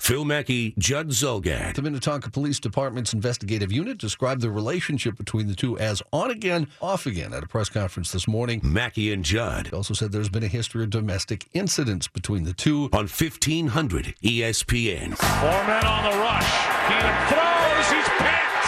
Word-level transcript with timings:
Phil 0.00 0.24
Mackey, 0.24 0.74
Judd 0.78 1.10
Zulgad. 1.10 1.74
The 1.74 1.82
Minnetonka 1.82 2.30
Police 2.30 2.58
Department's 2.58 3.12
investigative 3.12 3.70
unit 3.70 3.98
described 3.98 4.40
the 4.40 4.50
relationship 4.50 5.14
between 5.14 5.46
the 5.46 5.54
two 5.54 5.78
as 5.78 6.02
on 6.10 6.30
again, 6.30 6.68
off 6.80 7.04
again 7.04 7.34
at 7.34 7.44
a 7.44 7.46
press 7.46 7.68
conference 7.68 8.10
this 8.10 8.26
morning. 8.26 8.62
Mackey 8.64 9.12
and 9.12 9.22
Judd. 9.22 9.66
They 9.66 9.76
also 9.76 9.92
said 9.92 10.10
there's 10.10 10.30
been 10.30 10.42
a 10.42 10.48
history 10.48 10.82
of 10.82 10.88
domestic 10.88 11.48
incidents 11.52 12.08
between 12.08 12.44
the 12.44 12.54
two. 12.54 12.88
On 12.94 13.06
1500 13.06 14.14
ESPN. 14.24 15.18
Four 15.18 15.64
men 15.68 15.84
on 15.84 16.10
the 16.10 16.16
rush. 16.16 16.50
Keenum 16.88 17.28
throws. 17.28 17.86
He's 17.92 18.08
picked. 18.24 18.66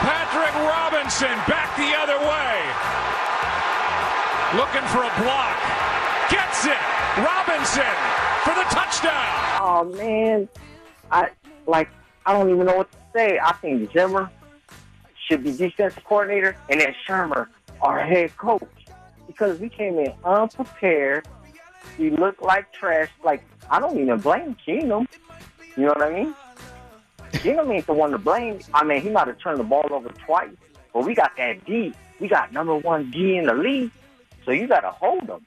Patrick 0.00 0.54
Robinson 0.64 1.36
back 1.44 1.76
the 1.76 1.92
other 1.92 2.16
way. 2.24 2.56
Looking 4.56 4.88
for 4.88 5.04
a 5.04 5.12
block. 5.22 5.60
Gets 6.30 6.64
it. 6.64 6.97
Robinson 7.16 7.94
for 8.44 8.54
the 8.54 8.66
touchdown. 8.70 9.58
Oh 9.60 9.92
man, 9.96 10.48
I 11.10 11.30
like 11.66 11.88
I 12.26 12.32
don't 12.32 12.50
even 12.50 12.66
know 12.66 12.76
what 12.76 12.92
to 12.92 12.98
say. 13.14 13.38
I 13.42 13.52
think 13.54 13.92
Zimmer 13.92 14.30
should 15.26 15.44
be 15.44 15.56
defensive 15.56 16.04
coordinator, 16.04 16.56
and 16.68 16.80
then 16.80 16.94
Shurmur 17.06 17.48
our 17.80 18.00
head 18.00 18.36
coach 18.36 18.62
because 19.26 19.58
we 19.58 19.68
came 19.68 19.98
in 19.98 20.12
unprepared. 20.24 21.26
We 21.98 22.10
looked 22.10 22.42
like 22.42 22.72
trash. 22.72 23.10
Like 23.24 23.42
I 23.70 23.80
don't 23.80 23.98
even 23.98 24.18
blame 24.18 24.56
Keenum. 24.66 25.06
You 25.76 25.86
know 25.86 25.94
what 25.96 26.02
I 26.02 26.12
mean? 26.12 26.34
Keenum 27.32 27.72
ain't 27.72 27.86
the 27.86 27.92
one 27.92 28.10
to 28.10 28.18
blame. 28.18 28.58
I 28.74 28.84
mean, 28.84 29.00
he 29.00 29.10
might 29.10 29.26
have 29.28 29.38
turned 29.38 29.60
the 29.60 29.64
ball 29.64 29.86
over 29.90 30.08
twice, 30.08 30.50
but 30.92 31.04
we 31.04 31.14
got 31.14 31.36
that 31.36 31.64
D. 31.64 31.94
We 32.20 32.28
got 32.28 32.52
number 32.52 32.76
one 32.76 33.10
D 33.10 33.36
in 33.36 33.46
the 33.46 33.54
league, 33.54 33.92
so 34.44 34.50
you 34.50 34.66
got 34.66 34.80
to 34.80 34.90
hold 34.90 35.26
them, 35.26 35.46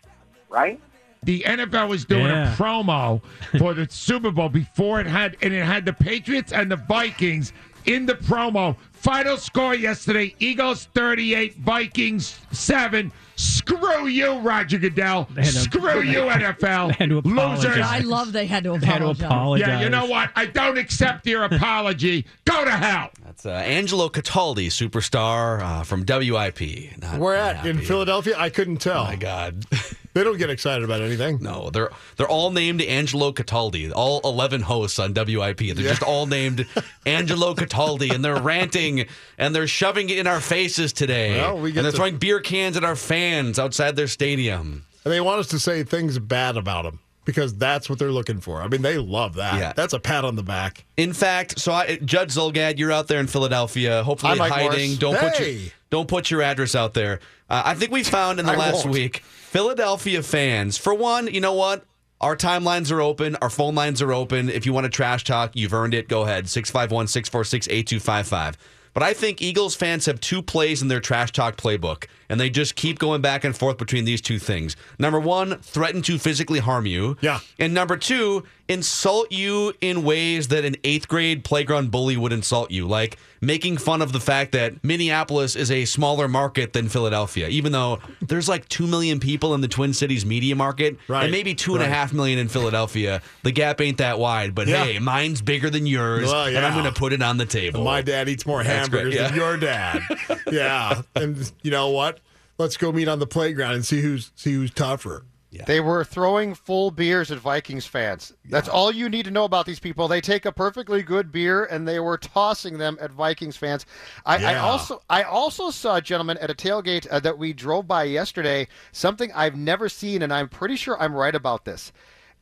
right? 0.49 0.79
The 1.23 1.43
NFL 1.45 1.87
was 1.87 2.03
doing 2.05 2.25
Yeah. 2.25 2.51
a 2.53 2.57
promo 2.57 3.21
for 3.59 3.73
the 3.75 3.87
Super 3.89 4.31
Bowl 4.31 4.49
before 4.49 4.99
it 4.99 5.05
had, 5.07 5.37
and 5.43 5.53
it 5.53 5.63
had 5.63 5.85
the 5.85 5.93
Patriots 5.93 6.51
and 6.51 6.71
the 6.71 6.77
Vikings 6.77 7.53
in 7.85 8.05
the 8.07 8.13
promo. 8.15 8.75
Final 8.91 9.37
score 9.37 9.75
yesterday: 9.75 10.33
Eagles 10.39 10.87
thirty-eight, 10.95 11.57
Vikings 11.59 12.39
seven. 12.51 13.11
Screw 13.35 14.05
you, 14.07 14.37
Roger 14.39 14.77
Goodell. 14.77 15.27
They 15.33 15.41
to- 15.43 15.47
Screw 15.51 16.01
you, 16.01 16.19
NFL. 16.21 16.87
They 16.97 17.05
had 17.05 17.09
to 17.09 17.17
apologize. 17.19 17.65
Losers. 17.65 17.85
I 17.85 17.99
love 17.99 18.31
they 18.33 18.45
had 18.45 18.63
to 18.65 18.77
They 18.77 18.85
had 18.85 18.99
to 18.99 19.05
apologize. 19.09 19.25
apologize. 19.25 19.67
Yeah, 19.67 19.81
you 19.81 19.89
know 19.89 20.05
what? 20.05 20.29
I 20.35 20.45
don't 20.47 20.77
accept 20.77 21.25
your 21.27 21.43
apology. 21.43 22.25
Go 22.45 22.65
to 22.65 22.71
hell. 22.71 23.09
That's 23.25 23.45
uh, 23.45 23.49
Angelo 23.51 24.09
Cataldi, 24.09 24.67
superstar 24.67 25.59
uh, 25.61 25.83
from 25.83 26.03
WIP. 26.07 26.99
Not 27.01 27.17
Where 27.19 27.35
at? 27.35 27.65
In. 27.65 27.79
Philadelphia? 27.79 28.35
I 28.37 28.49
couldn't 28.49 28.77
tell. 28.77 29.01
Oh 29.01 29.05
my 29.05 29.15
God. 29.15 29.65
They 30.13 30.23
don't 30.23 30.37
get 30.37 30.49
excited 30.49 30.83
about 30.83 31.01
anything. 31.01 31.39
No, 31.41 31.69
they're 31.69 31.89
they're 32.17 32.27
all 32.27 32.51
named 32.51 32.81
Angelo 32.81 33.31
Cataldi. 33.31 33.91
All 33.95 34.19
eleven 34.23 34.61
hosts 34.61 34.99
on 34.99 35.13
WIP. 35.13 35.57
They're 35.59 35.75
just 35.75 36.03
all 36.03 36.25
named 36.25 36.65
Angelo 37.05 37.53
Cataldi, 37.55 38.13
and 38.13 38.23
they're 38.23 38.41
ranting 38.41 39.05
and 39.37 39.55
they're 39.55 39.67
shoving 39.67 40.09
it 40.09 40.17
in 40.17 40.27
our 40.27 40.41
faces 40.41 40.91
today. 40.93 41.37
Well, 41.39 41.59
we 41.59 41.71
get 41.71 41.77
and 41.79 41.85
they're 41.85 41.91
to- 41.91 41.97
throwing 41.97 42.17
beer 42.17 42.39
cans 42.41 42.75
at 42.77 42.83
our 42.83 42.95
fans 42.95 43.57
outside 43.59 43.95
their 43.95 44.07
stadium. 44.07 44.85
And 45.03 45.11
they 45.13 45.21
want 45.21 45.39
us 45.39 45.47
to 45.47 45.59
say 45.59 45.83
things 45.83 46.19
bad 46.19 46.57
about 46.57 46.83
them 46.83 46.99
because 47.25 47.55
that's 47.55 47.89
what 47.89 47.97
they're 47.97 48.11
looking 48.11 48.39
for. 48.39 48.61
I 48.61 48.67
mean, 48.67 48.81
they 48.81 48.97
love 48.97 49.35
that. 49.35 49.57
Yeah. 49.59 49.73
That's 49.73 49.93
a 49.93 49.99
pat 49.99 50.25
on 50.25 50.35
the 50.35 50.43
back. 50.43 50.83
In 50.97 51.13
fact, 51.13 51.59
so 51.59 51.71
I, 51.71 51.95
Judd 52.03 52.29
Zulgad, 52.29 52.77
you're 52.77 52.91
out 52.91 53.07
there 53.07 53.19
in 53.19 53.27
Philadelphia, 53.27 54.03
hopefully 54.03 54.37
hiding. 54.37 54.89
Morris. 54.89 54.97
Don't 54.97 55.17
put 55.17 55.39
your 55.39 55.59
don't 55.89 56.07
put 56.07 56.29
your 56.31 56.41
address 56.41 56.75
out 56.75 56.93
there. 56.93 57.19
Uh, 57.49 57.63
I 57.65 57.73
think 57.73 57.91
we 57.91 58.03
found 58.03 58.39
in 58.39 58.45
the 58.45 58.51
I 58.53 58.55
last 58.55 58.85
won't. 58.85 58.93
week, 58.93 59.23
Philadelphia 59.51 60.23
fans. 60.23 60.77
For 60.77 60.93
one, 60.93 61.27
you 61.27 61.41
know 61.41 61.51
what? 61.51 61.83
Our 62.21 62.37
timelines 62.37 62.89
are 62.89 63.01
open. 63.01 63.35
Our 63.41 63.49
phone 63.49 63.75
lines 63.75 64.01
are 64.01 64.13
open. 64.13 64.47
If 64.47 64.65
you 64.65 64.71
want 64.71 64.85
to 64.85 64.89
trash 64.89 65.25
talk, 65.25 65.51
you've 65.55 65.73
earned 65.73 65.93
it. 65.93 66.07
Go 66.07 66.21
ahead. 66.21 66.47
651 66.47 67.07
646 67.07 67.67
8255. 67.67 68.57
But 68.93 69.03
I 69.03 69.13
think 69.13 69.41
Eagles 69.41 69.75
fans 69.75 70.05
have 70.05 70.21
two 70.21 70.41
plays 70.41 70.81
in 70.81 70.87
their 70.87 71.01
trash 71.01 71.33
talk 71.33 71.57
playbook, 71.57 72.05
and 72.31 72.39
they 72.39 72.49
just 72.49 72.75
keep 72.75 72.97
going 72.97 73.21
back 73.21 73.43
and 73.43 73.55
forth 73.55 73.77
between 73.77 74.05
these 74.05 74.21
two 74.21 74.39
things. 74.39 74.75
Number 74.97 75.19
one, 75.19 75.59
threaten 75.59 76.01
to 76.03 76.17
physically 76.17 76.59
harm 76.59 76.85
you. 76.85 77.17
Yeah. 77.21 77.41
And 77.59 77.73
number 77.73 77.97
two, 77.97 78.45
insult 78.69 79.29
you 79.33 79.73
in 79.81 80.01
ways 80.03 80.47
that 80.47 80.63
an 80.63 80.77
eighth 80.85 81.09
grade 81.09 81.43
playground 81.43 81.91
bully 81.91 82.15
would 82.15 82.31
insult 82.31 82.71
you, 82.71 82.87
like 82.87 83.17
making 83.41 83.75
fun 83.77 84.01
of 84.01 84.13
the 84.13 84.19
fact 84.21 84.53
that 84.53 84.81
Minneapolis 84.81 85.57
is 85.57 85.69
a 85.69 85.83
smaller 85.83 86.29
market 86.29 86.71
than 86.71 86.87
Philadelphia, 86.87 87.49
even 87.49 87.73
though 87.73 87.99
there's 88.21 88.47
like 88.47 88.69
two 88.69 88.87
million 88.87 89.19
people 89.19 89.53
in 89.55 89.59
the 89.59 89.67
Twin 89.67 89.93
Cities 89.93 90.25
media 90.25 90.55
market, 90.55 90.97
Right, 91.09 91.23
and 91.23 91.31
maybe 91.33 91.53
two 91.53 91.73
and 91.73 91.83
a 91.83 91.87
half 91.87 92.13
million 92.13 92.39
in 92.39 92.47
Philadelphia. 92.47 93.21
The 93.43 93.51
gap 93.51 93.81
ain't 93.81 93.97
that 93.97 94.19
wide, 94.19 94.55
but 94.55 94.67
Yeah. 94.69 94.85
hey, 94.85 94.99
mine's 94.99 95.41
bigger 95.41 95.69
than 95.69 95.85
yours, 95.85 96.27
Well, 96.31 96.45
and 96.45 96.59
I'm 96.65 96.71
going 96.73 96.85
to 96.85 96.97
put 96.97 97.11
it 97.11 97.21
on 97.21 97.35
the 97.35 97.45
table. 97.45 97.83
My 97.83 98.01
dad 98.01 98.29
eats 98.29 98.45
more 98.45 98.63
That's 98.63 98.87
great, 98.87 99.13
hamburgers 99.13 99.29
than 99.31 99.35
your 99.37 99.57
dad. 99.57 100.01
yeah. 100.51 101.01
And 101.15 101.51
you 101.61 101.71
know 101.71 101.89
what? 101.89 102.20
Let's 102.61 102.77
go 102.77 102.91
meet 102.91 103.07
on 103.07 103.17
the 103.17 103.25
playground 103.25 103.73
and 103.73 103.83
see 103.83 104.01
who's 104.01 104.31
see 104.35 104.53
who's 104.53 104.71
tougher. 104.71 105.25
They 105.65 105.81
were 105.81 106.05
throwing 106.05 106.53
full 106.53 106.91
beers 106.91 107.29
at 107.29 107.39
Vikings 107.39 107.85
fans. 107.87 108.33
That's 108.45 108.69
all 108.69 108.89
you 108.91 109.09
need 109.09 109.25
to 109.25 109.31
know 109.31 109.43
about 109.43 109.65
these 109.65 109.81
people. 109.81 110.07
They 110.07 110.21
take 110.21 110.45
a 110.45 110.51
perfectly 110.51 111.01
good 111.01 111.31
beer 111.31 111.65
and 111.65 111.85
they 111.85 111.99
were 111.99 112.17
tossing 112.17 112.77
them 112.77 112.97
at 113.01 113.11
Vikings 113.11 113.57
fans. 113.57 113.85
I, 114.25 114.53
I 114.53 114.55
also 114.59 115.01
I 115.09 115.23
also 115.23 115.71
saw 115.71 115.99
gentlemen 115.99 116.37
at 116.37 116.51
a 116.51 116.53
tailgate 116.53 117.07
uh, 117.09 117.19
that 117.19 117.37
we 117.37 117.51
drove 117.51 117.87
by 117.87 118.03
yesterday. 118.03 118.67
Something 118.91 119.31
I've 119.33 119.57
never 119.57 119.89
seen, 119.89 120.21
and 120.21 120.31
I'm 120.31 120.47
pretty 120.47 120.75
sure 120.75 121.01
I'm 121.01 121.15
right 121.15 121.35
about 121.35 121.65
this. 121.65 121.91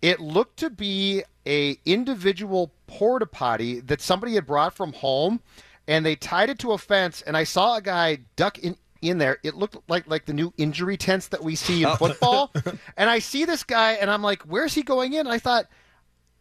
It 0.02 0.20
looked 0.20 0.58
to 0.58 0.70
be 0.70 1.24
a 1.48 1.80
individual 1.86 2.74
porta 2.88 3.26
potty 3.26 3.80
that 3.80 4.02
somebody 4.02 4.36
had 4.36 4.46
brought 4.46 4.74
from 4.74 4.94
home, 4.94 5.40
and 5.88 6.06
they 6.06 6.16
tied 6.16 6.50
it 6.50 6.60
to 6.60 6.74
a 6.74 6.78
fence. 6.78 7.22
And 7.24 7.36
I 7.36 7.44
saw 7.46 7.78
a 7.78 7.82
guy 7.82 8.20
duck 8.36 8.60
in 8.60 8.76
in 9.02 9.18
there. 9.18 9.38
It 9.44 9.56
looked 9.56 9.78
like 9.88 10.08
like 10.08 10.26
the 10.26 10.34
new 10.34 10.54
injury 10.58 10.98
tents 10.98 11.28
that 11.30 11.44
we 11.44 11.56
see 11.56 11.84
in 11.84 11.96
football. 11.98 12.52
and 12.98 13.10
I 13.10 13.20
see 13.20 13.46
this 13.46 13.64
guy, 13.64 13.94
and 13.94 14.10
I'm 14.10 14.22
like, 14.22 14.44
"Where's 14.44 14.74
he 14.74 14.84
going 14.84 15.14
in?" 15.14 15.22
And 15.22 15.30
I 15.30 15.40
thought, 15.40 15.66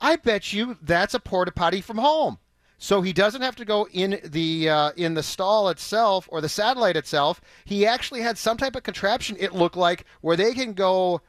I 0.00 0.16
bet 0.16 0.52
you 0.52 0.76
that's 0.82 1.14
a 1.14 1.20
porta 1.20 1.52
potty 1.52 1.80
from 1.80 1.98
home. 1.98 2.38
So 2.80 3.02
he 3.02 3.12
doesn't 3.12 3.42
have 3.42 3.56
to 3.56 3.64
go 3.64 3.88
in 3.92 4.20
the 4.24 4.68
uh, 4.68 4.92
in 4.96 5.14
the 5.14 5.22
stall 5.22 5.68
itself 5.68 6.28
or 6.30 6.40
the 6.40 6.48
satellite 6.48 6.96
itself. 6.96 7.40
He 7.64 7.84
actually 7.84 8.20
had 8.20 8.38
some 8.38 8.56
type 8.56 8.76
of 8.76 8.84
contraption. 8.84 9.36
It 9.40 9.52
looked 9.52 9.76
like 9.76 10.04
where 10.20 10.36
they 10.36 10.54
can 10.54 10.74
go 10.74 11.20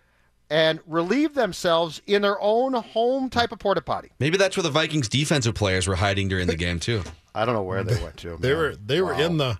and 0.51 0.79
relieve 0.87 1.33
themselves 1.33 2.01
in 2.07 2.21
their 2.21 2.39
own 2.41 2.73
home 2.73 3.29
type 3.29 3.51
of 3.51 3.59
porta 3.59 3.81
potty. 3.81 4.11
Maybe 4.19 4.37
that's 4.37 4.57
where 4.57 4.63
the 4.63 4.69
Vikings 4.69 5.07
defensive 5.07 5.55
players 5.55 5.87
were 5.87 5.95
hiding 5.95 6.27
during 6.27 6.47
the 6.47 6.55
game 6.55 6.79
too. 6.79 7.03
I 7.33 7.45
don't 7.45 7.55
know 7.55 7.63
where 7.63 7.83
they 7.83 8.01
went 8.01 8.17
to. 8.17 8.37
They 8.39 8.49
man. 8.49 8.57
were 8.57 8.75
they 8.75 9.01
were 9.01 9.13
in 9.13 9.37
the 9.37 9.59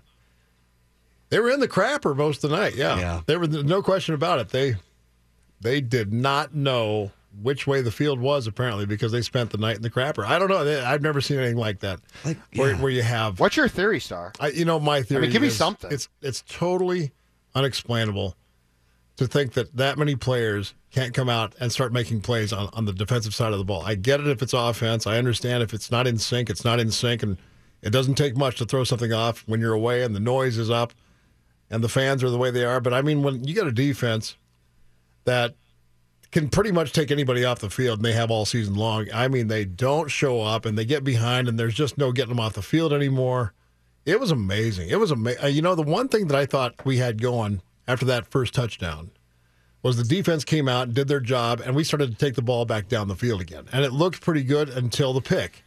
they 1.30 1.38
were 1.40 1.50
in 1.50 1.60
the 1.60 1.68
crapper 1.68 2.14
most 2.14 2.44
of 2.44 2.50
the 2.50 2.56
night. 2.56 2.74
Yeah, 2.74 2.98
Yeah. 2.98 3.20
There 3.26 3.38
was 3.38 3.48
no 3.48 3.82
question 3.82 4.14
about 4.14 4.38
it. 4.40 4.50
They 4.50 4.76
they 5.60 5.80
did 5.80 6.12
not 6.12 6.54
know 6.54 7.12
which 7.42 7.66
way 7.66 7.80
the 7.80 7.90
field 7.92 8.18
was 8.18 8.46
apparently 8.46 8.86
because 8.86 9.12
they 9.12 9.22
spent 9.22 9.50
the 9.50 9.58
night 9.58 9.76
in 9.76 9.82
the 9.82 9.90
crapper. 9.90 10.24
I 10.24 10.38
don't 10.38 10.48
know. 10.48 10.64
They- 10.64 10.80
I've 10.80 11.02
never 11.02 11.20
seen 11.20 11.38
anything 11.38 11.56
like 11.58 11.80
that. 11.80 12.00
Like, 12.24 12.38
where, 12.54 12.72
yeah. 12.72 12.80
where 12.80 12.90
you 12.90 13.02
have 13.02 13.38
What's 13.38 13.56
your 13.56 13.68
theory, 13.68 14.00
Star? 14.00 14.32
I, 14.40 14.48
you 14.48 14.64
know, 14.64 14.80
my 14.80 15.02
theory. 15.02 15.28
give 15.28 15.42
me 15.42 15.50
something. 15.50 15.90
It's 15.92 16.08
it's 16.20 16.42
totally 16.48 17.12
unexplainable 17.54 18.36
to 19.16 19.26
think 19.26 19.52
that 19.52 19.76
that 19.76 19.98
many 19.98 20.16
players 20.16 20.74
can't 20.90 21.14
come 21.14 21.28
out 21.28 21.54
and 21.60 21.70
start 21.70 21.92
making 21.92 22.20
plays 22.20 22.52
on, 22.52 22.68
on 22.72 22.84
the 22.84 22.92
defensive 22.92 23.34
side 23.34 23.52
of 23.52 23.58
the 23.58 23.64
ball. 23.64 23.82
I 23.84 23.94
get 23.94 24.18
it 24.18 24.26
if 24.26 24.42
it's 24.42 24.54
offense. 24.54 25.06
I 25.06 25.18
understand 25.18 25.62
if 25.62 25.72
it's 25.72 25.90
not 25.90 26.06
in 26.06 26.18
sync, 26.18 26.50
it's 26.50 26.64
not 26.64 26.80
in 26.80 26.90
sync, 26.90 27.22
and 27.22 27.36
it 27.82 27.90
doesn't 27.90 28.14
take 28.14 28.36
much 28.36 28.56
to 28.56 28.64
throw 28.64 28.82
something 28.82 29.12
off 29.12 29.44
when 29.46 29.60
you're 29.60 29.74
away 29.74 30.02
and 30.02 30.16
the 30.16 30.20
noise 30.20 30.58
is 30.58 30.70
up 30.70 30.92
and 31.70 31.82
the 31.84 31.88
fans 31.88 32.24
are 32.24 32.30
the 32.30 32.38
way 32.38 32.50
they 32.50 32.64
are. 32.64 32.80
But 32.80 32.94
I 32.94 33.02
mean, 33.02 33.22
when 33.22 33.44
you 33.44 33.54
got 33.54 33.66
a 33.66 33.72
defense 33.72 34.36
that 35.24 35.54
can 36.30 36.48
pretty 36.48 36.70
much 36.70 36.92
take 36.92 37.10
anybody 37.10 37.44
off 37.44 37.58
the 37.58 37.70
field, 37.70 37.98
and 37.98 38.04
they 38.04 38.12
have 38.12 38.30
all 38.30 38.44
season 38.44 38.74
long. 38.74 39.06
I 39.12 39.28
mean, 39.28 39.48
they 39.48 39.64
don't 39.64 40.08
show 40.08 40.40
up 40.42 40.64
and 40.64 40.78
they 40.78 40.84
get 40.84 41.02
behind, 41.02 41.48
and 41.48 41.58
there's 41.58 41.74
just 41.74 41.98
no 41.98 42.12
getting 42.12 42.30
them 42.30 42.40
off 42.40 42.52
the 42.52 42.62
field 42.62 42.92
anymore. 42.92 43.52
It 44.06 44.20
was 44.20 44.30
amazing. 44.30 44.88
It 44.88 45.00
was 45.00 45.10
amazing. 45.10 45.54
You 45.54 45.62
know, 45.62 45.74
the 45.74 45.82
one 45.82 46.08
thing 46.08 46.28
that 46.28 46.38
I 46.38 46.46
thought 46.46 46.74
we 46.84 46.98
had 46.98 47.20
going 47.20 47.62
after 47.88 48.04
that 48.06 48.26
first 48.30 48.54
touchdown 48.54 49.10
was 49.82 49.96
the 49.96 50.04
defense 50.04 50.44
came 50.44 50.68
out 50.68 50.86
and 50.86 50.94
did 50.94 51.08
their 51.08 51.20
job, 51.20 51.60
and 51.60 51.74
we 51.74 51.82
started 51.82 52.12
to 52.12 52.16
take 52.16 52.34
the 52.34 52.42
ball 52.42 52.64
back 52.64 52.88
down 52.88 53.08
the 53.08 53.16
field 53.16 53.40
again, 53.40 53.66
and 53.72 53.84
it 53.84 53.92
looked 53.92 54.20
pretty 54.20 54.44
good 54.44 54.68
until 54.68 55.12
the 55.12 55.20
pick. 55.20 55.64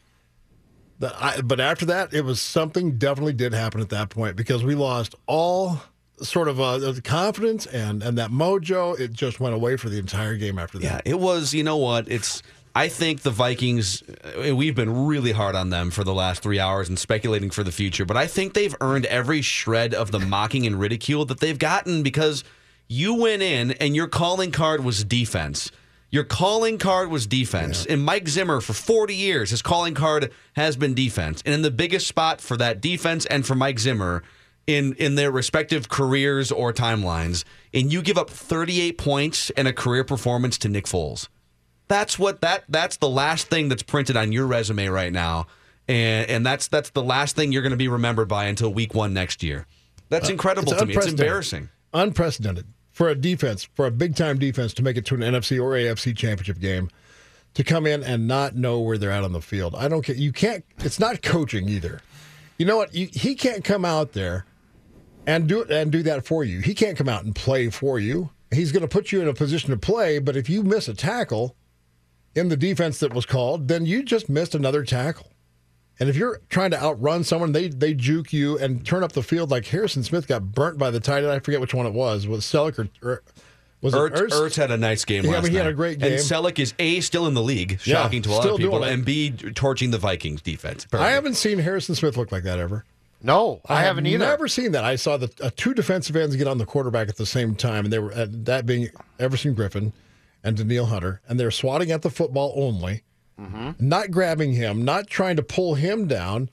But 1.00 1.60
after 1.60 1.86
that, 1.88 2.14
it 2.14 2.22
was 2.22 2.42
something 2.42 2.98
definitely 2.98 3.34
did 3.34 3.54
happen 3.54 3.82
at 3.82 3.90
that 3.90 4.10
point 4.10 4.38
because 4.38 4.64
we 4.64 4.76
lost 4.76 5.16
all 5.28 5.82
sort 6.21 6.48
of 6.48 6.60
uh, 6.60 6.77
the 6.77 7.01
confidence 7.01 7.65
and 7.65 8.04
and 8.04 8.18
that 8.18 8.31
mojo. 8.31 9.00
It 9.00 9.13
just 9.13 9.39
went 9.39 9.56
away 9.56 9.77
for 9.77 9.89
the 9.89 9.98
entire 10.00 10.36
game 10.36 10.57
after 10.60 10.77
that. 10.80 10.86
Yeah, 11.06 11.13
it 11.13 11.19
was. 11.19 11.54
You 11.54 11.63
know 11.63 11.77
what? 11.77 12.10
It's. 12.10 12.42
I 12.75 12.88
think 12.88 13.21
the 13.21 13.30
Vikings. 13.30 14.01
uh, 14.01 14.56
We've 14.56 14.74
been 14.75 15.06
really 15.06 15.31
hard 15.31 15.56
on 15.56 15.69
them 15.69 15.92
for 15.92 16.04
the 16.04 16.13
last 16.13 16.42
three 16.42 16.60
hours 16.60 16.89
and 16.89 16.98
speculating 16.98 17.51
for 17.51 17.63
the 17.63 17.71
future, 17.71 18.04
but 18.04 18.18
I 18.18 18.25
think 18.25 18.56
they've 18.56 18.75
earned 18.81 19.06
every 19.06 19.42
shred 19.44 19.94
of 19.94 20.12
the 20.12 20.18
mocking 20.19 20.65
and 20.65 20.80
ridicule 20.80 21.25
that 21.25 21.39
they've 21.39 21.60
gotten 21.60 22.01
because 22.01 22.44
you 22.88 23.13
went 23.13 23.44
in 23.44 23.74
and 23.74 23.95
your 23.95 24.07
calling 24.07 24.51
card 24.51 24.83
was 24.83 25.04
defense. 25.04 25.71
Your 26.10 26.24
calling 26.24 26.77
card 26.80 27.10
was 27.10 27.25
defense. 27.27 27.86
And 27.88 28.04
Mike 28.04 28.27
Zimmer, 28.27 28.60
for 28.62 28.74
40 28.74 29.15
years, 29.15 29.50
his 29.51 29.62
calling 29.63 29.94
card 29.95 30.31
has 30.56 30.75
been 30.75 30.94
defense. 30.94 31.42
And 31.45 31.54
in 31.56 31.62
the 31.63 31.71
biggest 31.71 32.06
spot 32.07 32.39
for 32.42 32.56
that 32.57 32.81
defense 32.81 33.25
and 33.27 33.45
for 33.45 33.56
Mike 33.56 33.80
Zimmer 33.80 34.21
in, 34.68 34.94
in 34.94 35.15
their 35.15 35.31
respective 35.31 35.89
careers 35.89 36.51
or 36.51 36.74
timelines, 36.74 37.44
and 37.74 37.92
you 37.92 38.01
give 38.01 38.18
up 38.18 38.30
38 38.30 38.98
points 38.98 39.50
and 39.51 39.68
a 39.68 39.74
career 39.74 40.04
performance 40.04 40.57
to 40.60 40.69
Nick 40.69 40.86
Foles. 40.86 41.27
That's 41.88 42.18
what 42.18 42.42
that 42.42 42.63
that's 42.69 42.98
the 42.98 43.10
last 43.10 43.48
thing 43.48 43.69
that's 43.69 43.83
printed 43.83 44.15
on 44.15 44.31
your 44.31 44.48
resume 44.48 44.88
right 44.88 45.12
now. 45.12 45.48
And 45.88 46.30
and 46.30 46.45
that's 46.45 46.68
that's 46.68 46.92
the 46.92 47.04
last 47.04 47.36
thing 47.36 47.51
you're 47.51 47.62
going 47.62 47.71
to 47.71 47.77
be 47.77 47.89
remembered 47.89 48.27
by 48.30 48.45
until 48.45 48.74
week 48.74 48.94
1 48.94 49.13
next 49.13 49.44
year. 49.44 49.68
That's 50.10 50.30
uh, 50.30 50.31
incredible 50.31 50.71
It's 50.71 50.81
to 50.81 50.88
me. 50.88 50.95
It's 50.95 51.07
embarrassing. 51.07 51.69
Unprecedented 51.94 52.65
for 52.92 53.10
a 53.10 53.15
defense, 53.15 53.68
for 53.74 53.86
a 53.86 53.92
big 53.92 54.15
time 54.15 54.39
defense 54.39 54.74
to 54.75 54.83
make 54.83 54.95
it 54.98 55.06
to 55.07 55.15
an 55.15 55.21
NFC 55.21 55.62
or 55.62 55.71
AFC 55.71 56.15
championship 56.15 56.60
game, 56.60 56.89
to 57.54 57.63
come 57.63 57.86
in 57.86 58.01
and 58.04 58.27
not 58.27 58.56
know 58.56 58.80
where 58.80 58.98
they're 58.98 59.12
at 59.12 59.24
on 59.24 59.33
the 59.33 59.42
field. 59.42 59.75
I 59.75 59.88
don't 59.88 60.04
care. 60.04 60.15
You 60.15 60.31
can't. 60.31 60.63
It's 60.80 61.00
not 61.00 61.21
coaching 61.21 61.68
either. 61.68 62.01
You 62.57 62.65
know 62.65 62.77
what? 62.77 62.95
You, 62.95 63.10
he 63.12 63.36
can't 63.36 63.63
come 63.63 63.83
out 63.83 64.13
there 64.13 64.45
and 65.25 65.48
do 65.48 65.64
and 65.64 65.92
do 65.92 66.04
that 66.04 66.25
for 66.25 66.44
you. 66.44 66.60
He 66.60 66.74
can't 66.74 66.98
come 66.98 67.10
out 67.10 67.24
and 67.24 67.36
play 67.36 67.70
for 67.70 68.00
you. 68.00 68.30
He's 68.52 68.72
going 68.72 68.81
to 68.81 68.88
put 68.88 69.12
you 69.12 69.22
in 69.22 69.28
a 69.28 69.34
position 69.34 69.72
to 69.72 69.78
play. 69.78 70.20
But 70.20 70.36
if 70.36 70.50
you 70.50 70.64
miss 70.64 70.88
a 70.88 70.94
tackle 70.94 71.56
in 72.36 72.50
the 72.50 72.58
defense 72.58 73.00
that 73.00 73.14
was 73.14 73.25
called, 73.25 73.68
then 73.68 73.86
you 73.86 74.04
just 74.04 74.30
missed 74.30 74.54
another 74.56 74.84
tackle. 74.84 75.31
And 76.00 76.10
if 76.10 76.16
you're 76.16 76.42
trying 76.50 76.72
to 76.72 76.81
outrun 76.81 77.24
someone, 77.24 77.52
they 77.52 77.68
they 77.68 77.94
juke 77.94 78.34
you 78.34 78.58
and 78.58 78.86
turn 78.86 79.04
up 79.04 79.12
the 79.12 79.24
field 79.24 79.52
like 79.52 79.68
Harrison 79.68 80.04
Smith 80.04 80.28
got 80.28 80.52
burnt 80.52 80.78
by 80.78 80.92
the 80.92 81.00
tight 81.00 81.24
end. 81.24 81.31
I 81.31 81.40
forget 81.40 81.62
which 81.62 81.74
one 81.74 81.86
it 81.86 81.94
was. 81.94 82.28
Was 82.28 82.44
Celek 82.46 82.80
or, 82.80 82.90
or 83.08 83.24
was 83.81 83.94
Ertz, 83.94 84.08
it 84.08 84.14
Ertz? 84.14 84.30
Ertz 84.31 84.56
had 84.56 84.72
a 84.72 84.78
nice 84.78 85.06
game 85.06 85.24
Yeah, 85.24 85.31
I 85.31 85.34
last 85.36 85.44
mean, 85.44 85.52
he 85.52 85.58
had 85.58 85.68
a 85.68 85.74
great 85.74 86.00
game. 86.00 86.14
And 86.14 86.22
Celek 86.22 86.58
is 86.58 86.74
A, 86.80 87.00
still 87.02 87.28
in 87.28 87.36
the 87.36 87.44
league, 87.44 87.80
Yeah, 87.86 88.02
shocking 88.02 88.22
to 88.24 88.30
a 88.30 88.31
lot 88.31 88.48
of 88.48 88.58
people, 88.58 88.84
and 88.84 89.06
B, 89.06 89.31
torching 89.31 89.92
the 89.92 89.98
Vikings 89.98 90.42
defense. 90.42 90.88
I 90.94 91.10
haven't 91.10 91.36
seen 91.36 91.60
Harrison 91.60 91.94
Smith 91.94 92.18
look 92.18 92.31
like 92.31 92.44
that 92.44 92.60
ever. 92.60 92.86
No, 93.24 93.62
I, 93.68 93.78
have 93.78 93.86
haven't 93.86 94.06
either. 94.08 94.25
Never 94.25 94.48
seen 94.50 94.74
that. 94.74 94.84
I 94.84 94.98
saw 94.98 95.16
the 95.18 95.31
uh, 95.42 95.50
two 95.56 95.74
defensive 95.74 96.16
ends 96.16 96.36
get 96.36 96.48
on 96.48 96.58
the 96.58 96.66
quarterback 96.66 97.08
at 97.08 97.16
the 97.16 97.25
same 97.25 97.56
time, 97.56 97.86
and 97.86 97.94
they 97.94 98.00
were 98.00 98.14
uh, 98.14 98.28
that 98.30 98.66
being 98.66 98.90
Everson 99.18 99.56
Griffen 99.56 99.94
and 100.44 100.58
Danielle 100.58 100.88
Hunter, 100.88 101.22
and 101.28 101.40
they're 101.40 101.50
swatting 101.52 101.90
at 101.92 102.02
the 102.02 102.10
football 102.10 102.54
only, 102.56 103.04
not 103.80 104.12
grabbing 104.12 104.54
him, 104.54 104.84
not 104.84 105.08
trying 105.08 105.38
to 105.38 105.44
pull 105.44 105.75
him 105.75 106.06
down, 106.08 106.50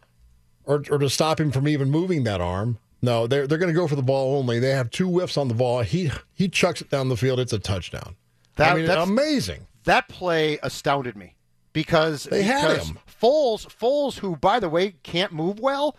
or 0.65 0.83
or 0.91 0.99
to 0.99 1.11
stop 1.11 1.41
him 1.41 1.51
from 1.51 1.67
even 1.67 1.91
moving 1.91 2.23
that 2.25 2.41
arm. 2.41 2.79
No, 3.03 3.27
they're 3.27 3.47
they're 3.47 3.59
going 3.59 3.73
to 3.73 3.79
go 3.79 3.89
for 3.89 3.97
the 3.97 4.03
ball 4.03 4.37
only. 4.39 4.61
They 4.61 4.71
have 4.71 4.91
two 4.91 5.09
whiffs 5.09 5.37
on 5.37 5.49
the 5.49 5.55
ball. 5.55 5.81
He 5.83 6.11
he 6.35 6.49
chucks 6.49 6.81
it 6.81 6.91
down 6.91 7.09
the 7.09 7.17
field. 7.17 7.41
It's 7.41 7.53
a 7.53 7.59
touchdown. 7.59 8.15
That- 8.57 8.73
I 8.73 8.75
mean, 8.77 8.87
that's- 8.87 9.09
amazing. 9.09 9.67
That 9.85 10.09
play 10.09 10.59
astounded 10.63 11.17
me 11.17 11.35
because 11.73 12.25
They 12.25 12.43
had 12.43 12.69
because 12.69 12.91
him. 12.91 12.99
Foles, 13.21 13.67
Foles, 13.67 14.19
who 14.19 14.37
by 14.37 14.61
the 14.61 14.69
way 14.69 14.97
can't 15.03 15.33
move 15.33 15.59
well, 15.59 15.97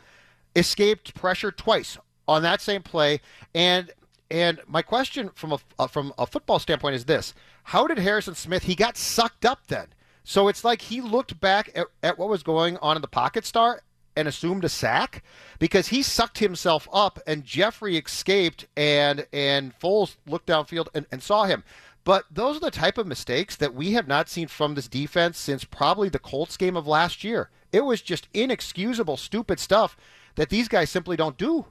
escaped 0.56 1.14
pressure 1.14 1.52
twice 1.52 1.98
on 2.28 2.42
that 2.44 2.62
same 2.62 2.84
play. 2.84 3.22
And 3.54 3.92
and 4.30 4.62
my 4.68 4.82
question 4.82 5.30
from 5.36 5.52
a 5.54 5.60
uh, 5.78 5.88
from 5.88 6.14
a 6.18 6.26
football 6.26 6.60
standpoint 6.60 6.96
is 6.96 7.06
this: 7.06 7.34
How 7.64 7.88
did 7.88 8.00
Harrison 8.00 8.36
Smith? 8.36 8.64
He 8.64 8.76
got 8.76 8.98
sucked 8.98 9.46
up 9.46 9.68
then. 9.68 9.88
So 10.24 10.48
it's 10.48 10.64
like 10.64 10.82
he 10.82 11.02
looked 11.02 11.40
back 11.40 11.72
at, 11.76 11.88
at 12.04 12.18
what 12.18 12.30
was 12.30 12.44
going 12.44 12.78
on 12.78 12.96
in 12.96 13.02
the 13.02 13.08
pocket 13.08 13.46
star 13.46 13.82
and 14.16 14.28
assumed 14.28 14.64
a 14.64 14.70
sack 14.70 15.24
because 15.58 15.88
he 15.88 16.04
sucked 16.04 16.38
himself 16.38 16.88
up 16.94 17.20
and 17.26 17.44
Jeffery 17.44 17.98
escaped 17.98 18.68
and 18.78 19.26
and 19.34 19.78
Foles 19.80 20.18
looked 20.28 20.48
downfield 20.48 20.88
and, 20.94 21.06
and 21.12 21.24
saw 21.24 21.46
him. 21.46 21.64
But 22.04 22.26
those 22.32 22.58
are 22.58 22.62
the 22.62 22.72
type 22.72 22.98
of 22.98 23.06
mistakes 23.06 23.56
that 23.58 23.76
we 23.76 23.92
have 23.94 24.08
not 24.08 24.28
seen 24.28 24.48
from 24.48 24.74
this 24.74 24.88
defense 24.88 25.38
since 25.38 25.64
probably 25.64 26.10
the 26.10 26.20
Colts 26.20 26.58
game 26.58 26.76
of 26.76 26.88
last 26.88 27.24
year. 27.24 27.50
It 27.72 27.82
was 27.82 28.02
just 28.02 28.28
inexcusable, 28.34 29.18
stupid 29.18 29.60
stuff 29.60 29.96
that 30.36 30.50
these 30.50 30.68
guys 30.68 30.90
simply 30.90 31.16
don't 31.16 31.38
do. 31.38 31.66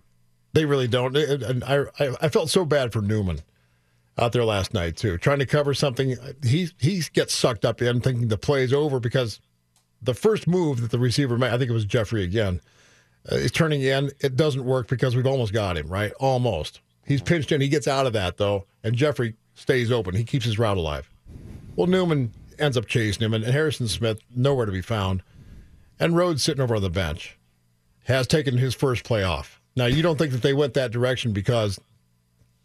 They 0.53 0.65
really 0.65 0.89
don't. 0.89 1.17
And 1.17 1.63
I, 1.65 1.85
I, 2.21 2.29
felt 2.29 2.51
so 2.51 2.65
bad 2.65 2.93
for 2.93 3.01
Newman 3.01 3.41
out 4.19 4.33
there 4.33 4.45
last 4.45 4.75
night 4.75 4.97
too, 4.97 5.17
trying 5.17 5.39
to 5.39 5.47
cover 5.47 5.75
something. 5.75 6.17
He 6.45 6.71
he 6.79 7.03
gets 7.13 7.35
sucked 7.35 7.65
up 7.65 7.81
in 7.81 8.01
thinking 8.01 8.29
the 8.29 8.37
play's 8.37 8.73
over 8.73 8.99
because 8.99 9.41
the 10.03 10.15
first 10.15 10.49
move 10.49 10.81
that 10.81 10.91
the 10.91 10.99
receiver 10.99 11.39
made, 11.39 11.53
I 11.53 11.59
think 11.59 11.71
it 11.71 11.75
was 11.75 11.85
Jeffery 11.85 12.25
again, 12.25 12.61
uh, 13.31 13.37
is 13.37 13.53
turning 13.53 13.83
in. 13.83 14.11
It 14.21 14.37
doesn't 14.37 14.65
work 14.65 14.89
because 14.89 15.15
we've 15.15 15.27
almost 15.27 15.53
got 15.53 15.77
him 15.77 15.89
right, 15.89 16.13
almost. 16.19 16.81
He's 17.07 17.23
pinched 17.23 17.53
in. 17.53 17.61
He 17.61 17.69
gets 17.69 17.87
out 17.87 18.07
of 18.07 18.13
that 18.15 18.37
though, 18.37 18.67
and 18.83 18.97
Jeffery 18.97 19.35
stays 19.55 19.93
open. 19.93 20.17
He 20.17 20.25
keeps 20.25 20.45
his 20.45 20.59
route 20.59 20.79
alive. 20.79 21.11
Well, 21.77 21.87
Newman 21.87 22.33
ends 22.59 22.77
up 22.77 22.87
chasing 22.87 23.23
him, 23.23 23.35
and 23.35 23.45
Harrison 23.45 23.89
Smith 23.89 24.21
nowhere 24.35 24.67
to 24.67 24.73
be 24.73 24.83
found, 24.83 25.23
and 26.01 26.17
Rhodes 26.17 26.43
sitting 26.43 26.63
over 26.63 26.75
on 26.75 26.83
the 26.83 26.91
bench 26.91 27.39
has 28.11 28.27
taken 28.27 28.59
his 28.59 28.75
first 28.75 29.05
play 29.05 29.23
off. 29.23 29.61
Now, 29.77 29.87
you 29.87 30.03
don't 30.03 30.19
think 30.19 30.33
that 30.33 30.43
they 30.43 30.53
went 30.53 30.75
that 30.75 30.91
direction 30.91 31.33
because 31.33 31.81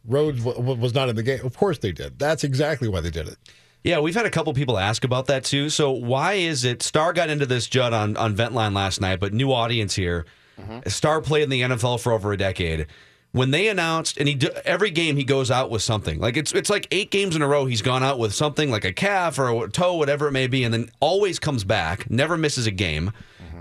Rhodes 0.08 0.40
w- 0.40 0.58
w- 0.58 0.80
was 0.80 0.94
not 0.94 1.10
in 1.10 1.16
the 1.16 1.24
game? 1.24 1.40
Of 1.46 1.58
course 1.58 1.78
they 1.78 1.92
did. 1.92 2.20
That's 2.20 2.44
exactly 2.44 2.88
why 2.88 3.02
they 3.02 3.12
did 3.12 3.28
it. 3.28 3.38
Yeah, 3.84 4.00
we've 4.00 4.16
had 4.16 4.25
a 4.25 4.32
couple 4.32 4.52
people 4.54 4.80
ask 4.80 5.04
about 5.04 5.28
that 5.28 5.44
too. 5.44 5.70
So 5.70 5.92
why 5.92 6.34
is 6.34 6.64
it 6.64 6.82
Star 6.82 7.14
got 7.14 7.30
into 7.30 7.46
this 7.46 7.68
Judd 7.68 7.94
on 7.94 8.18
on 8.18 8.36
Ventline 8.36 8.74
last 8.74 9.00
night, 9.00 9.20
but 9.20 9.32
new 9.32 9.52
audience 9.52 9.96
here. 9.96 10.25
Mm-hmm. 10.60 10.90
Star 10.90 11.22
played 11.22 11.44
in 11.44 11.50
the 11.50 11.62
NFL 11.62 12.00
for 12.02 12.12
over 12.12 12.34
a 12.34 12.38
decade. 12.38 12.88
When 13.32 13.52
they 13.52 13.68
announced, 13.68 14.18
and 14.18 14.30
he 14.30 14.34
do, 14.36 14.48
every 14.64 14.90
game 14.90 15.18
he 15.18 15.25
goes 15.25 15.52
out 15.52 15.70
with 15.70 15.82
something. 15.82 16.20
Like 16.20 16.36
it's 16.38 16.52
it's 16.54 16.70
like 16.70 16.88
eight 16.90 17.12
games 17.12 17.36
in 17.36 17.42
a 17.42 17.48
row 17.48 17.66
he's 17.66 17.82
gone 17.82 18.02
out 18.02 18.18
with 18.18 18.34
something 18.34 18.72
like 18.72 18.86
a 18.86 18.94
calf 18.94 19.38
or 19.38 19.66
a 19.66 19.70
toe, 19.70 19.96
whatever 19.96 20.28
it 20.28 20.32
may 20.32 20.48
be, 20.48 20.64
and 20.64 20.74
then 20.74 20.90
always 21.00 21.38
comes 21.38 21.64
back, 21.64 22.10
never 22.10 22.38
misses 22.38 22.66
a 22.66 22.72
game. 22.72 23.12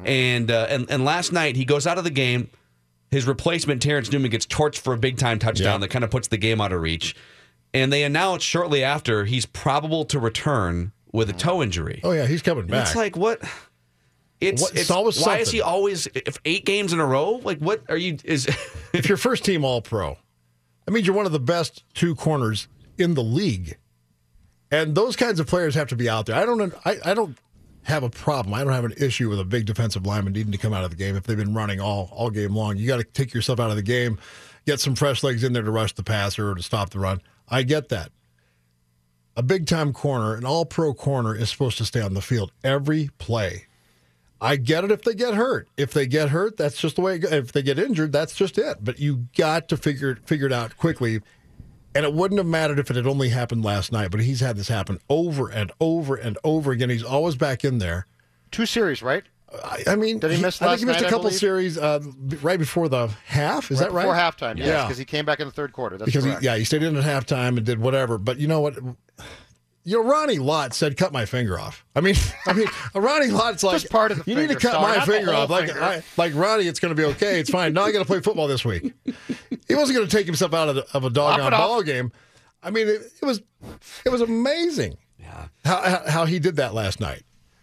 And 0.06 0.50
uh, 0.50 0.66
and 0.70 0.90
and 0.90 1.04
last 1.04 1.32
night 1.32 1.56
he 1.56 1.64
goes 1.64 1.87
out 1.87 1.99
of 1.99 2.04
the 2.04 2.11
game. 2.11 2.50
His 3.11 3.26
replacement 3.26 3.80
Terrence 3.80 4.11
Newman 4.11 4.30
gets 4.30 4.44
torched 4.46 4.78
for 4.78 4.92
a 4.92 4.99
big 4.99 5.18
time 5.18 5.38
touchdown 5.38 5.75
Yeah. 5.75 5.78
that 5.78 5.88
kind 5.90 6.04
of 6.04 6.11
puts 6.11 6.28
the 6.28 6.37
game 6.37 6.61
out 6.61 6.73
of 6.73 6.80
reach. 6.80 7.14
And 7.73 7.92
they 7.92 8.02
announced 8.02 8.44
shortly 8.46 8.82
after 8.84 9.25
he's 9.25 9.46
probable 9.46 10.04
to 10.06 10.18
return 10.18 10.92
with 11.12 11.30
a 11.30 11.32
toe 11.32 11.62
injury. 11.62 12.00
Oh 12.02 12.11
yeah, 12.12 12.26
he's 12.26 12.42
coming 12.42 12.62
And 12.62 12.70
back. 12.70 12.87
It's 12.88 12.96
like 12.96 13.16
what? 13.16 13.40
It's, 14.40 14.61
What- 14.62 14.73
it's 14.73 14.80
it's 14.82 14.90
always 14.90 15.20
why 15.25 15.38
is 15.38 15.50
he 15.50 15.61
always 15.61 16.06
if 16.08 16.38
eight 16.44 16.64
games 16.66 16.92
in 16.92 16.99
a 17.00 17.06
row? 17.06 17.40
Like 17.44 17.58
what 17.58 17.82
are 17.88 17.96
you? 17.96 18.18
Is 18.25 18.46
if 18.92 19.08
you're 19.08 19.16
first 19.16 19.44
team 19.44 19.64
All 19.64 19.80
Pro, 19.80 20.16
that 20.84 20.92
means 20.92 21.06
you're 21.06 21.16
one 21.16 21.26
of 21.26 21.32
the 21.32 21.40
best 21.40 21.84
two 21.94 22.14
corners 22.16 22.66
in 22.99 23.14
the 23.14 23.23
league, 23.23 23.78
and 24.70 24.94
those 24.96 25.14
kinds 25.16 25.38
of 25.40 25.46
players 25.46 25.75
have 25.76 25.88
to 25.88 25.96
be 25.96 26.08
out 26.08 26.26
there. 26.26 26.37
I 26.37 26.44
don't. 26.44 26.75
I, 26.84 26.96
I 27.04 27.14
don't 27.14 27.38
have 27.85 28.03
a 28.03 28.11
problem. 28.11 28.55
I 28.55 28.64
don't 28.64 28.73
have 28.73 28.85
an 28.85 28.95
issue 28.97 29.29
with 29.29 29.41
a 29.41 29.45
big 29.45 29.67
defensive 29.67 30.07
lineman 30.07 30.33
needing 30.33 30.53
to 30.53 30.59
come 30.59 30.73
out 30.73 30.85
of 30.85 30.91
the 30.91 30.97
game 30.97 31.17
if 31.17 31.25
they've 31.25 31.37
been 31.37 31.55
running 31.55 31.81
all 31.81 32.11
all 32.12 32.31
game 32.31 32.55
long. 32.55 32.76
You 32.76 32.87
got 32.87 32.97
to 32.97 33.05
take 33.05 33.33
yourself 33.33 33.61
out 33.61 33.71
of 33.71 33.76
the 33.76 33.83
game, 33.83 34.19
get 34.67 34.81
some 34.81 34.95
fresh 34.95 35.23
legs 35.23 35.45
in 35.45 35.53
there 35.53 35.62
to 35.62 35.71
rush 35.71 35.93
the 35.93 36.03
passer 36.03 36.50
or 36.50 36.55
to 36.55 36.62
stop 36.62 36.91
the 36.91 36.99
run. 36.99 37.21
I 37.49 37.62
get 37.62 37.91
that. 37.91 38.11
A 39.37 39.43
big 39.43 39.67
time 39.67 39.93
corner, 39.93 40.35
an 40.35 40.45
all 40.45 40.64
pro 40.64 40.95
corner, 40.95 41.35
is 41.35 41.50
supposed 41.50 41.79
to 41.79 41.85
stay 41.85 42.00
on 42.00 42.14
the 42.14 42.23
field 42.23 42.53
every 42.62 43.11
play. 43.19 43.67
I 44.41 44.57
get 44.57 44.85
it 44.85 44.91
if 44.91 45.03
they 45.03 45.14
get 45.14 45.35
hurt. 45.35 45.69
If 45.76 45.93
they 45.93 46.07
get 46.07 46.29
hurt, 46.29 46.57
that's 46.57 46.79
just 46.79 46.97
the 46.97 47.03
way. 47.03 47.17
If 47.17 47.53
they 47.53 47.62
get 47.62 47.79
injured, 47.79 48.12
that's 48.12 48.35
just 48.35 48.59
it. 48.59 48.79
But 48.83 48.99
you 48.99 49.26
got 49.37 49.69
to 49.69 49.76
figure 49.76 50.17
figure 50.26 50.47
it 50.47 50.53
out 50.53 50.76
quickly. 50.76 51.21
And 51.95 52.05
it 52.05 52.13
wouldn't 52.13 52.39
have 52.39 52.47
mattered 52.47 52.79
if 52.79 52.91
it 52.91 52.97
had 52.97 53.07
only 53.07 53.29
happened 53.29 53.65
last 53.65 53.93
night, 53.93 54.11
but 54.11 54.21
he's 54.21 54.41
had 54.41 54.57
this 54.57 54.69
happen 54.69 54.99
over 55.09 55.49
and 55.49 55.71
over 55.81 56.17
and 56.17 56.37
over 56.43 56.73
again. 56.73 56.91
He's 56.91 57.05
always 57.05 57.37
back 57.37 57.65
in 57.65 57.79
there. 57.79 58.07
Two 58.51 58.67
series, 58.67 59.03
right? 59.03 59.23
I, 59.63 59.85
I 59.89 59.97
mean, 59.97 60.19
Did 60.19 60.33
he 60.33 60.43
miss 60.43 60.61
I 60.61 60.67
last 60.67 60.71
think 60.71 60.81
he 60.81 60.87
missed 60.87 61.01
night, 61.03 61.05
a 61.05 61.07
I 61.07 61.11
couple 61.11 61.31
series 61.31 61.79
uh, 61.79 62.01
right 62.43 62.59
before 62.59 62.89
the 62.89 63.09
half. 63.27 63.71
Is 63.71 63.79
right 63.79 63.87
that 63.89 63.93
right? 63.95 64.03
Before 64.03 64.15
halftime, 64.17 64.59
yes, 64.59 64.67
Yeah. 64.67 64.83
because 64.83 64.99
he 64.99 65.05
came 65.05 65.25
back 65.25 65.39
in 65.39 65.47
the 65.47 65.53
third 65.53 65.73
quarter. 65.73 65.97
That's 65.97 66.07
because 66.07 66.25
he, 66.25 66.35
yeah, 66.41 66.57
he 66.57 66.65
stayed 66.65 66.83
in 66.83 66.97
at 66.97 67.05
halftime 67.05 67.57
and 67.57 67.65
did 67.65 67.79
whatever. 67.79 68.19
But 68.19 68.39
you 68.39 68.49
know 68.49 68.61
what? 68.61 68.75
You 69.87 70.03
know, 70.03 70.09
Ronnie 70.09 70.39
Lott 70.39 70.73
said, 70.73 70.97
"Cut 70.97 71.13
my 71.13 71.27
finger 71.27 71.61
off." 71.61 71.85
I 71.95 72.01
mean, 72.01 72.15
I 72.47 72.55
mean, 72.55 72.67
Ronnie 72.95 73.29
Lott's 73.29 73.63
like, 73.63 73.81
Just 73.81 73.93
part 73.93 74.11
of 74.13 74.25
the 74.25 74.31
you 74.31 74.37
need 74.37 74.49
to 74.49 74.57
cut 74.57 74.81
my 74.81 75.05
finger 75.05 75.33
off. 75.33 75.51
Like. 75.51 75.71
I, 75.77 76.03
like 76.17 76.35
Ronnie, 76.35 76.67
it's 76.67 76.81
going 76.81 76.95
to 76.95 77.01
be 77.01 77.07
okay. 77.11 77.39
It's 77.39 77.51
fine. 77.51 77.75
Now 77.75 77.85
I 77.85 77.93
got 77.93 77.99
to 77.99 78.05
play 78.07 78.21
football 78.21 78.49
this 78.49 78.65
week. 78.65 78.93
He 79.68 79.75
wasn't 79.75 79.97
going 79.97 80.09
to 80.09 80.16
take 80.16 80.26
himself 80.26 80.54
out 80.54 80.68
of, 80.68 80.75
the, 80.76 80.87
of 80.94 81.04
a 81.04 81.11
doggone 81.11 81.52
off. 81.52 81.61
ball 81.61 81.83
game. 81.83 82.12
I 82.62 82.71
mean, 82.71 82.88
it, 82.88 83.12
it 83.21 83.25
was 83.25 83.42
it 84.04 84.11
was 84.11 84.21
amazing. 84.21 84.97
Yeah. 85.18 85.49
How, 85.64 85.80
how 85.83 86.11
how 86.11 86.25
he 86.25 86.38
did 86.38 86.56
that 86.56 86.75
last 86.75 87.00
night. 87.00 87.23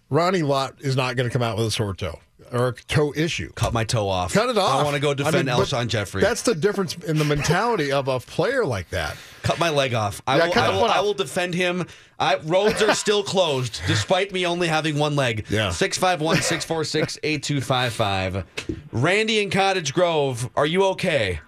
Ronnie 0.09 0.43
Lott 0.43 0.75
is 0.81 0.95
not 0.95 1.15
going 1.15 1.29
to 1.29 1.33
come 1.33 1.41
out 1.41 1.57
with 1.57 1.67
a 1.67 1.71
sore 1.71 1.93
toe 1.95 2.19
or 2.51 2.69
a 2.69 2.73
toe 2.73 3.13
issue. 3.15 3.51
Cut 3.53 3.73
my 3.73 3.83
toe 3.83 4.07
off. 4.07 4.33
Cut 4.33 4.49
it 4.49 4.57
off. 4.57 4.81
I 4.81 4.83
want 4.83 4.95
to 4.95 5.01
go 5.01 5.13
defend 5.13 5.49
I 5.49 5.55
mean, 5.55 5.63
Alshon 5.63 5.87
Jeffery. 5.87 6.21
That's 6.21 6.41
the 6.41 6.53
difference 6.55 6.95
in 6.95 7.17
the 7.17 7.25
mentality 7.25 7.91
of 7.91 8.07
a 8.07 8.19
player 8.19 8.65
like 8.65 8.89
that. 8.89 9.15
Cut 9.43 9.59
my 9.59 9.69
leg 9.69 9.93
off. 9.93 10.21
I, 10.27 10.37
Yeah, 10.37 10.47
will, 10.47 10.57
I, 10.57 10.69
will, 10.69 10.85
I 10.85 10.99
will 10.99 11.13
defend 11.13 11.53
him. 11.53 11.87
I, 12.19 12.35
roads 12.37 12.81
are 12.81 12.93
still 12.93 13.23
closed, 13.23 13.81
despite 13.87 14.31
me 14.31 14.45
only 14.45 14.67
having 14.67 14.99
one 14.99 15.15
leg. 15.15 15.45
Yeah. 15.49 15.71
651 15.71 16.37
646 16.37 17.19
8255. 17.23 18.77
Randy 18.91 19.41
in 19.41 19.49
Cottage 19.49 19.93
Grove, 19.93 20.49
are 20.55 20.65
you 20.65 20.83
okay? 20.85 21.39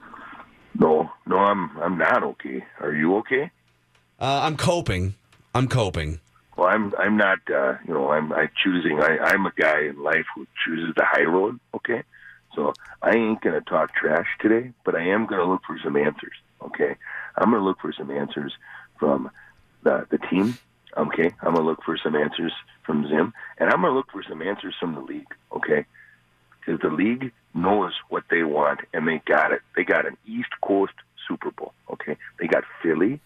No, 0.79 1.11
no, 1.25 1.37
I'm 1.37 1.77
I'm 1.79 1.97
not 1.97 2.23
okay. 2.23 2.63
Are 2.79 2.93
you 2.93 3.17
okay? 3.17 3.51
Uh, 4.19 4.41
I'm 4.43 4.57
coping. 4.57 5.15
I'm 5.53 5.67
coping. 5.67 6.19
Well, 6.57 6.67
I'm 6.67 6.93
I'm 6.97 7.17
not. 7.17 7.39
Uh, 7.49 7.75
you 7.87 7.93
know, 7.93 8.09
I'm 8.11 8.31
I'm 8.33 8.49
choosing. 8.63 8.99
I 8.99 9.17
I'm 9.19 9.45
a 9.45 9.51
guy 9.55 9.81
in 9.81 10.01
life 10.01 10.25
who 10.35 10.47
chooses 10.65 10.93
the 10.95 11.05
high 11.05 11.23
road. 11.23 11.59
Okay, 11.75 12.03
so 12.55 12.73
I 13.01 13.15
ain't 13.15 13.41
gonna 13.41 13.61
talk 13.61 13.93
trash 13.95 14.27
today, 14.39 14.71
but 14.83 14.95
I 14.95 15.07
am 15.07 15.25
gonna 15.25 15.45
look 15.45 15.61
for 15.65 15.77
some 15.83 15.95
answers. 15.95 16.33
Okay, 16.61 16.95
I'm 17.37 17.51
gonna 17.51 17.63
look 17.63 17.79
for 17.79 17.93
some 17.93 18.09
answers 18.11 18.53
from 18.99 19.29
the 19.83 20.07
the 20.09 20.17
team. 20.17 20.57
Okay, 20.95 21.33
I'm 21.41 21.53
gonna 21.53 21.65
look 21.65 21.83
for 21.83 21.97
some 21.97 22.15
answers 22.15 22.53
from 22.85 23.07
Zim, 23.07 23.33
and 23.59 23.69
I'm 23.69 23.81
gonna 23.81 23.95
look 23.95 24.11
for 24.11 24.23
some 24.23 24.41
answers 24.41 24.75
from 24.79 24.95
the 24.95 25.01
league. 25.01 25.33
Okay, 25.55 25.85
because 26.59 26.79
the 26.81 26.89
league 26.89 27.31
knows 27.53 27.93
what 28.09 28.23
they 28.29 28.43
want 28.43 28.81
and 28.93 29.07
they 29.07 29.21
got 29.25 29.51
it. 29.51 29.61
They 29.75 29.83
got 29.83 30.05
an 30.05 30.17
East 30.25 30.49
Coast 30.63 30.93
Super 31.27 31.51
Bowl. 31.51 31.73
Okay, 31.91 32.17
they 32.39 32.47
got 32.47 32.63
Philly 32.81 33.19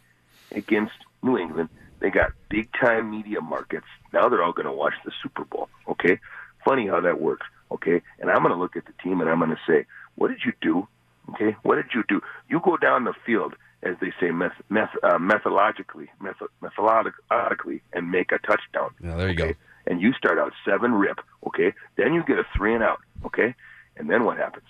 against 0.52 0.94
New 1.24 1.38
England. 1.38 1.70
They 2.00 2.10
got 2.10 2.32
big 2.50 2.70
time 2.80 3.10
media 3.10 3.42
markets. 3.42 3.88
Now 4.14 4.30
they're 4.30 4.44
all 4.44 4.54
going 4.54 4.68
to 4.68 4.72
watch 4.72 4.94
the 5.04 5.12
Super 5.24 5.46
Bowl. 5.46 5.70
Okay, 5.90 6.20
funny 6.64 6.88
how 6.88 7.02
that 7.02 7.20
works. 7.22 7.46
Okay, 7.72 8.02
and 8.20 8.30
I'm 8.30 8.44
going 8.44 8.54
to 8.54 8.60
look 8.60 8.76
at 8.78 8.86
the 8.86 8.94
team 9.04 9.20
and 9.22 9.30
I'm 9.30 9.40
going 9.40 9.52
to 9.52 9.60
say, 9.68 9.86
what 10.16 10.30
did 10.30 10.42
you 10.46 10.54
do? 10.62 10.88
Okay, 11.32 11.56
what 11.64 11.76
did 11.76 11.88
you 11.94 12.04
do? 12.08 12.22
You 12.50 12.62
go 12.64 12.78
down 12.78 13.04
the 13.04 13.14
field, 13.26 13.56
as 13.84 13.96
they 14.00 14.14
say, 14.20 14.32
meth, 14.32 14.54
meth, 14.70 14.92
uh, 15.04 15.18
methodologically, 15.18 16.08
method, 16.22 16.48
methodologically, 16.62 17.82
and 17.94 18.10
make 18.12 18.32
a 18.32 18.38
touchdown 18.40 18.92
Yeah, 19.04 19.16
there 19.18 19.30
you 19.30 19.36
go. 19.36 19.52
and 19.86 20.00
you 20.02 20.14
start 20.14 20.38
out 20.40 20.54
seven 20.66 20.94
rip, 20.94 21.20
okay? 21.48 21.74
Then 21.98 22.14
you 22.14 22.24
get 22.24 22.40
a 22.40 22.46
three 22.56 22.74
and 22.74 22.84
out, 22.84 23.00
okay? 23.26 23.56
And 23.98 24.10
then 24.10 24.24
what 24.24 24.38
happens? 24.38 24.66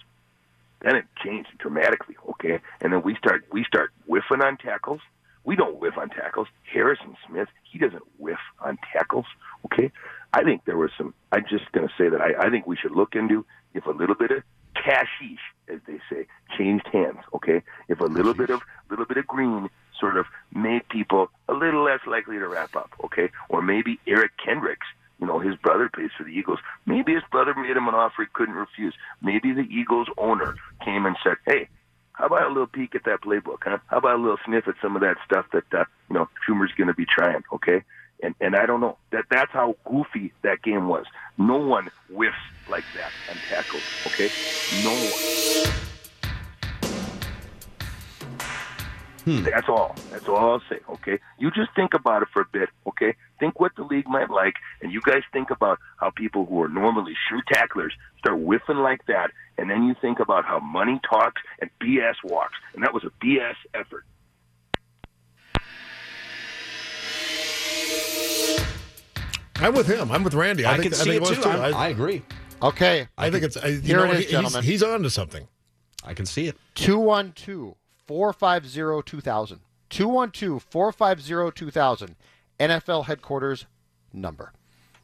Then 0.82 0.96
it 0.96 1.06
changed 1.24 1.50
dramatically, 1.58 2.16
okay? 2.30 2.60
And 2.82 2.94
then 2.94 3.02
we 3.02 3.16
start 3.16 3.46
we 3.52 3.64
start 3.64 3.92
whiffing 4.06 4.42
on 4.42 4.58
tackles. 4.58 5.02
We 5.44 5.56
don't 5.56 5.80
whiff 5.80 5.98
on 5.98 6.10
tackles. 6.10 6.48
Harrison 6.72 7.16
Smith, 7.28 7.48
he 7.64 7.80
doesn't 7.80 8.04
whiff 8.18 8.40
on 8.60 8.78
tackles, 8.94 9.26
okay? 9.66 9.92
I 10.34 10.44
think 10.44 10.66
there 10.66 10.78
was 10.78 10.92
some. 10.98 11.14
I'm 11.32 11.46
just 11.50 11.72
to 11.74 11.88
say 11.98 12.10
that 12.10 12.22
I, 12.22 12.48
I 12.48 12.50
think 12.50 12.68
we 12.68 12.76
should 12.76 12.92
look 12.92 13.16
into 13.16 13.46
if 13.74 13.86
a 13.86 13.92
little 13.92 14.16
bit 14.16 14.32
of 14.32 14.44
cashish, 14.76 15.40
as 15.68 15.80
they 15.88 16.00
say, 16.10 16.28
changed 16.58 16.88
hands, 16.92 17.20
okay? 17.34 17.62
If 17.88 18.00
a 18.00 18.06
little 18.06 18.34
bit 18.34 18.50
of 18.50 18.62
little 18.90 19.06
bit 19.06 19.18
of 19.18 19.26
green 19.26 19.70
sort 20.00 20.18
of 20.18 20.26
made 20.54 20.88
people 20.90 21.30
a 21.48 21.54
little 21.54 21.84
less 21.84 22.02
likely 22.06 22.38
to 22.38 22.48
wrap 22.48 22.76
up, 22.76 22.92
okay? 23.06 23.30
Or 23.50 23.62
maybe 23.62 24.00
Eric 24.06 24.32
Kendricks, 24.44 24.88
you 25.20 25.28
know, 25.28 25.40
his 25.40 25.56
brother 25.56 25.90
plays 25.94 26.12
for 26.18 26.24
the 26.24 26.30
Eagles. 26.30 26.60
Maybe 26.86 27.14
his 27.14 27.24
brother 27.32 27.54
made 27.56 27.76
him 27.76 27.88
an 27.88 27.96
offer 27.96 28.24
he 28.24 28.28
couldn't 28.34 28.56
refuse. 28.56 28.94
Maybe 29.22 29.52
the 29.52 29.68
Eagles 29.70 30.08
owner 30.18 30.56
came 30.84 31.06
and 31.06 31.16
said, 31.24 31.38
"Hey, 31.46 31.70
how 32.14 32.28
about 32.28 32.46
a 32.46 32.50
little 32.50 32.68
peek 32.68 32.96
at 32.96 33.04
that 33.06 33.22
playbook, 33.22 33.64
huh? 33.64 33.80
How 33.88 33.98
about 33.98 34.16
a 34.16 34.22
little 34.22 34.38
sniff 34.46 34.68
at 34.68 34.76
some 34.82 34.96
of 34.96 35.02
that 35.02 35.18
stuff 35.26 35.46
that 35.54 35.66
uh, 35.74 35.86
you 36.10 36.16
know 36.16 36.30
Shurmur's 36.48 36.74
going 36.74 36.88
to 36.88 36.94
be 36.94 37.06
trying, 37.06 37.44
okay?" 37.54 37.84
And 38.22 38.36
and 38.42 38.56
I 38.56 38.66
don't 38.66 38.82
know 38.82 38.98
that 39.12 39.26
that's 39.30 39.52
how 39.52 39.76
goofy 39.86 40.34
that 40.44 40.62
game 40.62 40.88
was. 40.88 41.06
No 41.38 41.58
one 41.58 41.90
whiffs 42.10 42.36
like 42.70 42.86
that 42.96 43.12
and 43.30 43.40
tackles, 43.50 43.84
okay? 44.08 44.30
No 44.84 44.92
one. 44.92 45.97
Hmm. 49.28 49.44
That's 49.44 49.68
all. 49.68 49.94
That's 50.10 50.26
all 50.30 50.38
I'll 50.38 50.62
say. 50.70 50.80
Okay. 50.90 51.20
You 51.38 51.52
just 51.52 51.70
think 51.76 51.94
about 51.94 52.22
it 52.22 52.30
for 52.32 52.44
a 52.44 52.46
bit. 52.50 52.70
Okay. 52.88 53.14
Think 53.42 53.60
what 53.60 53.76
the 53.76 53.84
league 53.84 54.08
might 54.08 54.30
like, 54.30 54.54
and 54.82 54.90
you 54.90 55.02
guys 55.06 55.22
think 55.34 55.50
about 55.50 55.80
how 56.00 56.12
people 56.12 56.46
who 56.46 56.62
are 56.64 56.70
normally 56.70 57.12
sure 57.28 57.42
tacklers 57.52 57.92
start 58.20 58.40
whiffing 58.40 58.78
like 58.78 59.06
that, 59.08 59.32
and 59.58 59.70
then 59.70 59.84
you 59.84 59.96
think 60.00 60.22
about 60.22 60.46
how 60.46 60.60
money 60.60 61.02
talks 61.10 61.42
and 61.60 61.70
BS 61.84 62.16
walks, 62.24 62.54
and 62.74 62.84
that 62.84 62.94
was 62.94 63.04
a 63.04 63.10
BS 63.26 63.56
effort. 63.74 64.06
I'm 69.58 69.74
with 69.74 69.88
him. 69.88 70.10
I'm 70.12 70.24
with 70.24 70.36
Randy. 70.36 70.66
I, 70.66 70.74
I, 70.74 70.78
think, 70.78 70.94
can 70.94 71.04
see 71.04 71.12
I 71.12 71.16
it 71.16 71.24
think 71.26 71.42
too. 71.42 71.50
was 71.50 71.58
I'm- 71.60 71.74
I, 71.74 71.78
I 71.78 71.88
agree. 71.90 72.22
Okay. 72.62 73.08
I 73.18 73.30
think 73.30 73.44
it's. 73.44 73.58
I, 73.58 73.68
you 73.68 73.82
Here 73.82 73.98
know, 73.98 74.04
it 74.06 74.10
is, 74.12 74.18
he- 74.20 74.24
he's, 74.24 74.32
gentlemen. 74.32 74.64
he's 74.64 74.84
on 74.84 75.04
to 75.04 75.10
something. 75.10 75.48
I 76.04 76.14
can 76.14 76.26
see 76.26 76.48
it. 76.48 76.56
212 76.76 77.76
450 78.08 79.02
2000. 79.06 79.60
212 79.90 80.64
450 80.70 81.52
2000. 81.56 82.16
NFL 82.60 83.06
headquarters 83.06 83.66
number. 84.14 84.52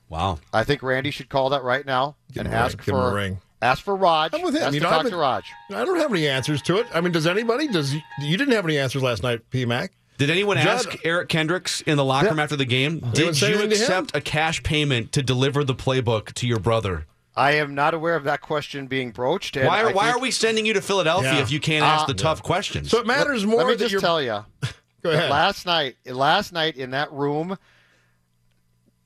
Wow. 0.09 0.39
I 0.51 0.63
think 0.63 0.83
Randy 0.83 1.11
should 1.11 1.29
call 1.29 1.49
that 1.49 1.63
right 1.63 1.85
now 1.85 2.15
Give 2.31 2.45
and 2.45 2.53
ask 2.53 2.77
ring. 2.79 2.85
Give 2.85 2.95
a 2.95 3.09
for 3.09 3.15
ring. 3.15 3.39
ask 3.61 3.83
for 3.83 3.95
Raj. 3.95 4.33
I'm 4.33 4.41
with 4.41 4.55
him. 4.55 4.63
Ask 4.63 4.73
You 4.73 4.79
to 4.79 4.83
know, 4.85 4.89
talk 4.89 4.99
I've 4.99 5.03
been- 5.05 5.11
to 5.13 5.17
Raj. 5.17 5.45
I 5.71 5.85
don't 5.85 5.97
have 5.99 6.11
any 6.11 6.27
answers 6.27 6.61
to 6.63 6.77
it. 6.77 6.87
I 6.93 7.01
mean, 7.01 7.11
does 7.11 7.27
anybody? 7.27 7.67
Does 7.67 7.93
you, 7.93 8.01
you 8.21 8.37
didn't 8.37 8.53
have 8.53 8.65
any 8.65 8.77
answers 8.77 9.01
last 9.03 9.23
night, 9.23 9.41
P 9.49 9.65
Mac? 9.65 9.91
Did 10.17 10.29
anyone 10.29 10.57
Judd- 10.57 10.67
ask 10.67 10.95
Eric 11.05 11.29
Kendricks 11.29 11.81
in 11.81 11.97
the 11.97 12.05
locker 12.05 12.29
room 12.29 12.39
after 12.39 12.55
the 12.55 12.65
game? 12.65 12.99
Did 13.13 13.39
you 13.41 13.47
anything 13.47 13.69
to 13.71 13.75
him? 13.75 13.81
accept 13.81 14.15
a 14.15 14.21
cash 14.21 14.61
payment 14.61 15.11
to 15.13 15.23
deliver 15.23 15.63
the 15.63 15.73
playbook 15.75 16.33
to 16.33 16.47
your 16.47 16.59
brother? 16.59 17.07
I 17.35 17.53
am 17.53 17.73
not 17.73 17.93
aware 17.93 18.15
of 18.15 18.25
that 18.25 18.41
question 18.41 18.85
being 18.87 19.11
broached. 19.11 19.57
and 19.57 19.67
Why 19.67 19.81
are, 19.81 19.91
why 19.91 20.05
think- 20.05 20.17
are 20.17 20.19
we 20.19 20.29
sending 20.31 20.65
you 20.65 20.73
to 20.73 20.81
Philadelphia 20.81 21.33
Yeah. 21.33 21.41
if 21.41 21.51
you 21.51 21.59
can't 21.59 21.83
ask 21.83 22.03
Uh, 22.03 22.07
the 22.07 22.13
tough 22.13 22.43
questions? 22.43 22.89
So 22.91 22.99
it 22.99 23.07
matters 23.07 23.45
more 23.45 23.57
Let 23.59 23.67
me 23.67 23.73
that 23.73 23.79
just 23.79 23.91
you're. 23.91 24.01
tell 24.01 24.21
you. 24.21 24.45
Go 25.03 25.09
ahead. 25.09 25.29
Last 25.31 25.65
night, 25.65 25.95
last 26.05 26.53
night 26.53 26.75
in 26.77 26.91
that 26.91 27.11
room, 27.11 27.57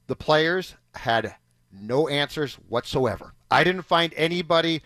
the 0.07 0.15
players 0.15 0.75
had 0.95 1.35
no 1.71 2.07
answers 2.07 2.55
whatsoever. 2.67 3.33
I 3.49 3.63
didn't 3.63 3.83
find 3.83 4.13
anybody. 4.15 4.81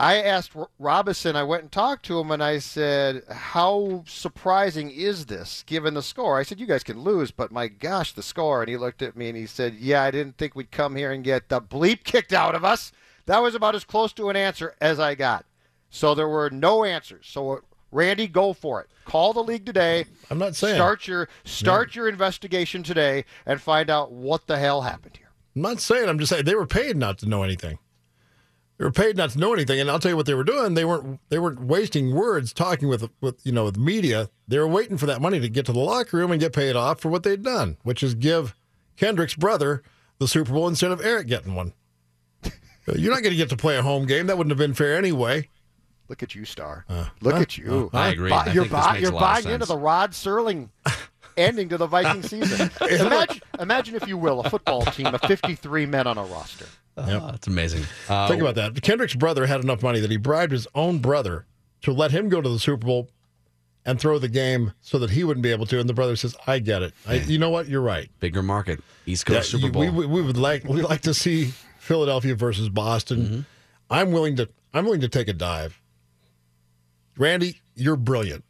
I 0.00 0.22
asked 0.22 0.56
R- 0.56 0.70
Robinson. 0.78 1.36
I 1.36 1.42
went 1.42 1.62
and 1.62 1.70
talked 1.70 2.06
to 2.06 2.18
him, 2.18 2.30
and 2.30 2.42
I 2.42 2.58
said, 2.58 3.22
"How 3.30 4.02
surprising 4.06 4.90
is 4.90 5.26
this, 5.26 5.62
given 5.66 5.92
the 5.92 6.02
score?" 6.02 6.38
I 6.38 6.42
said, 6.42 6.58
"You 6.58 6.66
guys 6.66 6.82
can 6.82 7.00
lose, 7.00 7.30
but 7.30 7.52
my 7.52 7.68
gosh, 7.68 8.14
the 8.14 8.22
score." 8.22 8.62
And 8.62 8.70
he 8.70 8.78
looked 8.78 9.02
at 9.02 9.14
me 9.14 9.28
and 9.28 9.36
he 9.36 9.44
said, 9.44 9.74
"Yeah, 9.74 10.02
I 10.02 10.10
didn't 10.10 10.38
think 10.38 10.54
we'd 10.54 10.70
come 10.70 10.96
here 10.96 11.12
and 11.12 11.22
get 11.22 11.50
the 11.50 11.60
bleep 11.60 12.02
kicked 12.02 12.32
out 12.32 12.54
of 12.54 12.64
us." 12.64 12.92
That 13.26 13.42
was 13.42 13.54
about 13.54 13.74
as 13.74 13.84
close 13.84 14.14
to 14.14 14.30
an 14.30 14.36
answer 14.36 14.74
as 14.80 14.98
I 14.98 15.14
got. 15.14 15.44
So 15.90 16.14
there 16.14 16.28
were 16.28 16.48
no 16.48 16.82
answers. 16.82 17.26
So 17.28 17.50
uh, 17.52 17.56
Randy, 17.92 18.26
go 18.26 18.54
for 18.54 18.80
it. 18.80 18.88
Call 19.04 19.34
the 19.34 19.42
league 19.44 19.66
today. 19.66 20.06
I'm 20.30 20.38
not 20.38 20.56
saying. 20.56 20.76
Start 20.76 21.06
your 21.08 21.28
start 21.44 21.94
your 21.94 22.08
investigation 22.08 22.82
today 22.82 23.26
and 23.44 23.60
find 23.60 23.90
out 23.90 24.12
what 24.12 24.46
the 24.46 24.58
hell 24.58 24.80
happened 24.80 25.18
here. 25.18 25.30
I'm 25.54 25.60
not 25.60 25.80
saying. 25.80 26.08
I'm 26.08 26.18
just 26.18 26.30
saying 26.30 26.46
they 26.46 26.54
were 26.54 26.66
paid 26.66 26.96
not 26.96 27.18
to 27.18 27.28
know 27.28 27.42
anything. 27.42 27.78
They 28.80 28.86
were 28.86 28.92
paid 28.92 29.14
not 29.14 29.28
to 29.32 29.38
know 29.38 29.52
anything, 29.52 29.78
and 29.78 29.90
I'll 29.90 29.98
tell 29.98 30.10
you 30.10 30.16
what 30.16 30.24
they 30.24 30.32
were 30.32 30.42
doing. 30.42 30.72
They 30.72 30.86
weren't. 30.86 31.20
They 31.28 31.38
weren't 31.38 31.60
wasting 31.60 32.14
words 32.14 32.54
talking 32.54 32.88
with 32.88 33.10
with 33.20 33.38
you 33.44 33.52
know 33.52 33.64
with 33.66 33.76
media. 33.76 34.30
They 34.48 34.58
were 34.58 34.66
waiting 34.66 34.96
for 34.96 35.04
that 35.04 35.20
money 35.20 35.38
to 35.38 35.50
get 35.50 35.66
to 35.66 35.72
the 35.72 35.78
locker 35.78 36.16
room 36.16 36.30
and 36.32 36.40
get 36.40 36.54
paid 36.54 36.76
off 36.76 36.98
for 36.98 37.10
what 37.10 37.22
they'd 37.22 37.42
done, 37.42 37.76
which 37.82 38.02
is 38.02 38.14
give 38.14 38.54
Kendrick's 38.96 39.34
brother 39.34 39.82
the 40.16 40.26
Super 40.26 40.54
Bowl 40.54 40.66
instead 40.66 40.92
of 40.92 41.04
Eric 41.04 41.26
getting 41.26 41.54
one. 41.54 41.74
You're 42.96 43.12
not 43.12 43.22
going 43.22 43.32
to 43.32 43.36
get 43.36 43.50
to 43.50 43.56
play 43.58 43.76
a 43.76 43.82
home 43.82 44.06
game. 44.06 44.28
That 44.28 44.38
wouldn't 44.38 44.50
have 44.50 44.58
been 44.58 44.72
fair 44.72 44.96
anyway. 44.96 45.50
Look 46.08 46.22
at 46.22 46.34
you, 46.34 46.46
Star. 46.46 46.86
Uh, 46.88 47.04
Look 47.20 47.34
huh? 47.34 47.40
at 47.40 47.58
you. 47.58 47.90
Uh, 47.92 47.98
I 47.98 48.08
agree. 48.08 48.30
Bu- 48.30 48.34
I 48.36 48.52
you're 48.54 48.64
think 48.64 48.72
this 48.72 48.86
bu- 48.86 48.92
makes 48.92 49.02
you're 49.02 49.10
a 49.10 49.14
lot 49.14 49.38
of 49.40 49.44
buying 49.44 49.54
into 49.54 49.66
the 49.66 49.76
Rod 49.76 50.12
Serling 50.12 50.70
ending 51.36 51.68
to 51.68 51.76
the 51.76 51.86
Viking 51.86 52.22
season. 52.22 52.70
imagine, 52.80 53.42
imagine, 53.58 53.94
if 53.94 54.08
you 54.08 54.16
will, 54.16 54.40
a 54.40 54.48
football 54.48 54.86
team 54.86 55.08
of 55.08 55.20
53 55.20 55.84
men 55.84 56.06
on 56.06 56.16
a 56.16 56.24
roster. 56.24 56.64
Oh, 56.96 57.30
that's 57.30 57.46
amazing. 57.46 57.84
Uh, 58.08 58.28
Think 58.28 58.42
about 58.42 58.56
that. 58.56 58.80
Kendrick's 58.82 59.14
brother 59.14 59.46
had 59.46 59.62
enough 59.62 59.82
money 59.82 60.00
that 60.00 60.10
he 60.10 60.16
bribed 60.16 60.52
his 60.52 60.66
own 60.74 60.98
brother 60.98 61.46
to 61.82 61.92
let 61.92 62.10
him 62.10 62.28
go 62.28 62.40
to 62.42 62.48
the 62.48 62.58
Super 62.58 62.86
Bowl 62.86 63.08
and 63.86 63.98
throw 63.98 64.18
the 64.18 64.28
game 64.28 64.72
so 64.80 64.98
that 64.98 65.08
he 65.10 65.24
wouldn't 65.24 65.42
be 65.42 65.50
able 65.50 65.64
to. 65.66 65.80
And 65.80 65.88
the 65.88 65.94
brother 65.94 66.16
says, 66.16 66.36
"I 66.46 66.58
get 66.58 66.82
it. 66.82 66.92
I, 67.06 67.14
you 67.14 67.38
know 67.38 67.48
what? 67.50 67.68
You're 67.68 67.80
right. 67.80 68.10
Bigger 68.20 68.42
market, 68.42 68.80
East 69.06 69.24
Coast 69.24 69.52
Yeah, 69.52 69.60
Super 69.60 69.72
Bowl. 69.72 69.82
We, 69.82 69.90
we, 69.90 70.06
we 70.06 70.22
would 70.22 70.36
like 70.36 70.64
we 70.64 70.82
like 70.82 71.00
to 71.02 71.14
see 71.14 71.52
Philadelphia 71.78 72.34
versus 72.34 72.68
Boston. 72.68 73.20
Mm-hmm. 73.20 73.40
I'm 73.88 74.12
willing 74.12 74.36
to 74.36 74.48
I'm 74.74 74.84
willing 74.84 75.00
to 75.00 75.08
take 75.08 75.28
a 75.28 75.32
dive. 75.32 75.80
Randy, 77.16 77.60
you're 77.74 77.96
brilliant. 77.96 78.44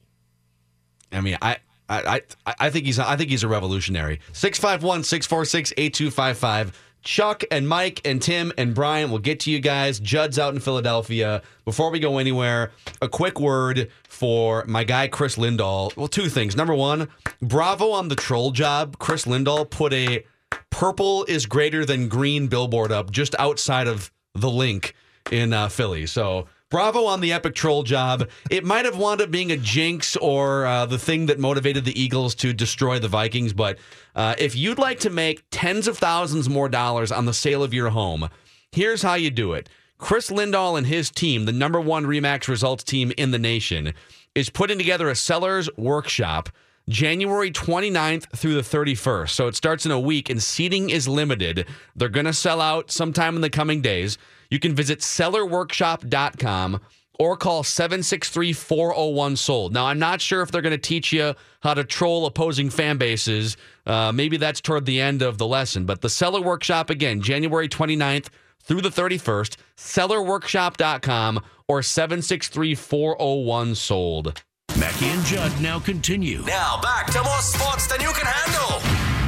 I 1.13 1.21
mean, 1.21 1.39
I. 1.41 1.59
I, 1.93 2.23
I 2.47 2.55
I 2.61 2.71
think 2.71 2.87
he's 2.87 3.01
I 3.01 3.17
think 3.17 3.31
he's 3.31 3.43
a 3.43 3.49
revolutionary. 3.49 4.21
651-646-8255. 4.33 6.73
Chuck 7.03 7.45
and 7.51 7.69
Mike 7.69 8.01
and 8.05 8.21
Tim 8.21 8.53
and 8.59 8.75
Brian 8.75 9.11
will 9.11 9.19
get 9.19 9.41
to 9.41 9.51
you 9.51 9.61
guys. 9.61 10.01
Judd's 10.01 10.39
out 10.39 10.55
in 10.55 10.61
Philadelphia. 10.61 11.43
Before 11.65 11.91
we 11.91 11.99
go 11.99 12.19
anywhere, 12.19 12.73
a 13.01 13.09
quick 13.09 13.41
word 13.41 13.91
for 14.09 14.65
my 14.67 14.85
guy 14.85 15.09
Chris 15.09 15.37
Lindahl. 15.37 15.97
Well, 15.97 16.09
two 16.09 16.29
things. 16.29 16.57
Number 16.57 16.75
one, 16.75 17.09
bravo 17.41 17.91
on 17.91 18.09
the 18.09 18.17
troll 18.17 18.51
job. 18.51 18.99
Chris 18.99 19.25
Lindahl 19.25 19.69
put 19.69 19.93
a 19.93 20.25
purple 20.71 21.25
is 21.25 21.47
greater 21.47 21.85
than 21.85 22.09
green 22.09 22.49
billboard 22.49 22.93
up 22.93 23.11
just 23.11 23.35
outside 23.39 23.87
of 23.87 24.11
the 24.35 24.51
Linc 24.51 24.95
in 25.31 25.53
uh, 25.53 25.69
Philly. 25.69 26.07
So 26.07 26.47
bravo 26.71 27.05
on 27.05 27.21
the 27.21 27.33
epic 27.33 27.55
troll 27.55 27.83
job. 27.83 28.29
It 28.51 28.65
might 28.65 28.85
have 28.85 28.97
wound 28.97 29.21
up 29.21 29.31
being 29.31 29.53
a 29.53 29.57
jinx 29.57 30.17
or 30.17 30.65
uh, 30.65 30.87
the 30.87 30.99
thing 30.99 31.27
that 31.27 31.39
motivated 31.39 31.85
the 31.85 32.01
Eagles 32.01 32.35
to 32.37 32.53
destroy 32.53 32.99
the 32.99 33.09
Vikings. 33.09 33.53
But 33.53 33.79
uh, 34.15 34.37
if 34.39 34.57
you'd 34.57 34.79
like 34.79 35.01
to 35.01 35.11
make 35.11 35.45
tens 35.51 35.89
of 35.89 35.99
thousands 35.99 36.49
more 36.49 36.69
dollars 36.69 37.13
on 37.13 37.27
the 37.27 37.35
sale 37.35 37.63
of 37.63 37.75
your 37.75 37.91
home, 37.91 38.31
here's 38.73 39.03
how 39.03 39.15
you 39.15 39.31
do 39.31 39.53
it. 39.53 39.69
Chris 39.99 40.31
Lindahl 40.31 40.79
and 40.79 40.87
his 40.87 41.11
team, 41.11 41.45
the 41.45 41.53
number 41.53 41.81
one 41.81 42.07
Remax 42.07 42.49
results 42.49 42.83
team 42.83 43.13
in 43.19 43.33
the 43.33 43.39
nation, 43.39 43.93
is 44.35 44.49
putting 44.49 44.79
together 44.79 45.11
a 45.11 45.15
seller's 45.15 45.69
workshop 45.77 46.49
January 46.89 47.51
29th 47.51 48.31
through 48.37 48.55
the 48.55 48.63
31st. 48.63 49.31
So 49.31 49.47
it 49.47 49.57
starts 49.57 49.85
in 49.85 49.93
a 49.93 50.01
week 50.01 50.31
and 50.31 50.43
seating 50.43 50.91
is 50.91 51.07
limited. 51.07 51.67
They're 51.95 52.09
going 52.09 52.27
to 52.27 52.33
sell 52.33 52.61
out 52.61 52.91
sometime 52.91 53.37
in 53.37 53.43
the 53.43 53.51
coming 53.51 53.83
days. 53.83 54.19
You 54.51 54.59
can 54.59 54.75
visit 54.75 55.01
sellerworkshop.com 55.01 56.81
or 57.19 57.37
call 57.37 57.63
763 57.63 58.53
401 58.55 59.37
sold. 59.37 59.75
Now, 59.75 59.87
I'm 59.87 59.99
not 59.99 60.21
sure 60.21 60.43
if 60.43 60.51
they're 60.51 60.63
going 60.63 60.73
to 60.73 60.79
teach 60.79 61.13
you 61.13 61.35
how 61.61 61.75
to 61.75 61.85
troll 61.85 62.25
opposing 62.27 62.71
fan 62.71 62.97
bases. 62.97 63.57
Uh, 63.87 64.11
maybe 64.11 64.39
that's 64.39 64.61
toward 64.61 64.87
the 64.87 65.01
end 65.01 65.21
of 65.21 65.37
the 65.39 65.47
lesson. 65.47 65.85
But 65.85 66.01
the 66.01 66.09
Seller 66.09 66.41
Workshop, 66.41 66.89
again, 66.89 67.21
January 67.21 67.69
29th 67.69 68.29
through 68.63 68.81
the 68.81 68.89
31st, 68.89 69.57
sellerworkshop.com 69.77 71.45
or 71.69 71.83
763 71.83 72.75
401 72.75 73.75
sold. 73.75 74.43
Mackey 74.79 75.07
and 75.07 75.25
Judd 75.25 75.61
now 75.61 75.79
continue. 75.79 76.43
Now 76.45 76.81
back 76.81 77.07
to 77.13 77.23
more 77.23 77.41
sports 77.43 77.87
than 77.87 78.01
you 78.01 78.13
can 78.15 78.27
handle. 78.27 78.81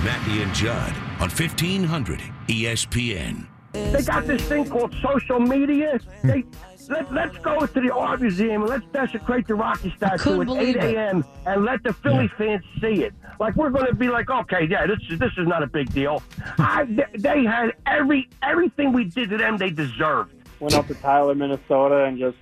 Mackey 0.03 0.43
and 0.43 0.55
Judd 0.55 0.95
on 1.21 1.29
E 1.29 1.35
1500 1.35 2.21
ESPN. 2.49 3.52
They 3.73 4.03
got 4.03 4.27
this 4.27 4.43
thing 4.43 4.69
called 4.69 4.95
social 5.03 5.41
media. 5.41 5.99
They 6.23 6.45
let, 6.89 7.13
let's 7.13 7.39
go 7.39 7.65
to 7.65 7.81
the 7.81 7.93
art 7.93 8.21
museum 8.21 8.63
and 8.63 8.71
let's 8.71 8.85
desecrate 8.93 9.47
the 9.47 9.55
Rocky 9.55 9.93
statue 9.97 10.43
at 10.43 10.49
8 10.49 10.77
a.m. 10.77 11.25
and 11.47 11.65
let 11.65 11.83
the 11.83 11.93
Philly 11.93 12.29
fans 12.37 12.65
see 12.81 13.05
it. 13.05 13.15
Like 13.41 13.57
we're 13.57 13.71
going 13.71 13.87
to 13.87 13.95
be 13.95 14.09
like, 14.09 14.29
okay, 14.31 14.67
yeah, 14.69 14.87
this 14.87 14.99
is 15.11 15.19
this 15.19 15.33
is 15.39 15.47
not 15.47 15.63
a 15.63 15.67
big 15.67 15.93
deal. 15.93 16.23
I, 16.59 16.85
they, 16.85 17.07
they 17.19 17.45
had 17.45 17.73
every 17.87 18.29
everything 18.43 18.93
we 18.93 19.05
did 19.05 19.31
to 19.31 19.39
them, 19.39 19.57
they 19.57 19.71
deserved. 19.71 20.35
went 20.61 20.75
up 20.75 20.87
to 20.89 20.95
Tyler, 20.95 21.35
Minnesota, 21.35 22.05
and 22.05 22.19
just 22.19 22.37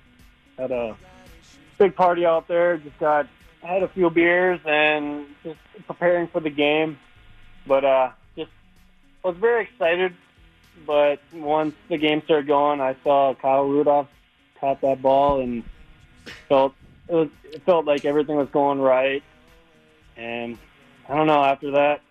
had 0.57 0.71
a 0.71 0.97
big 1.77 1.95
party 1.95 2.25
out 2.25 2.47
there. 2.47 2.77
Just 2.77 2.97
got 2.99 3.27
had 3.61 3.83
a 3.83 3.87
few 3.89 4.09
beers 4.09 4.59
and 4.65 5.27
just 5.43 5.59
preparing 5.87 6.27
for 6.27 6.41
the 6.41 6.49
game. 6.49 6.97
But 7.67 7.85
uh, 7.85 8.11
just 8.35 8.51
was 9.23 9.35
very 9.37 9.63
excited. 9.63 10.13
But 10.85 11.19
once 11.33 11.75
the 11.89 11.97
game 11.97 12.21
started 12.25 12.47
going, 12.47 12.81
I 12.81 12.95
saw 13.03 13.33
Kyle 13.35 13.63
Rudolph 13.65 14.07
caught 14.59 14.81
that 14.81 15.01
ball 15.01 15.41
and 15.41 15.63
felt 16.49 16.73
it, 17.07 17.13
was, 17.13 17.29
it 17.51 17.63
felt 17.63 17.85
like 17.85 18.05
everything 18.05 18.35
was 18.35 18.49
going 18.49 18.79
right. 18.79 19.23
And 20.17 20.57
I 21.09 21.15
don't 21.15 21.27
know. 21.27 21.43
After 21.43 21.71
that, 21.71 22.01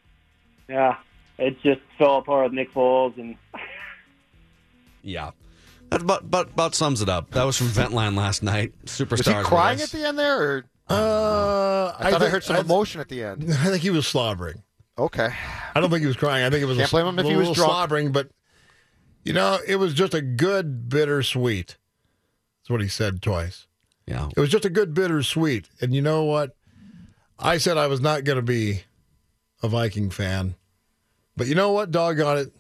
yeah, 0.69 0.97
it 1.39 1.61
just 1.63 1.81
fell 1.99 2.19
apart 2.19 2.45
with 2.45 2.53
Nick 2.53 2.73
Foles 2.73 3.17
and 3.19 3.37
Yeah. 5.03 5.31
That 5.91 6.03
about, 6.03 6.23
about, 6.23 6.51
about 6.51 6.75
sums 6.75 7.03
it 7.03 7.09
up. 7.09 7.31
That 7.33 7.45
was 7.45 7.57
from 7.57 7.69
Ventline 7.69 8.17
last 8.17 8.43
night. 8.43 8.73
Superstars. 8.85 9.11
Was 9.19 9.27
he 9.27 9.43
crying 9.43 9.79
with 9.79 9.93
at 9.95 10.01
the 10.01 10.07
end 10.07 10.19
there? 10.19 10.43
Or? 10.43 10.65
Uh, 10.89 11.93
I 11.99 12.11
thought 12.11 12.15
I, 12.15 12.19
think- 12.19 12.31
heard 12.33 12.45
some 12.45 12.57
I- 12.57 12.61
emotion 12.61 13.01
at 13.01 13.09
the 13.09 13.25
end. 13.25 13.45
I 13.51 13.55
think 13.71 13.83
he 13.83 13.91
was 13.91 14.07
slobbering. 14.07 14.63
Okay. 14.99 15.31
I 15.75 15.81
don't 15.81 15.89
think 15.89 16.01
he 16.03 16.07
was 16.07 16.17
crying. 16.17 16.45
I 16.45 16.51
think 16.51 16.63
it 16.63 16.67
was 16.67 16.77
Can't 16.77 16.89
a, 16.91 16.93
blame 16.93 17.07
him 17.07 17.19
if 17.19 17.25
he 17.27 17.33
was 17.35 17.49
little 17.49 17.55
drunk. 17.55 17.71
slobbering, 17.71 18.13
but 18.13 18.29
you 19.25 19.33
know, 19.33 19.59
it 19.67 19.77
was 19.77 19.95
just 19.95 20.15
a 20.15 20.23
good 20.23 20.89
bittersweet. 20.89 21.77
That's 22.63 22.71
what 22.71 22.81
he 22.81 22.89
said 22.89 23.23
twice. 23.23 23.67
Yeah. 24.07 24.29
It 24.37 24.41
was 24.41 24.51
just 24.51 24.65
a 24.65 24.71
good 24.71 24.95
bittersweet. 24.95 25.69
And 25.81 25.95
you 25.95 26.03
know 26.03 26.25
what? 26.25 26.57
I 27.39 27.59
said 27.59 27.77
I 27.77 27.87
was 27.87 28.01
not 28.01 28.25
going 28.25 28.37
to 28.37 28.43
be 28.43 28.83
a 29.63 29.69
Viking 29.69 30.11
fan. 30.11 30.57
But 31.37 31.47
you 31.47 31.55
know 31.55 31.73
what? 31.73 31.91
Doggone 31.91 32.39
it. 32.39 32.53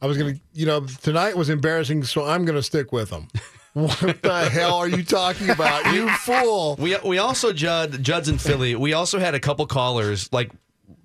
I 0.00 0.06
was 0.06 0.16
going 0.16 0.34
to, 0.34 0.40
you 0.52 0.66
know, 0.66 0.80
tonight 1.02 1.36
was 1.36 1.50
embarrassing, 1.50 2.04
so 2.04 2.24
I'm 2.24 2.44
going 2.44 2.56
to 2.56 2.62
stick 2.62 2.92
with 2.92 3.10
them. 3.10 3.28
What 3.74 4.20
the 4.20 4.50
hell 4.50 4.74
are 4.74 4.88
you 4.88 5.02
talking 5.02 5.48
about? 5.48 5.86
You 5.94 6.10
fool. 6.10 6.76
We 6.78 6.94
we 7.04 7.16
also 7.16 7.54
Judd 7.54 8.02
Judd's 8.02 8.28
in 8.28 8.36
Philly. 8.36 8.76
We 8.76 8.92
also 8.92 9.18
had 9.18 9.34
a 9.34 9.40
couple 9.40 9.66
callers 9.66 10.30
like 10.30 10.50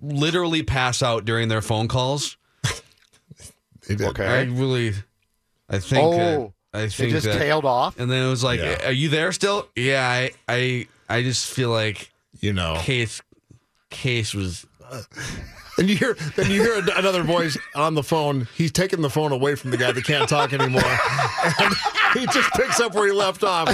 literally 0.02 0.63
pass 0.63 1.02
out 1.02 1.24
during 1.24 1.48
their 1.48 1.62
phone 1.62 1.88
calls. 1.88 2.36
Okay. 3.89 4.26
I 4.26 4.41
really, 4.43 4.93
I 5.69 5.80
think. 5.80 6.04
Oh, 6.04 6.54
that, 6.73 6.78
I 6.78 6.82
they 6.84 6.89
think 6.89 7.12
just 7.12 7.26
that- 7.26 7.38
tailed 7.38 7.65
off? 7.65 7.97
and 8.00 8.10
then 8.12 8.26
it 8.26 8.30
was 8.30 8.43
like, 8.43 8.60
Yeah. 8.60 8.88
"Are 8.88 8.91
you 8.91 9.10
there 9.10 9.32
still?" 9.32 9.67
Yeah, 9.76 10.08
I 10.08 10.32
I 10.47 10.88
I 11.10 11.23
just 11.23 11.50
feel 11.52 11.69
like 11.69 12.12
You 12.39 12.54
know. 12.54 12.76
case 12.80 13.21
case 13.89 14.34
was 14.34 14.65
And 15.77 15.89
you 15.89 15.95
hear, 15.95 16.15
then 16.35 16.49
you 16.49 16.61
hear 16.61 16.75
another 16.95 17.23
voice 17.23 17.57
on 17.75 17.93
the 17.93 18.03
phone. 18.03 18.47
He's 18.55 18.71
taking 18.71 19.01
the 19.01 19.09
phone 19.09 19.31
away 19.31 19.55
from 19.55 19.71
the 19.71 19.77
guy 19.77 19.91
that 19.91 20.03
can't 20.05 20.27
talk 20.27 20.51
anymore, 20.53 20.81
and 21.59 21.75
he 22.13 22.25
just 22.27 22.51
picks 22.53 22.79
up 22.79 22.95
where 22.95 23.05
he 23.05 23.11
left 23.11 23.43
off. 23.43 23.73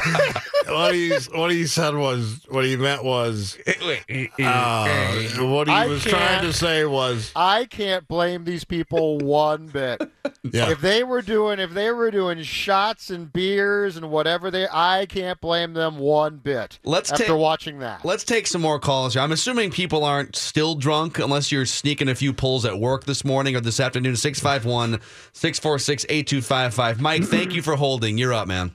What 0.68 0.94
he 0.94 1.12
what 1.34 1.52
he 1.52 1.66
said 1.66 1.96
was 1.96 2.42
what 2.50 2.66
he 2.66 2.76
meant 2.78 3.04
was 3.04 3.58
uh, 3.68 5.36
what 5.40 5.68
he 5.68 5.74
I 5.74 5.88
was 5.88 6.04
trying 6.04 6.42
to 6.44 6.54
say 6.54 6.86
was 6.86 7.32
I 7.36 7.66
can't 7.66 8.08
blame 8.08 8.46
these 8.46 8.64
people 8.64 9.18
one 9.20 9.68
bit. 9.68 10.02
Yeah. 10.52 10.72
If 10.72 10.82
they 10.82 11.04
were 11.06 11.22
doing 11.22 11.60
if 11.60 11.72
they 11.72 11.90
were 11.92 12.12
doing 12.12 12.42
shots 12.44 13.10
and 13.10 13.32
beers 13.32 13.96
and 13.96 14.12
whatever 14.12 14.52
they 14.52 14.68
I 14.70 15.06
can't 15.06 15.40
blame 15.40 15.74
them 15.74 15.98
one 16.00 16.38
bit. 16.38 16.80
Let's 16.84 17.12
after 17.14 17.28
take- 17.28 17.38
watching 17.38 17.80
that. 17.80 18.04
Let's 18.04 18.26
take 18.26 18.48
some 18.48 18.62
more 18.62 18.78
calls 18.78 19.14
here. 19.14 19.24
I'm 19.24 19.32
assuming 19.32 19.72
people 19.72 20.04
aren't 20.04 20.36
still 20.36 20.76
drunk 20.76 21.18
unless 21.18 21.50
you're 21.52 21.66
sneaking 21.66 21.93
a 22.02 22.16
few 22.16 22.34
pulls 22.34 22.66
at 22.66 22.80
work 22.80 23.06
this 23.06 23.24
morning 23.24 23.56
or 23.56 23.62
this 23.62 23.80
afternoon. 23.80 24.16
651 24.16 25.00
646 25.34 26.06
8255. 26.10 27.02
Mike, 27.02 27.24
thank 27.24 27.54
you 27.54 27.62
for 27.62 27.76
holding. 27.76 28.18
You're 28.18 28.34
up, 28.34 28.48
man. 28.48 28.72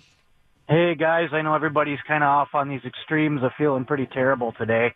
Hey 0.68 0.94
guys, 0.94 1.28
I 1.32 1.40
know 1.40 1.54
everybody's 1.54 1.98
kind 2.06 2.22
of 2.22 2.28
off 2.28 2.48
on 2.52 2.68
these 2.68 2.84
extremes 2.84 3.42
of 3.42 3.52
feeling 3.56 3.86
pretty 3.86 4.06
terrible 4.12 4.52
today. 4.52 4.92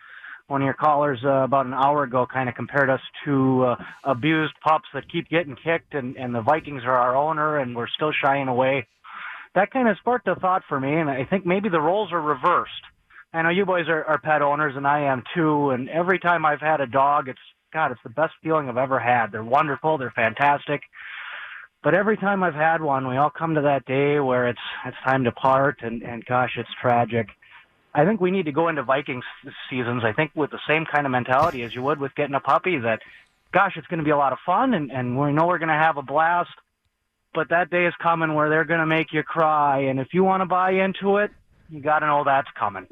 One 0.49 0.61
of 0.61 0.67
your 0.67 0.75
callers 0.75 1.19
uh, 1.25 1.45
about 1.45 1.65
an 1.65 1.73
hour 1.73 2.03
ago 2.03 2.27
kind 2.31 2.49
of 2.49 2.55
compared 2.55 2.91
us 2.91 3.01
to 3.25 3.65
uh, 3.65 3.77
abused 4.05 4.53
pups 4.63 4.85
that 4.93 5.11
keep 5.11 5.31
getting 5.31 5.57
kicked, 5.57 5.95
and, 5.95 6.15
and 6.17 6.35
the 6.35 6.43
Vikings 6.43 6.83
are 6.85 6.95
our 6.95 7.17
owner, 7.17 7.57
and 7.57 7.75
we're 7.75 7.89
still 7.89 8.13
shying 8.13 8.49
away. 8.49 8.87
That 9.55 9.71
kind 9.71 9.89
of 9.89 9.97
sparked 9.99 10.29
a 10.29 10.35
thought 10.35 10.63
for 10.69 10.79
me, 10.79 10.95
and 10.95 11.09
I 11.09 11.25
think 11.25 11.47
maybe 11.47 11.71
the 11.71 11.81
roles 11.81 12.13
are 12.13 12.21
reversed. 12.21 12.73
I 13.33 13.41
know 13.41 13.49
you 13.49 13.65
boys 13.65 13.89
are, 13.89 14.05
are 14.05 14.19
pet 14.19 14.43
owners, 14.43 14.75
and 14.77 14.87
I 14.87 15.05
am 15.05 15.23
too. 15.35 15.71
And 15.71 15.89
every 15.89 16.19
time 16.19 16.45
I've 16.45 16.61
had 16.61 16.83
a 16.83 16.87
dog, 16.87 17.29
it's 17.29 17.41
God, 17.73 17.91
it's 17.93 18.03
the 18.03 18.11
best 18.11 18.35
feeling 18.43 18.69
I've 18.69 18.77
ever 18.77 18.99
had. 18.99 19.33
They're 19.33 19.43
wonderful, 19.43 19.99
they're 19.99 20.11
fantastic. 20.11 20.83
But 21.83 21.95
every 21.95 22.17
time 22.17 22.43
I've 22.43 22.55
had 22.55 22.81
one, 22.81 23.09
we 23.09 23.17
all 23.17 23.31
come 23.31 23.55
to 23.55 23.63
that 23.63 23.87
day 23.87 24.21
where 24.21 24.47
it's 24.47 24.61
it's 24.87 24.97
time 25.05 25.25
to 25.25 25.33
part, 25.33 25.83
and 25.83 26.03
and 26.03 26.25
gosh, 26.25 26.53
it's 26.57 26.69
tragic. 26.81 27.29
I 27.95 28.05
think 28.05 28.21
we 28.21 28.31
need 28.31 28.47
to 28.47 28.53
go 28.53 28.69
into 28.69 28.83
Vikings 28.83 29.25
seasons. 29.69 30.03
I 30.05 30.13
think 30.13 30.31
with 30.35 30.51
the 30.51 30.61
same 30.67 30.87
kind 30.87 31.07
of 31.07 31.13
mentality 31.13 31.63
as 31.63 31.75
you 31.75 31.83
would 31.83 31.99
with 31.99 32.15
getting 32.15 32.35
a 32.35 32.41
puppy. 32.41 32.79
That, 32.79 33.01
gosh, 33.53 33.73
it's 33.77 33.87
going 33.89 33.99
to 33.99 34.05
be 34.05 34.11
a 34.11 34.17
lot 34.17 34.33
of 34.33 34.39
fun, 34.47 34.75
and 34.75 34.93
and 34.93 35.19
we 35.19 35.33
know 35.33 35.47
we're 35.47 35.59
going 35.59 35.69
to 35.69 35.75
have 35.75 35.97
a 35.97 36.03
blast. 36.03 36.51
But 37.35 37.49
that 37.49 37.71
day 37.71 37.87
is 37.87 37.95
coming 38.01 38.35
where 38.35 38.51
they're 38.51 38.65
going 38.65 38.81
to 38.81 38.87
make 38.87 39.13
you 39.13 39.23
cry, 39.23 39.81
and 39.81 39.99
if 39.99 40.09
you 40.13 40.23
want 40.23 40.43
to 40.43 40.47
buy 40.47 40.73
into 40.73 41.17
it, 41.17 41.31
you 41.71 41.81
got 41.81 42.01
to 42.01 42.07
know 42.07 42.23
that's 42.25 42.51
coming. 42.59 42.87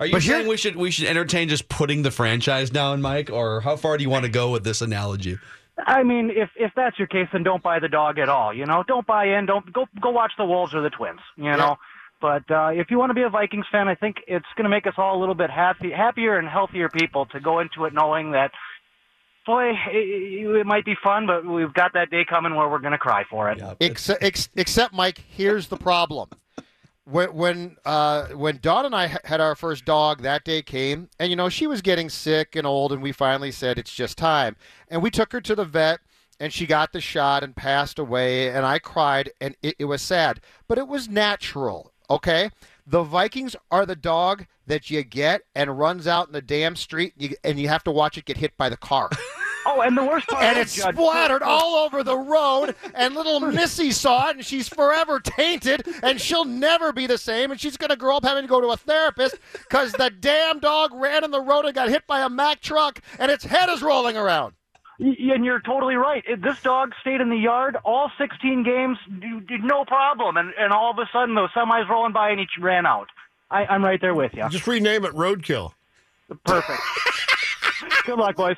Are 0.00 0.06
you 0.06 0.20
saying 0.20 0.46
we 0.46 0.56
should 0.56 0.76
we 0.76 0.90
should 0.90 1.06
entertain 1.06 1.48
just 1.48 1.68
putting 1.68 2.02
the 2.02 2.10
franchise 2.10 2.70
down, 2.70 3.02
Mike, 3.02 3.30
or 3.30 3.60
how 3.60 3.76
far 3.76 3.96
do 3.96 4.02
you 4.02 4.10
want 4.10 4.24
to 4.24 4.30
go 4.30 4.50
with 4.50 4.64
this 4.64 4.80
analogy? 4.80 5.38
I 5.78 6.02
mean, 6.02 6.30
if 6.30 6.50
if 6.56 6.72
that's 6.74 6.98
your 6.98 7.08
case, 7.08 7.28
then 7.32 7.42
don't 7.42 7.62
buy 7.62 7.78
the 7.80 7.88
dog 7.88 8.18
at 8.18 8.28
all. 8.28 8.54
You 8.54 8.64
know, 8.64 8.82
don't 8.86 9.06
buy 9.06 9.26
in. 9.38 9.46
Don't 9.46 9.70
go 9.72 9.86
go 10.00 10.10
watch 10.10 10.32
the 10.38 10.44
Wolves 10.46 10.74
or 10.74 10.80
the 10.80 10.90
Twins. 10.90 11.20
You 11.36 11.44
know, 11.56 11.76
But 12.20 12.50
uh, 12.50 12.70
if 12.72 12.90
you 12.90 12.98
want 12.98 13.10
to 13.10 13.14
be 13.14 13.22
a 13.22 13.28
Vikings 13.28 13.66
fan, 13.70 13.88
I 13.88 13.94
think 13.94 14.16
it's 14.26 14.46
going 14.56 14.64
to 14.64 14.70
make 14.70 14.86
us 14.86 14.94
all 14.96 15.18
a 15.18 15.20
little 15.20 15.34
bit 15.34 15.50
happy, 15.50 15.90
happier 15.90 16.38
and 16.38 16.48
healthier 16.48 16.88
people 16.88 17.26
to 17.26 17.40
go 17.40 17.60
into 17.60 17.84
it 17.84 17.92
knowing 17.92 18.32
that, 18.32 18.52
boy, 19.44 19.72
it, 19.92 20.56
it 20.56 20.66
might 20.66 20.84
be 20.84 20.94
fun, 21.02 21.26
but 21.26 21.44
we've 21.44 21.74
got 21.74 21.92
that 21.92 22.10
day 22.10 22.24
coming 22.24 22.54
where 22.54 22.68
we're 22.68 22.78
going 22.78 22.92
to 22.92 22.98
cry 22.98 23.24
for 23.28 23.50
it. 23.50 23.62
Except, 23.80 24.22
ex- 24.22 24.48
except, 24.56 24.94
Mike, 24.94 25.22
here's 25.28 25.68
the 25.68 25.76
problem. 25.76 26.30
When 27.08 27.34
when 27.34 27.76
uh, 27.84 28.26
when 28.28 28.58
Dawn 28.60 28.84
and 28.84 28.94
I 28.94 29.16
had 29.24 29.40
our 29.40 29.54
first 29.54 29.84
dog, 29.84 30.22
that 30.22 30.44
day 30.44 30.60
came, 30.60 31.08
and 31.20 31.30
you 31.30 31.36
know 31.36 31.48
she 31.48 31.68
was 31.68 31.80
getting 31.80 32.10
sick 32.10 32.56
and 32.56 32.66
old, 32.66 32.92
and 32.92 33.00
we 33.00 33.12
finally 33.12 33.52
said 33.52 33.78
it's 33.78 33.94
just 33.94 34.18
time, 34.18 34.56
and 34.88 35.00
we 35.00 35.10
took 35.10 35.32
her 35.32 35.40
to 35.40 35.54
the 35.54 35.64
vet, 35.64 36.00
and 36.40 36.52
she 36.52 36.66
got 36.66 36.92
the 36.92 37.00
shot 37.00 37.44
and 37.44 37.54
passed 37.54 38.00
away, 38.00 38.48
and 38.48 38.66
I 38.66 38.80
cried, 38.80 39.30
and 39.40 39.54
it, 39.62 39.76
it 39.78 39.84
was 39.84 40.02
sad, 40.02 40.40
but 40.66 40.78
it 40.78 40.88
was 40.88 41.08
natural. 41.08 41.92
Okay, 42.10 42.50
the 42.84 43.04
Vikings 43.04 43.54
are 43.70 43.86
the 43.86 43.96
dog 43.96 44.46
that 44.66 44.90
you 44.90 45.04
get 45.04 45.42
and 45.54 45.78
runs 45.78 46.08
out 46.08 46.26
in 46.26 46.32
the 46.32 46.42
damn 46.42 46.74
street, 46.74 47.14
and 47.14 47.30
you, 47.30 47.36
and 47.44 47.60
you 47.60 47.68
have 47.68 47.84
to 47.84 47.92
watch 47.92 48.18
it 48.18 48.24
get 48.24 48.36
hit 48.36 48.56
by 48.56 48.68
the 48.68 48.76
car. 48.76 49.10
Oh, 49.68 49.80
and 49.80 49.96
the 49.96 50.04
worst 50.04 50.28
part 50.28 50.44
and 50.44 50.58
is, 50.58 50.66
it's 50.66 50.76
Judd, 50.76 50.94
splattered 50.94 51.42
all 51.42 51.74
over 51.84 52.04
the 52.04 52.16
road. 52.16 52.74
And 52.94 53.14
little 53.14 53.40
Missy 53.40 53.90
saw 53.90 54.30
it, 54.30 54.36
and 54.36 54.46
she's 54.46 54.68
forever 54.68 55.18
tainted, 55.18 55.86
and 56.02 56.20
she'll 56.20 56.44
never 56.44 56.92
be 56.92 57.06
the 57.06 57.18
same. 57.18 57.50
And 57.50 57.60
she's 57.60 57.76
going 57.76 57.90
to 57.90 57.96
grow 57.96 58.16
up 58.16 58.24
having 58.24 58.42
to 58.44 58.48
go 58.48 58.60
to 58.60 58.68
a 58.68 58.76
therapist 58.76 59.36
because 59.52 59.92
the 59.92 60.10
damn 60.10 60.60
dog 60.60 60.92
ran 60.94 61.24
in 61.24 61.32
the 61.32 61.40
road 61.40 61.64
and 61.64 61.74
got 61.74 61.88
hit 61.88 62.06
by 62.06 62.20
a 62.20 62.28
Mack 62.28 62.60
truck, 62.60 63.00
and 63.18 63.30
its 63.30 63.44
head 63.44 63.68
is 63.68 63.82
rolling 63.82 64.16
around. 64.16 64.54
And 64.98 65.44
you're 65.44 65.60
totally 65.60 65.96
right. 65.96 66.24
This 66.38 66.62
dog 66.62 66.92
stayed 67.00 67.20
in 67.20 67.28
the 67.28 67.36
yard 67.36 67.76
all 67.84 68.10
16 68.16 68.62
games, 68.62 68.96
d- 69.20 69.40
d- 69.46 69.58
no 69.62 69.84
problem. 69.84 70.36
And 70.38 70.54
and 70.58 70.72
all 70.72 70.90
of 70.90 70.98
a 70.98 71.06
sudden, 71.12 71.34
those 71.34 71.50
semis 71.50 71.86
rolling 71.88 72.12
by, 72.12 72.30
and 72.30 72.40
he 72.40 72.46
ran 72.60 72.86
out. 72.86 73.08
I, 73.50 73.66
I'm 73.66 73.84
right 73.84 74.00
there 74.00 74.14
with 74.14 74.32
you. 74.34 74.48
Just 74.48 74.66
rename 74.66 75.04
it 75.04 75.12
Roadkill. 75.12 75.72
Perfect. 76.44 76.80
Good 78.04 78.18
luck, 78.18 78.36
boys. 78.36 78.56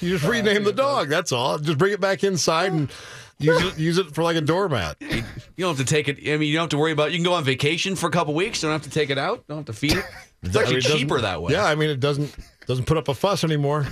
You 0.00 0.18
just 0.18 0.24
rename 0.24 0.64
the 0.64 0.72
dog. 0.72 1.08
That's 1.08 1.32
all. 1.32 1.58
Just 1.58 1.78
bring 1.78 1.92
it 1.92 2.00
back 2.00 2.24
inside 2.24 2.72
and 2.72 2.90
use 3.38 3.62
it, 3.62 3.78
use 3.78 3.98
it 3.98 4.14
for 4.14 4.22
like 4.22 4.36
a 4.36 4.40
doormat. 4.40 4.96
You 5.00 5.22
don't 5.58 5.76
have 5.76 5.86
to 5.86 5.90
take 5.92 6.08
it. 6.08 6.18
I 6.32 6.36
mean, 6.36 6.48
you 6.48 6.54
don't 6.54 6.64
have 6.64 6.70
to 6.70 6.78
worry 6.78 6.92
about. 6.92 7.12
You 7.12 7.18
can 7.18 7.24
go 7.24 7.34
on 7.34 7.44
vacation 7.44 7.96
for 7.96 8.06
a 8.06 8.10
couple 8.10 8.34
weeks. 8.34 8.60
Don't 8.60 8.72
have 8.72 8.82
to 8.82 8.90
take 8.90 9.10
it 9.10 9.18
out. 9.18 9.46
Don't 9.48 9.58
have 9.58 9.66
to 9.66 9.72
feed 9.72 9.92
it. 9.96 10.04
It's 10.42 10.56
I 10.56 10.60
actually 10.60 10.76
mean, 10.76 10.78
it 10.78 10.82
doesn't- 10.84 10.98
cheaper 10.98 11.20
that 11.20 11.42
way. 11.42 11.52
Yeah, 11.52 11.64
I 11.64 11.74
mean 11.74 11.90
it 11.90 12.00
doesn't 12.00 12.34
doesn't 12.66 12.84
put 12.86 12.96
up 12.96 13.08
a 13.08 13.14
fuss 13.14 13.44
anymore. 13.44 13.86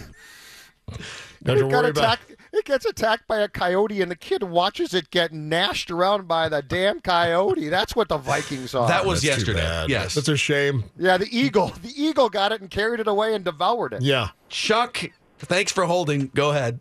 Don't 1.42 1.56
It 1.56 1.60
to 1.60 1.68
got 1.68 1.82
worry 1.82 1.90
about. 1.90 2.18
It 2.52 2.64
gets 2.64 2.86
attacked 2.86 3.28
by 3.28 3.40
a 3.40 3.48
coyote, 3.48 4.00
and 4.00 4.10
the 4.10 4.16
kid 4.16 4.42
watches 4.42 4.94
it 4.94 5.10
get 5.10 5.32
gnashed 5.32 5.90
around 5.90 6.26
by 6.26 6.48
the 6.48 6.62
damn 6.62 7.00
coyote. 7.00 7.68
That's 7.68 7.94
what 7.94 8.08
the 8.08 8.16
Vikings 8.16 8.74
are. 8.74 8.88
That 8.88 9.04
was 9.04 9.22
That's 9.22 9.38
yesterday. 9.38 9.86
Yes. 9.88 10.14
That's 10.14 10.28
a 10.28 10.36
shame. 10.36 10.84
Yeah, 10.96 11.18
the 11.18 11.28
eagle. 11.30 11.72
The 11.82 11.92
eagle 11.94 12.30
got 12.30 12.52
it 12.52 12.60
and 12.60 12.70
carried 12.70 13.00
it 13.00 13.06
away 13.06 13.34
and 13.34 13.44
devoured 13.44 13.92
it. 13.92 14.02
Yeah. 14.02 14.28
Chuck, 14.48 14.98
thanks 15.38 15.72
for 15.72 15.84
holding. 15.84 16.30
Go 16.34 16.50
ahead. 16.50 16.80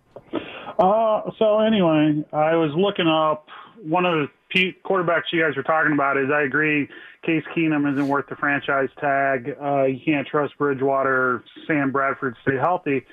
Uh, 0.79 1.21
so 1.37 1.59
anyway, 1.59 2.23
I 2.31 2.55
was 2.55 2.71
looking 2.75 3.07
up 3.07 3.47
one 3.83 4.05
of 4.05 4.13
the 4.13 4.27
P- 4.49 4.77
quarterbacks 4.85 5.23
you 5.33 5.41
guys 5.43 5.55
were 5.55 5.63
talking 5.63 5.91
about. 5.91 6.17
Is 6.17 6.29
I 6.31 6.43
agree, 6.43 6.87
Case 7.23 7.43
Keenum 7.55 7.91
isn't 7.91 8.07
worth 8.07 8.27
the 8.29 8.35
franchise 8.35 8.89
tag. 8.99 9.55
Uh, 9.61 9.83
you 9.83 9.99
can't 10.05 10.27
trust 10.27 10.57
Bridgewater, 10.57 11.43
Sam 11.65 11.91
Bradford 11.91 12.35
stay 12.43 12.55
healthy. 12.55 13.05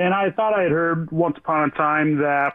And 0.00 0.14
I 0.14 0.30
thought 0.30 0.58
I 0.58 0.62
had 0.62 0.72
heard 0.72 1.12
once 1.12 1.36
upon 1.36 1.68
a 1.68 1.76
time 1.76 2.16
that 2.18 2.54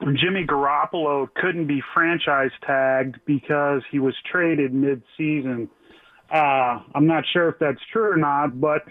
Jimmy 0.00 0.46
Garoppolo 0.46 1.26
couldn't 1.34 1.66
be 1.66 1.82
franchise 1.92 2.52
tagged 2.64 3.16
because 3.26 3.82
he 3.90 3.98
was 3.98 4.14
traded 4.30 4.72
mid-season. 4.72 5.68
Uh, 6.32 6.78
I'm 6.94 7.08
not 7.08 7.24
sure 7.32 7.48
if 7.48 7.58
that's 7.58 7.80
true 7.92 8.12
or 8.12 8.16
not, 8.16 8.60
but 8.60 8.82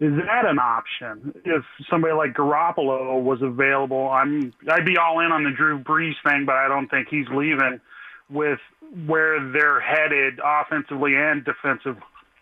is 0.00 0.12
that 0.12 0.46
an 0.46 0.58
option? 0.58 1.34
If 1.44 1.62
somebody 1.90 2.14
like 2.14 2.32
Garoppolo 2.32 3.22
was 3.22 3.42
available, 3.42 4.08
I'm 4.08 4.54
I'd 4.70 4.86
be 4.86 4.96
all 4.96 5.20
in 5.20 5.30
on 5.30 5.44
the 5.44 5.50
Drew 5.50 5.78
Brees 5.78 6.14
thing, 6.26 6.46
but 6.46 6.54
I 6.54 6.68
don't 6.68 6.88
think 6.88 7.08
he's 7.10 7.26
leaving 7.28 7.80
with 8.30 8.60
where 9.04 9.52
they're 9.52 9.80
headed 9.80 10.40
offensively 10.42 11.12
and 11.14 11.44
defensive 11.44 11.96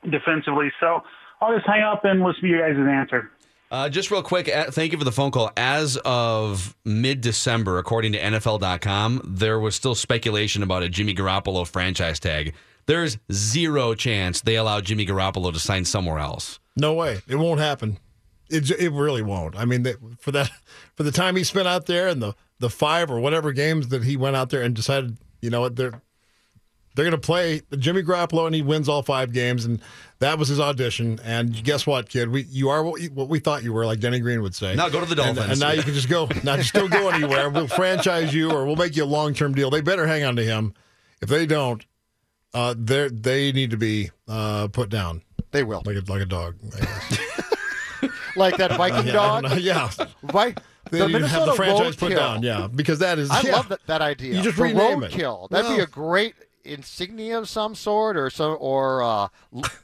defensively. 0.09 0.70
So 0.78 1.02
I'll 1.40 1.52
just 1.52 1.66
hang 1.66 1.83
up 1.83 2.04
and 2.04 2.22
listen 2.22 2.42
to 2.42 2.48
you 2.48 2.59
guys' 2.59 2.76
answer. 2.78 3.30
Uh, 3.74 3.88
just 3.88 4.12
real 4.12 4.22
quick, 4.22 4.46
thank 4.46 4.92
you 4.92 4.98
for 4.98 5.02
the 5.02 5.10
phone 5.10 5.32
call. 5.32 5.50
As 5.56 5.96
of 6.04 6.76
mid 6.84 7.20
December, 7.20 7.78
according 7.78 8.12
to 8.12 8.20
NFL.com, 8.20 9.22
there 9.24 9.58
was 9.58 9.74
still 9.74 9.96
speculation 9.96 10.62
about 10.62 10.84
a 10.84 10.88
Jimmy 10.88 11.12
Garoppolo 11.12 11.66
franchise 11.66 12.20
tag. 12.20 12.54
There's 12.87 13.18
zero 13.32 13.94
chance 13.94 14.42
they 14.42 14.54
allow 14.54 14.80
Jimmy 14.80 15.04
Garoppolo 15.04 15.52
to 15.52 15.58
sign 15.58 15.84
somewhere 15.87 16.20
else. 16.20 16.60
No 16.76 16.94
way. 16.94 17.20
It 17.26 17.34
won't 17.34 17.58
happen. 17.58 17.98
It 18.48 18.70
it 18.70 18.92
really 18.92 19.22
won't. 19.22 19.56
I 19.56 19.64
mean, 19.64 19.84
for 20.20 20.30
that 20.30 20.52
for 20.94 21.02
the 21.02 21.10
time 21.10 21.34
he 21.34 21.42
spent 21.42 21.66
out 21.66 21.87
there 21.87 22.06
and 22.06 22.22
the 22.22 22.34
the 22.60 22.70
five 22.70 23.10
or 23.10 23.18
whatever 23.18 23.50
games 23.50 23.88
that 23.88 24.04
he 24.04 24.16
went 24.16 24.37
out 24.37 24.50
there 24.50 24.62
and 24.62 24.72
decided, 24.72 25.16
you 25.42 25.50
know 25.50 25.62
what, 25.62 25.74
they're 25.74 26.00
they're 26.94 27.04
going 27.04 27.12
to 27.20 27.26
play 27.26 27.61
Jimmy 27.78 28.02
Garoppolo 28.02 28.46
and 28.46 28.54
he 28.54 28.62
wins 28.62 28.88
all 28.88 29.02
five 29.02 29.33
games 29.33 29.64
and 29.64 29.80
that 30.20 30.38
was 30.38 30.48
his 30.48 30.61
audition. 30.61 31.18
And 31.24 31.62
guess 31.64 31.87
what, 31.87 32.09
kid? 32.09 32.28
We 32.30 32.42
you 32.44 32.68
are 32.70 32.83
what, 32.85 33.00
you- 33.00 33.11
what 33.11 33.28
we 33.28 33.38
thought 33.40 33.62
you 33.64 33.72
were, 33.72 33.85
like 33.87 34.00
Denny 34.00 34.20
Green 34.20 34.42
would 34.42 34.54
say. 34.54 34.74
Now 34.74 34.88
go 34.88 35.00
to 35.00 35.07
the 35.14 35.20
And- 35.22 35.37
Dolphins. 35.37 35.52
And, 35.52 35.61
now 35.61 35.72
you 35.72 35.83
can 35.83 35.94
just 35.94 36.09
go. 36.09 36.28
Now 36.42 36.57
just 36.57 36.72
don't 36.74 36.90
go 36.92 37.09
anywhere. 37.11 37.50
We'll 37.50 37.66
franchise 37.68 38.33
you 38.35 38.50
or 38.50 38.64
we'll 38.64 38.76
make 38.76 38.96
you 38.96 39.04
a 39.04 39.07
long 39.07 39.35
term 39.35 39.54
deal. 39.54 39.70
They 39.70 39.80
better 39.80 40.07
hang 40.07 40.24
on 40.24 40.37
to 40.37 40.44
him. 40.44 40.74
If 41.20 41.28
they 41.28 41.46
don't, 41.46 41.85
uh, 42.52 42.74
they 42.78 43.09
they 43.09 43.50
need 43.52 43.70
to 43.70 43.76
be 43.76 44.11
uh, 44.28 44.68
put 44.68 44.88
down. 44.88 45.22
They 45.50 45.62
will, 45.62 45.83
like 45.87 45.96
a 45.96 46.02
like 46.11 46.22
a 46.22 46.26
dog. 46.26 46.57
I 46.76 46.80
guess. 46.80 47.18
Like 48.37 48.57
that 48.57 48.72
Viking 48.76 49.07
Yeah, 49.07 49.12
I 49.12 49.14
dog. 49.14 49.42
don't 49.42 49.50
know. 49.52 49.57
Yeah. 49.59 49.88
Vi- 50.24 50.54
They 50.90 50.98
the 50.98 51.07
need 51.07 51.12
to 51.12 51.28
have 51.28 51.46
Minnesota 51.46 51.50
the 51.50 51.57
franchise 51.57 51.96
put 51.96 52.12
roadkill. 52.12 52.16
down. 52.16 52.42
Yeah, 52.42 52.66
because 52.66 52.98
that 52.98 53.18
is. 53.20 53.30
I 53.30 53.42
yeah. 53.42 53.52
love 53.52 53.68
that, 53.68 53.78
that 53.87 54.02
idea. 54.02 54.35
You 54.35 54.42
just 54.42 54.57
the 54.57 54.64
rename 54.64 55.04
it. 55.04 55.12
roadkill. 55.12 55.48
That'd 55.50 55.76
be 55.76 55.83
a 55.83 55.87
great 55.87 56.35
insignia 56.64 57.38
of 57.38 57.48
some 57.48 57.74
sort, 57.74 58.16
or 58.16 58.31
some 58.31 58.57
or 58.61 59.03
uh, 59.03 59.29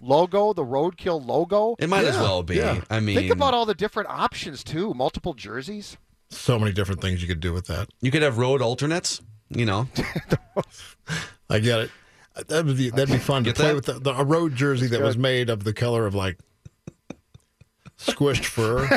logo. 0.00 0.52
The 0.52 0.64
roadkill 0.64 1.24
logo. 1.24 1.76
It 1.78 1.88
might 1.88 2.04
as 2.04 2.16
well 2.16 2.42
be. 2.42 2.56
Yeah. 2.56 2.80
I 2.90 3.00
mean, 3.00 3.16
think 3.16 3.32
about 3.32 3.54
all 3.54 3.66
the 3.66 3.74
different 3.74 4.08
options 4.08 4.64
too. 4.64 4.94
Multiple 4.94 5.34
jerseys. 5.34 5.96
So 6.30 6.58
many 6.58 6.72
different 6.72 7.00
things 7.00 7.22
you 7.22 7.28
could 7.28 7.40
do 7.40 7.52
with 7.52 7.66
that. 7.66 7.88
You 8.00 8.10
could 8.10 8.22
have 8.22 8.38
road 8.38 8.62
alternates. 8.62 9.20
You 9.48 9.66
know, 9.66 9.88
I 11.50 11.58
get 11.58 11.80
it. 11.80 11.90
That 12.46 12.64
would 12.64 12.76
be 12.76 12.90
that'd 12.90 13.08
be 13.08 13.18
fun 13.18 13.42
to 13.44 13.52
play 13.52 13.68
that? 13.68 13.74
with 13.74 13.86
the, 13.86 13.94
the, 13.94 14.14
a 14.14 14.22
road 14.24 14.54
jersey 14.54 14.86
that 14.86 15.00
was 15.00 15.18
made 15.18 15.50
of 15.50 15.64
the 15.64 15.72
color 15.72 16.06
of 16.06 16.14
like 16.14 16.38
squished 17.98 18.44
fur, 18.44 18.88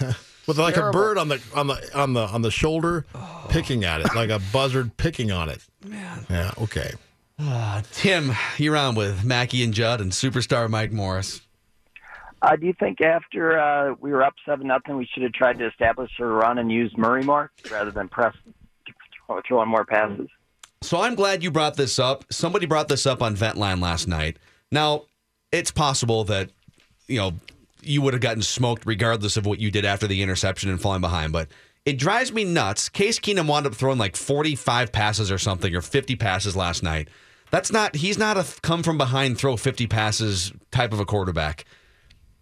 with 0.46 0.58
like 0.58 0.74
Terrible. 0.74 0.88
a 0.88 0.92
bird 1.02 1.18
on 1.18 1.28
the 1.28 1.42
on 1.54 1.68
the 1.68 1.90
on 1.98 2.12
the 2.12 2.26
on 2.26 2.42
the 2.42 2.50
shoulder, 2.50 3.06
picking 3.48 3.84
at 3.84 4.00
it 4.00 4.14
like 4.14 4.30
a 4.30 4.40
buzzard 4.52 4.96
picking 4.96 5.30
on 5.32 5.48
it. 5.48 5.60
Man. 5.84 6.26
Yeah. 6.28 6.52
Okay. 6.58 6.92
uh, 7.38 7.82
Tim, 7.92 8.32
you're 8.58 8.76
on 8.76 8.94
with 8.94 9.24
Mackey 9.24 9.62
and 9.62 9.74
Judd 9.74 10.00
and 10.00 10.12
superstar 10.12 10.68
Mike 10.68 10.92
Morris. 10.92 11.42
Uh, 12.42 12.54
do 12.56 12.66
you 12.66 12.74
think 12.78 13.00
after 13.00 13.58
uh, 13.58 13.94
we 13.98 14.12
were 14.12 14.22
up 14.22 14.34
seven 14.44 14.66
nothing, 14.66 14.96
we 14.96 15.06
should 15.12 15.22
have 15.22 15.32
tried 15.32 15.58
to 15.58 15.66
establish 15.66 16.10
a 16.20 16.24
run 16.24 16.58
and 16.58 16.70
use 16.70 16.92
Murray 16.96 17.22
more 17.22 17.50
rather 17.70 17.90
than 17.90 18.08
press 18.08 18.34
throwing 19.48 19.68
more 19.68 19.84
passes? 19.84 20.28
So 20.82 21.00
I'm 21.00 21.14
glad 21.14 21.42
you 21.42 21.50
brought 21.50 21.76
this 21.76 21.98
up. 21.98 22.24
Somebody 22.30 22.66
brought 22.66 22.88
this 22.88 23.06
up 23.06 23.22
on 23.22 23.34
Ventline 23.34 23.80
last 23.80 24.06
night. 24.06 24.36
Now, 24.70 25.04
it's 25.50 25.70
possible 25.70 26.24
that, 26.24 26.50
you 27.08 27.18
know, 27.18 27.32
you 27.82 28.02
would 28.02 28.14
have 28.14 28.20
gotten 28.20 28.42
smoked 28.42 28.84
regardless 28.84 29.36
of 29.36 29.46
what 29.46 29.58
you 29.58 29.70
did 29.70 29.84
after 29.84 30.06
the 30.06 30.22
interception 30.22 30.70
and 30.70 30.80
falling 30.80 31.00
behind, 31.00 31.32
but 31.32 31.48
it 31.86 31.98
drives 31.98 32.32
me 32.32 32.42
nuts. 32.42 32.88
Case 32.88 33.20
Keenum 33.20 33.46
wound 33.46 33.64
up 33.64 33.74
throwing 33.74 33.96
like 33.96 34.16
45 34.16 34.90
passes 34.90 35.30
or 35.30 35.38
something 35.38 35.74
or 35.74 35.80
50 35.80 36.16
passes 36.16 36.56
last 36.56 36.82
night. 36.82 37.08
That's 37.52 37.70
not, 37.70 37.94
he's 37.94 38.18
not 38.18 38.36
a 38.36 38.44
come 38.60 38.82
from 38.82 38.98
behind, 38.98 39.38
throw 39.38 39.56
50 39.56 39.86
passes 39.86 40.52
type 40.72 40.92
of 40.92 40.98
a 40.98 41.04
quarterback. 41.04 41.64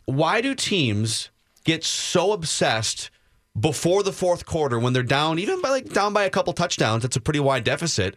Why 0.07 0.41
do 0.41 0.55
teams 0.55 1.31
get 1.65 1.85
so 1.85 2.33
obsessed 2.33 3.11
before 3.59 4.03
the 4.03 4.13
fourth 4.13 4.47
quarter 4.47 4.79
when 4.79 4.95
they're 4.95 5.03
down, 5.03 5.39
even 5.39 5.61
by 5.61 5.69
like 5.69 5.93
down 5.93 6.15
by 6.15 6.25
a 6.25 6.31
couple 6.31 6.55
touchdowns? 6.55 7.03
That's 7.03 7.17
a 7.17 7.21
pretty 7.21 7.41
wide 7.41 7.65
deficit. 7.65 8.17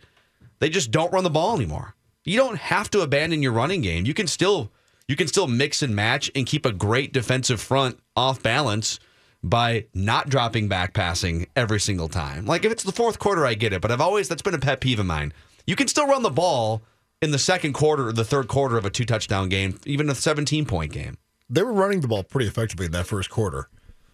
They 0.60 0.70
just 0.70 0.92
don't 0.92 1.12
run 1.12 1.26
the 1.26 1.30
ball 1.30 1.56
anymore. 1.58 1.94
You 2.24 2.38
don't 2.38 2.58
have 2.58 2.90
to 2.92 3.02
abandon 3.02 3.44
your 3.44 3.52
running 3.52 3.82
game. 3.82 4.06
You 4.06 4.13
can 4.13 4.28
still 4.28 4.72
you 5.10 5.18
can 5.18 5.28
still 5.28 5.48
mix 5.48 5.82
and 5.82 5.94
match 5.94 6.32
and 6.36 6.46
keep 6.46 6.66
a 6.66 6.72
great 6.72 7.12
defensive 7.12 7.60
front 7.60 8.00
off 8.16 8.42
balance 8.42 9.00
by 9.43 9.86
not 9.93 10.30
dropping 10.30 10.67
back 10.67 10.93
passing 10.93 11.47
every 11.56 11.80
single 11.80 12.10
time. 12.10 12.45
Like 12.45 12.65
if 12.65 12.71
it's 12.71 12.84
the 12.84 12.91
fourth 12.91 13.19
quarter, 13.19 13.45
I 13.45 13.54
get 13.54 13.73
it, 13.73 13.82
but 13.82 13.91
I've 13.91 14.02
always 14.02 14.28
that's 14.28 14.41
been 14.41 14.54
a 14.54 14.60
pet 14.60 14.82
peeve 14.82 15.00
of 15.00 15.06
mine. 15.06 15.34
You 15.65 15.76
can 15.76 15.88
still 15.88 16.08
run 16.08 16.23
the 16.23 16.30
ball 16.30 16.82
in 17.21 17.32
the 17.32 17.39
second 17.39 17.73
quarter 17.73 18.08
or 18.08 18.13
the 18.13 18.23
third 18.23 18.47
quarter 18.47 18.78
of 18.78 18.86
a 18.86 18.89
two 18.89 19.06
touchdown 19.06 19.50
game, 19.50 19.80
even 19.86 20.10
a 20.10 20.15
17 20.15 20.65
point 20.65 20.91
game. 20.91 21.17
They 21.50 21.63
were 21.63 21.73
running 21.73 22.02
the 22.02 22.08
ball 22.08 22.23
pretty 22.23 22.47
effectively 22.47 22.88
in 22.88 22.91
that 22.91 23.08
first 23.08 23.30
quarter. 23.30 23.69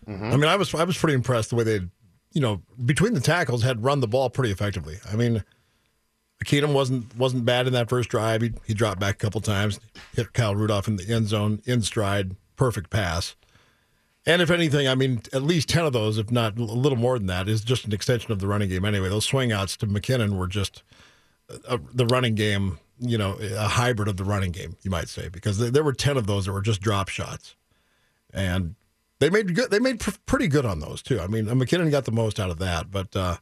Mm-hmm. 0.07 0.25
I 0.25 0.38
mean, 0.38 0.45
I 0.45 0.55
was 0.55 0.73
I 0.73 0.83
was 0.83 0.97
pretty 0.97 1.15
impressed 1.15 1.49
the 1.49 1.55
way 1.55 1.63
they, 1.63 1.79
you 2.33 2.41
know, 2.41 2.62
between 2.83 3.13
the 3.13 3.21
tackles 3.21 3.63
had 3.63 3.83
run 3.83 4.01
the 4.01 4.07
ball 4.07 4.29
pretty 4.29 4.51
effectively. 4.51 4.97
I 5.12 5.15
mean, 5.15 5.43
McKinnon 6.43 6.73
wasn't 6.73 7.15
wasn't 7.17 7.45
bad 7.45 7.67
in 7.67 7.73
that 7.73 7.89
first 7.89 8.09
drive. 8.09 8.41
He, 8.41 8.53
he 8.65 8.73
dropped 8.73 8.99
back 8.99 9.15
a 9.15 9.17
couple 9.17 9.41
times, 9.41 9.79
hit 10.15 10.33
Kyle 10.33 10.55
Rudolph 10.55 10.88
in 10.88 10.97
the 10.97 11.09
end 11.09 11.27
zone, 11.27 11.62
in 11.65 11.81
stride, 11.81 12.36
perfect 12.55 12.89
pass. 12.89 13.36
And 14.25 14.41
if 14.41 14.49
anything, 14.49 14.88
I 14.88 14.95
mean, 14.95 15.21
at 15.33 15.43
least 15.43 15.67
10 15.69 15.86
of 15.86 15.93
those, 15.93 16.17
if 16.17 16.31
not 16.31 16.57
a 16.57 16.63
little 16.63 16.97
more 16.97 17.17
than 17.17 17.27
that, 17.27 17.49
is 17.49 17.62
just 17.62 17.86
an 17.86 17.93
extension 17.93 18.31
of 18.31 18.39
the 18.39 18.47
running 18.47 18.69
game 18.69 18.86
anyway. 18.86 19.09
Those 19.09 19.25
swing 19.25 19.51
outs 19.51 19.75
to 19.77 19.88
McKinnon 19.88 20.38
were 20.38 20.47
just 20.47 20.81
a, 21.67 21.79
the 21.93 22.05
running 22.05 22.36
game, 22.36 22.79
you 22.99 23.17
know, 23.17 23.33
a 23.33 23.67
hybrid 23.67 24.07
of 24.07 24.15
the 24.15 24.23
running 24.23 24.51
game, 24.51 24.77
you 24.81 24.89
might 24.89 25.09
say, 25.09 25.27
because 25.27 25.57
there, 25.57 25.83
were 25.83 25.93
10 25.93 26.15
of 26.15 26.25
those 26.25 26.45
that 26.45 26.53
were 26.53 26.62
just 26.62 26.81
drop 26.81 27.09
shots. 27.09 27.55
And 28.33 28.75
they 29.19 29.29
made 29.29 29.53
good, 29.53 29.71
they 29.71 29.79
made 29.79 29.99
pr- 29.99 30.12
pretty 30.25 30.47
good 30.47 30.65
on 30.65 30.79
those, 30.79 31.01
too. 31.01 31.19
I 31.19 31.27
mean, 31.27 31.45
McKinnon 31.45 31.91
got 31.91 32.05
the 32.05 32.12
most 32.12 32.39
out 32.39 32.49
of 32.49 32.59
that, 32.59 32.91
but 32.91 33.13
uh, 33.15 33.38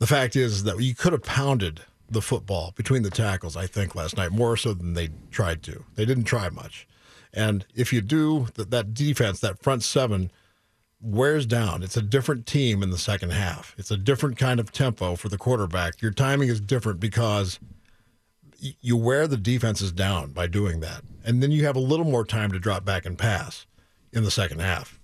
the 0.00 0.06
fact 0.08 0.34
is 0.34 0.64
that 0.64 0.80
you 0.80 0.96
could 0.96 1.12
have 1.12 1.22
pounded 1.22 1.82
the 2.10 2.22
football 2.22 2.72
between 2.74 3.02
the 3.02 3.10
tackles, 3.10 3.56
I 3.56 3.68
think, 3.68 3.94
last 3.94 4.16
night, 4.16 4.32
more 4.32 4.56
so 4.56 4.74
than 4.74 4.94
they 4.94 5.10
tried 5.30 5.62
to. 5.64 5.84
They 5.94 6.04
didn't 6.04 6.24
try 6.24 6.48
much. 6.48 6.87
And 7.32 7.66
if 7.74 7.92
you 7.92 8.00
do, 8.00 8.48
that, 8.54 8.70
that 8.70 8.94
defense, 8.94 9.40
that 9.40 9.62
front 9.62 9.82
seven, 9.82 10.30
wears 11.00 11.46
down. 11.46 11.82
It's 11.82 11.96
a 11.96 12.02
different 12.02 12.46
team 12.46 12.82
in 12.82 12.90
the 12.90 12.98
second 12.98 13.30
half. 13.30 13.74
It's 13.78 13.90
a 13.90 13.96
different 13.96 14.36
kind 14.36 14.58
of 14.58 14.72
tempo 14.72 15.16
for 15.16 15.28
the 15.28 15.38
quarterback. 15.38 16.02
Your 16.02 16.10
timing 16.10 16.48
is 16.48 16.60
different 16.60 17.00
because 17.00 17.58
you 18.58 18.96
wear 18.96 19.26
the 19.26 19.36
defenses 19.36 19.92
down 19.92 20.32
by 20.32 20.46
doing 20.46 20.80
that. 20.80 21.02
And 21.24 21.42
then 21.42 21.52
you 21.52 21.64
have 21.64 21.76
a 21.76 21.80
little 21.80 22.06
more 22.06 22.24
time 22.24 22.50
to 22.52 22.58
drop 22.58 22.84
back 22.84 23.06
and 23.06 23.16
pass 23.16 23.66
in 24.12 24.24
the 24.24 24.30
second 24.30 24.60
half. 24.60 24.98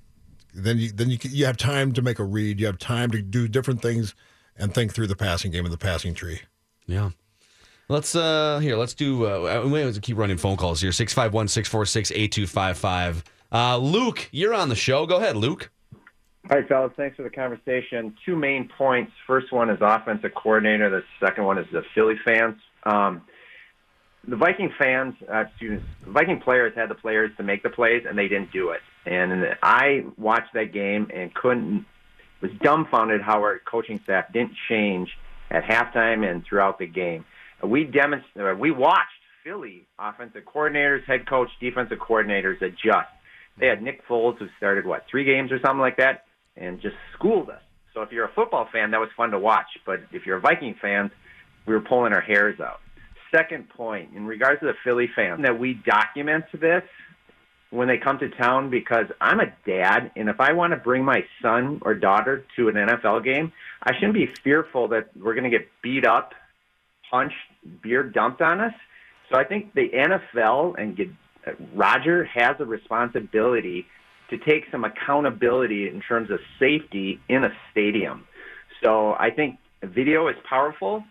Then 0.53 0.79
you 0.79 0.93
then 0.93 1.11
you 1.11 1.19
you 1.23 1.47
have 1.47 1.57
time 1.57 1.93
to 1.93 2.03
make 2.03 2.19
a 2.19 2.25
read. 2.25 2.61
You 2.61 2.67
have 2.67 2.79
time 2.79 3.11
to 3.11 3.21
do 3.21 3.49
different 3.49 3.83
things 3.83 4.15
and 4.57 4.73
think 4.73 4.95
through 4.95 5.09
the 5.09 5.17
passing 5.17 5.51
game 5.51 5.65
and 5.65 5.73
the 5.73 5.79
passing 5.79 6.15
tree. 6.15 6.43
Yeah. 6.87 7.11
Let's 7.89 8.15
uh 8.17 8.59
here, 8.61 8.77
let's 8.77 8.95
do 8.95 9.27
uh 9.27 9.65
we 9.67 9.81
have 9.81 9.95
to 9.95 10.01
keep 10.01 10.17
running 10.17 10.39
phone 10.39 10.57
calls 10.57 10.81
here. 10.81 10.91
651-646-8255. 10.91 13.23
Uh 13.53 13.77
Luke, 13.79 14.29
you're 14.33 14.55
on 14.55 14.69
the 14.69 14.77
show. 14.77 15.07
Go 15.07 15.19
ahead, 15.19 15.37
Luke. 15.37 15.71
All 16.51 16.59
right, 16.59 16.69
fellas. 16.69 16.93
Thanks 16.97 17.17
for 17.17 17.23
the 17.23 17.31
conversation. 17.31 18.15
Two 18.27 18.37
main 18.37 18.69
points. 18.77 19.13
First 19.27 19.51
one 19.51 19.71
is 19.71 19.79
offensive 19.81 20.33
coordinator. 20.35 20.91
The 20.91 21.03
second 21.25 21.45
one 21.45 21.57
is 21.59 21.67
the 21.73 21.83
Philly 21.95 22.17
fans. 22.23 22.57
Um, 22.85 23.23
the 24.29 24.37
Viking 24.37 24.71
fans, 24.79 25.15
uh, 25.31 25.45
Viking 26.07 26.41
players 26.41 26.75
had 26.75 26.91
the 26.91 26.95
players 26.95 27.31
to 27.39 27.43
make 27.43 27.63
the 27.63 27.71
plays, 27.71 28.05
and 28.09 28.19
they 28.19 28.29
didn't 28.29 28.53
do 28.53 28.71
it. 28.71 28.81
And 29.07 29.57
I 29.63 30.05
watched 30.17 30.55
that 30.55 30.73
game 30.73 31.11
and 31.15 31.35
couldn't 31.35 31.87
was 32.41 32.51
dumbfounded 32.61 33.23
how 33.23 33.39
our 33.39 33.59
coaching 33.59 34.01
staff 34.05 34.31
didn't 34.33 34.53
change 34.69 35.11
at 35.51 35.65
halftime 35.65 36.31
and 36.31 36.45
throughout 36.45 36.79
the 36.79 36.87
game. 36.87 37.25
We 37.67 37.85
demonstrated, 37.85 38.53
uh, 38.53 38.57
we 38.59 38.71
watched 38.71 39.09
Philly 39.45 39.87
offensive 39.99 40.43
coordinators, 40.45 41.05
head 41.05 41.29
coach, 41.29 41.49
defensive 41.61 41.99
coordinators 41.99 42.61
adjust. 42.63 43.09
They 43.59 43.67
had 43.67 43.83
Nick 43.83 44.07
Foles 44.09 44.39
who 44.39 44.47
started 44.57 44.87
what 44.87 45.05
three 45.11 45.25
games 45.25 45.53
or 45.53 45.59
something 45.65 45.81
like 45.81 45.99
that, 45.99 46.25
and 46.57 46.81
just 46.81 46.97
schooled 47.17 47.51
us. 47.51 47.63
So 47.93 48.03
if 48.03 48.11
you're 48.11 48.25
a 48.25 48.33
football 48.35 48.69
fan, 48.73 48.91
that 48.91 49.01
was 49.01 49.11
fun 49.17 49.31
to 49.31 49.39
watch. 49.39 49.67
But 49.87 50.01
if 50.13 50.27
you're 50.27 50.39
a 50.39 50.41
Viking 50.41 50.75
fan, 50.81 51.11
we 51.67 51.75
were 51.75 51.81
pulling 51.81 52.13
our 52.13 52.21
hairs 52.21 52.59
out. 52.61 52.81
Second 53.35 53.69
point, 53.69 54.11
in 54.15 54.27
regards 54.27 54.61
to 54.61 54.67
the 54.67 54.75
Philly 54.85 55.09
fans, 55.15 55.43
that 55.43 55.59
we 55.59 55.75
document 55.75 56.45
this 56.53 56.83
when 57.71 57.89
they 57.89 57.99
come 57.99 58.19
to 58.19 58.29
town 58.31 58.71
because 58.71 59.07
I'm 59.21 59.41
a 59.41 59.47
dad, 59.67 60.13
and 60.17 60.29
if 60.29 60.41
I 60.41 60.53
want 60.53 60.73
to 60.73 60.77
bring 60.77 61.05
my 61.05 61.25
son 61.43 61.81
or 61.83 61.95
daughter 61.95 62.45
to 62.57 62.69
an 62.69 62.75
NFL 62.75 63.25
game, 63.25 63.53
I 63.83 63.95
shouldn't 63.95 64.15
be 64.15 64.29
fearful 64.43 64.89
that 64.89 65.11
we're 65.17 65.35
going 65.35 65.51
to 65.51 65.57
get 65.57 65.69
beat 65.83 66.07
up, 66.07 66.33
punched, 67.15 67.37
beer 67.83 68.03
dumped 68.03 68.43
on 68.43 68.61
us. 68.61 68.75
So 69.31 69.39
I 69.39 69.45
think 69.45 69.73
the 69.75 69.89
NFL 69.89 70.75
and 70.79 70.97
get, 70.97 71.09
Roger 71.73 72.25
has 72.25 72.57
a 72.59 72.65
responsibility 72.65 73.87
to 74.31 74.39
take 74.39 74.65
some 74.73 74.85
accountability 74.85 75.89
in 75.89 76.01
terms 76.01 76.31
of 76.31 76.41
safety 76.59 77.21
in 77.29 77.45
a 77.45 77.51
stadium. 77.71 78.27
So 78.83 79.13
I 79.13 79.31
think 79.31 79.59
video 79.83 80.29
is 80.29 80.37
powerful. 80.49 81.05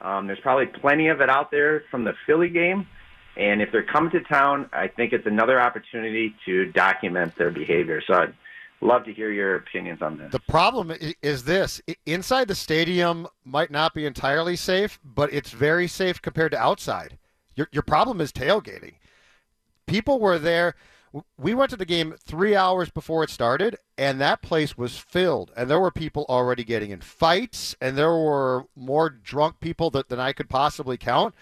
Um, 0.00 0.28
there's 0.28 0.40
probably 0.40 0.66
plenty 0.66 1.08
of 1.08 1.20
it 1.20 1.28
out 1.28 1.50
there 1.50 1.82
from 1.90 2.04
the 2.04 2.12
Philly 2.24 2.50
game. 2.50 2.86
And 3.36 3.60
if 3.60 3.72
they're 3.72 3.82
coming 3.82 4.10
to 4.12 4.20
town, 4.20 4.68
I 4.72 4.88
think 4.88 5.12
it's 5.12 5.26
another 5.26 5.60
opportunity 5.60 6.34
to 6.44 6.66
document 6.72 7.34
their 7.36 7.50
behavior. 7.50 8.00
So 8.06 8.32
love 8.80 9.04
to 9.04 9.12
hear 9.12 9.30
your 9.32 9.56
opinions 9.56 10.02
on 10.02 10.18
this. 10.18 10.30
The 10.30 10.40
problem 10.40 10.92
is 11.22 11.44
this 11.44 11.80
inside 12.06 12.48
the 12.48 12.54
stadium 12.54 13.26
might 13.44 13.70
not 13.70 13.94
be 13.94 14.06
entirely 14.06 14.56
safe, 14.56 14.98
but 15.04 15.32
it's 15.32 15.50
very 15.50 15.88
safe 15.88 16.22
compared 16.22 16.52
to 16.52 16.58
outside. 16.58 17.18
Your, 17.56 17.68
your 17.72 17.82
problem 17.82 18.20
is 18.20 18.32
tailgating. 18.32 18.94
People 19.86 20.20
were 20.20 20.38
there. 20.38 20.74
We 21.38 21.54
went 21.54 21.70
to 21.70 21.76
the 21.76 21.86
game 21.86 22.14
three 22.22 22.54
hours 22.54 22.90
before 22.90 23.24
it 23.24 23.30
started, 23.30 23.76
and 23.96 24.20
that 24.20 24.42
place 24.42 24.76
was 24.76 24.98
filled. 24.98 25.50
And 25.56 25.68
there 25.68 25.80
were 25.80 25.90
people 25.90 26.26
already 26.28 26.62
getting 26.62 26.90
in 26.90 27.00
fights, 27.00 27.74
and 27.80 27.96
there 27.96 28.12
were 28.12 28.66
more 28.76 29.08
drunk 29.08 29.58
people 29.60 29.90
that, 29.90 30.08
than 30.08 30.20
I 30.20 30.32
could 30.32 30.50
possibly 30.50 30.98
count. 30.98 31.34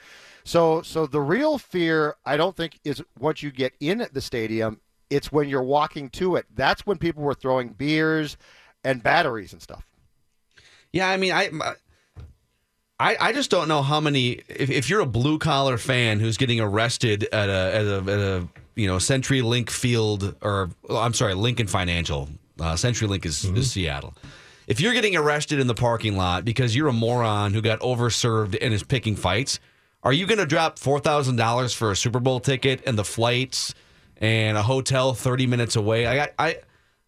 So, 0.44 0.80
so 0.82 1.06
the 1.06 1.20
real 1.20 1.58
fear, 1.58 2.14
I 2.24 2.36
don't 2.36 2.56
think, 2.56 2.78
is 2.84 3.02
once 3.18 3.42
you 3.42 3.50
get 3.50 3.74
in 3.80 4.06
the 4.12 4.20
stadium. 4.20 4.80
It's 5.10 5.30
when 5.30 5.48
you're 5.48 5.62
walking 5.62 6.10
to 6.10 6.36
it. 6.36 6.46
That's 6.54 6.86
when 6.86 6.98
people 6.98 7.22
were 7.22 7.34
throwing 7.34 7.70
beers 7.70 8.36
and 8.84 9.02
batteries 9.02 9.52
and 9.52 9.62
stuff. 9.62 9.86
Yeah, 10.92 11.08
I 11.08 11.16
mean, 11.16 11.32
I, 11.32 11.50
I, 12.98 13.16
I 13.20 13.32
just 13.32 13.50
don't 13.50 13.68
know 13.68 13.82
how 13.82 14.00
many. 14.00 14.40
If, 14.48 14.70
if 14.70 14.88
you're 14.88 15.00
a 15.00 15.06
blue 15.06 15.38
collar 15.38 15.76
fan 15.76 16.20
who's 16.20 16.36
getting 16.36 16.60
arrested 16.60 17.24
at 17.32 17.48
a 17.48 17.76
at 17.76 17.84
a, 17.84 17.96
at 17.98 18.18
a 18.18 18.48
you 18.74 18.86
know 18.86 18.98
Century 18.98 19.42
Link 19.42 19.70
Field 19.70 20.34
or 20.40 20.70
I'm 20.88 21.14
sorry, 21.14 21.34
Lincoln 21.34 21.66
Financial. 21.66 22.28
Uh, 22.58 22.74
Century 22.74 23.06
Link 23.06 23.26
is, 23.26 23.44
is 23.44 23.72
Seattle. 23.72 24.14
If 24.66 24.80
you're 24.80 24.94
getting 24.94 25.14
arrested 25.14 25.60
in 25.60 25.66
the 25.66 25.74
parking 25.74 26.16
lot 26.16 26.44
because 26.44 26.74
you're 26.74 26.88
a 26.88 26.92
moron 26.92 27.52
who 27.52 27.60
got 27.60 27.80
overserved 27.80 28.56
and 28.60 28.72
is 28.72 28.82
picking 28.82 29.14
fights, 29.14 29.60
are 30.02 30.12
you 30.12 30.26
going 30.26 30.38
to 30.38 30.46
drop 30.46 30.78
four 30.78 30.98
thousand 30.98 31.36
dollars 31.36 31.74
for 31.74 31.90
a 31.90 31.96
Super 31.96 32.18
Bowl 32.18 32.40
ticket 32.40 32.82
and 32.86 32.98
the 32.98 33.04
flights 33.04 33.74
and 34.18 34.56
a 34.56 34.62
hotel 34.62 35.14
thirty 35.14 35.46
minutes 35.46 35.76
away? 35.76 36.06
I, 36.06 36.28
I 36.38 36.56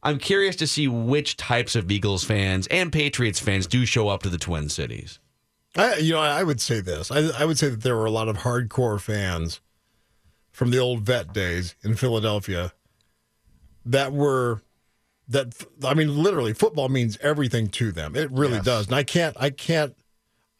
I'm 0.02 0.18
curious 0.18 0.56
to 0.56 0.66
see 0.66 0.86
which 0.88 1.36
types 1.36 1.74
of 1.74 1.90
Eagles 1.90 2.24
fans 2.24 2.66
and 2.68 2.92
Patriots 2.92 3.40
fans 3.40 3.66
do 3.66 3.84
show 3.86 4.08
up 4.08 4.22
to 4.22 4.28
the 4.28 4.38
Twin 4.38 4.68
Cities. 4.68 5.18
I, 5.76 5.96
you 5.96 6.14
know, 6.14 6.20
I 6.20 6.42
would 6.44 6.60
say 6.60 6.80
this. 6.80 7.10
I, 7.10 7.28
I 7.38 7.44
would 7.44 7.58
say 7.58 7.68
that 7.68 7.82
there 7.82 7.96
were 7.96 8.06
a 8.06 8.10
lot 8.10 8.28
of 8.28 8.38
hardcore 8.38 9.00
fans 9.00 9.60
from 10.50 10.70
the 10.70 10.78
old 10.78 11.02
vet 11.02 11.32
days 11.32 11.74
in 11.84 11.94
Philadelphia 11.94 12.72
that 13.84 14.12
were 14.12 14.62
that. 15.28 15.54
I 15.84 15.94
mean, 15.94 16.22
literally, 16.22 16.52
football 16.54 16.88
means 16.88 17.18
everything 17.20 17.68
to 17.68 17.92
them. 17.92 18.16
It 18.16 18.30
really 18.30 18.54
Yes. 18.54 18.64
does. 18.64 18.86
And 18.86 18.94
I 18.96 19.02
can't. 19.02 19.36
I 19.38 19.50
can't. 19.50 19.94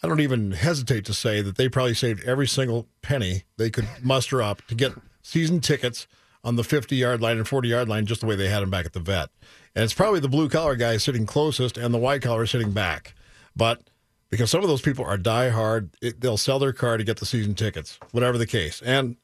I 0.02 0.06
don't 0.08 0.20
even 0.20 0.52
hesitate 0.52 1.04
to 1.06 1.14
say 1.14 1.42
that 1.42 1.56
they 1.56 1.68
probably 1.68 1.94
saved 1.94 2.22
every 2.24 2.46
single 2.46 2.86
penny 3.02 3.42
they 3.56 3.70
could 3.70 3.88
muster 4.02 4.40
up 4.40 4.64
to 4.68 4.74
get 4.76 4.92
season 5.22 5.60
tickets 5.60 6.06
on 6.44 6.56
the 6.56 6.64
50 6.64 6.96
yard 6.96 7.20
line 7.20 7.36
and 7.36 7.46
40 7.48 7.68
yard 7.68 7.88
line, 7.88 8.06
just 8.06 8.20
the 8.20 8.26
way 8.26 8.36
they 8.36 8.48
had 8.48 8.60
them 8.60 8.70
back 8.70 8.86
at 8.86 8.92
the 8.92 9.00
vet. 9.00 9.30
And 9.74 9.84
it's 9.84 9.94
probably 9.94 10.20
the 10.20 10.28
blue 10.28 10.48
collar 10.48 10.76
guys 10.76 11.04
sitting 11.04 11.26
closest 11.26 11.76
and 11.76 11.92
the 11.92 11.98
white 11.98 12.22
collar 12.22 12.46
sitting 12.46 12.72
back. 12.72 13.14
But 13.54 13.90
because 14.30 14.50
some 14.50 14.62
of 14.62 14.68
those 14.68 14.82
people 14.82 15.04
are 15.04 15.18
diehard, 15.18 15.90
it, 16.02 16.20
they'll 16.20 16.36
sell 16.36 16.58
their 16.58 16.72
car 16.72 16.96
to 16.96 17.04
get 17.04 17.18
the 17.18 17.26
season 17.26 17.54
tickets, 17.54 17.98
whatever 18.12 18.38
the 18.38 18.46
case. 18.46 18.82
And 18.82 19.16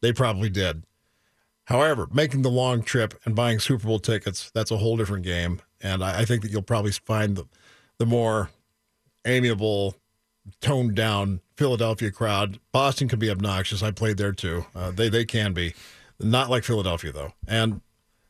they 0.00 0.12
probably 0.12 0.50
did. 0.50 0.84
However, 1.64 2.08
making 2.12 2.42
the 2.42 2.50
long 2.50 2.82
trip 2.82 3.14
and 3.24 3.36
buying 3.36 3.60
Super 3.60 3.86
Bowl 3.86 4.00
tickets, 4.00 4.50
that's 4.52 4.70
a 4.70 4.76
whole 4.76 4.96
different 4.96 5.24
game. 5.24 5.60
And 5.80 6.02
I, 6.02 6.20
I 6.20 6.24
think 6.24 6.42
that 6.42 6.50
you'll 6.50 6.62
probably 6.62 6.90
find 6.92 7.36
the, 7.36 7.46
the 7.98 8.06
more 8.06 8.50
amiable, 9.24 9.94
toned 10.60 10.94
down 10.94 11.40
Philadelphia 11.56 12.10
crowd. 12.10 12.58
Boston 12.72 13.06
can 13.06 13.18
be 13.18 13.30
obnoxious. 13.30 13.82
I 13.82 13.92
played 13.92 14.16
there 14.16 14.32
too. 14.32 14.64
Uh, 14.74 14.90
they, 14.90 15.08
they 15.08 15.24
can 15.24 15.52
be. 15.52 15.74
Not 16.20 16.50
like 16.50 16.64
Philadelphia, 16.64 17.12
though. 17.12 17.32
And 17.48 17.80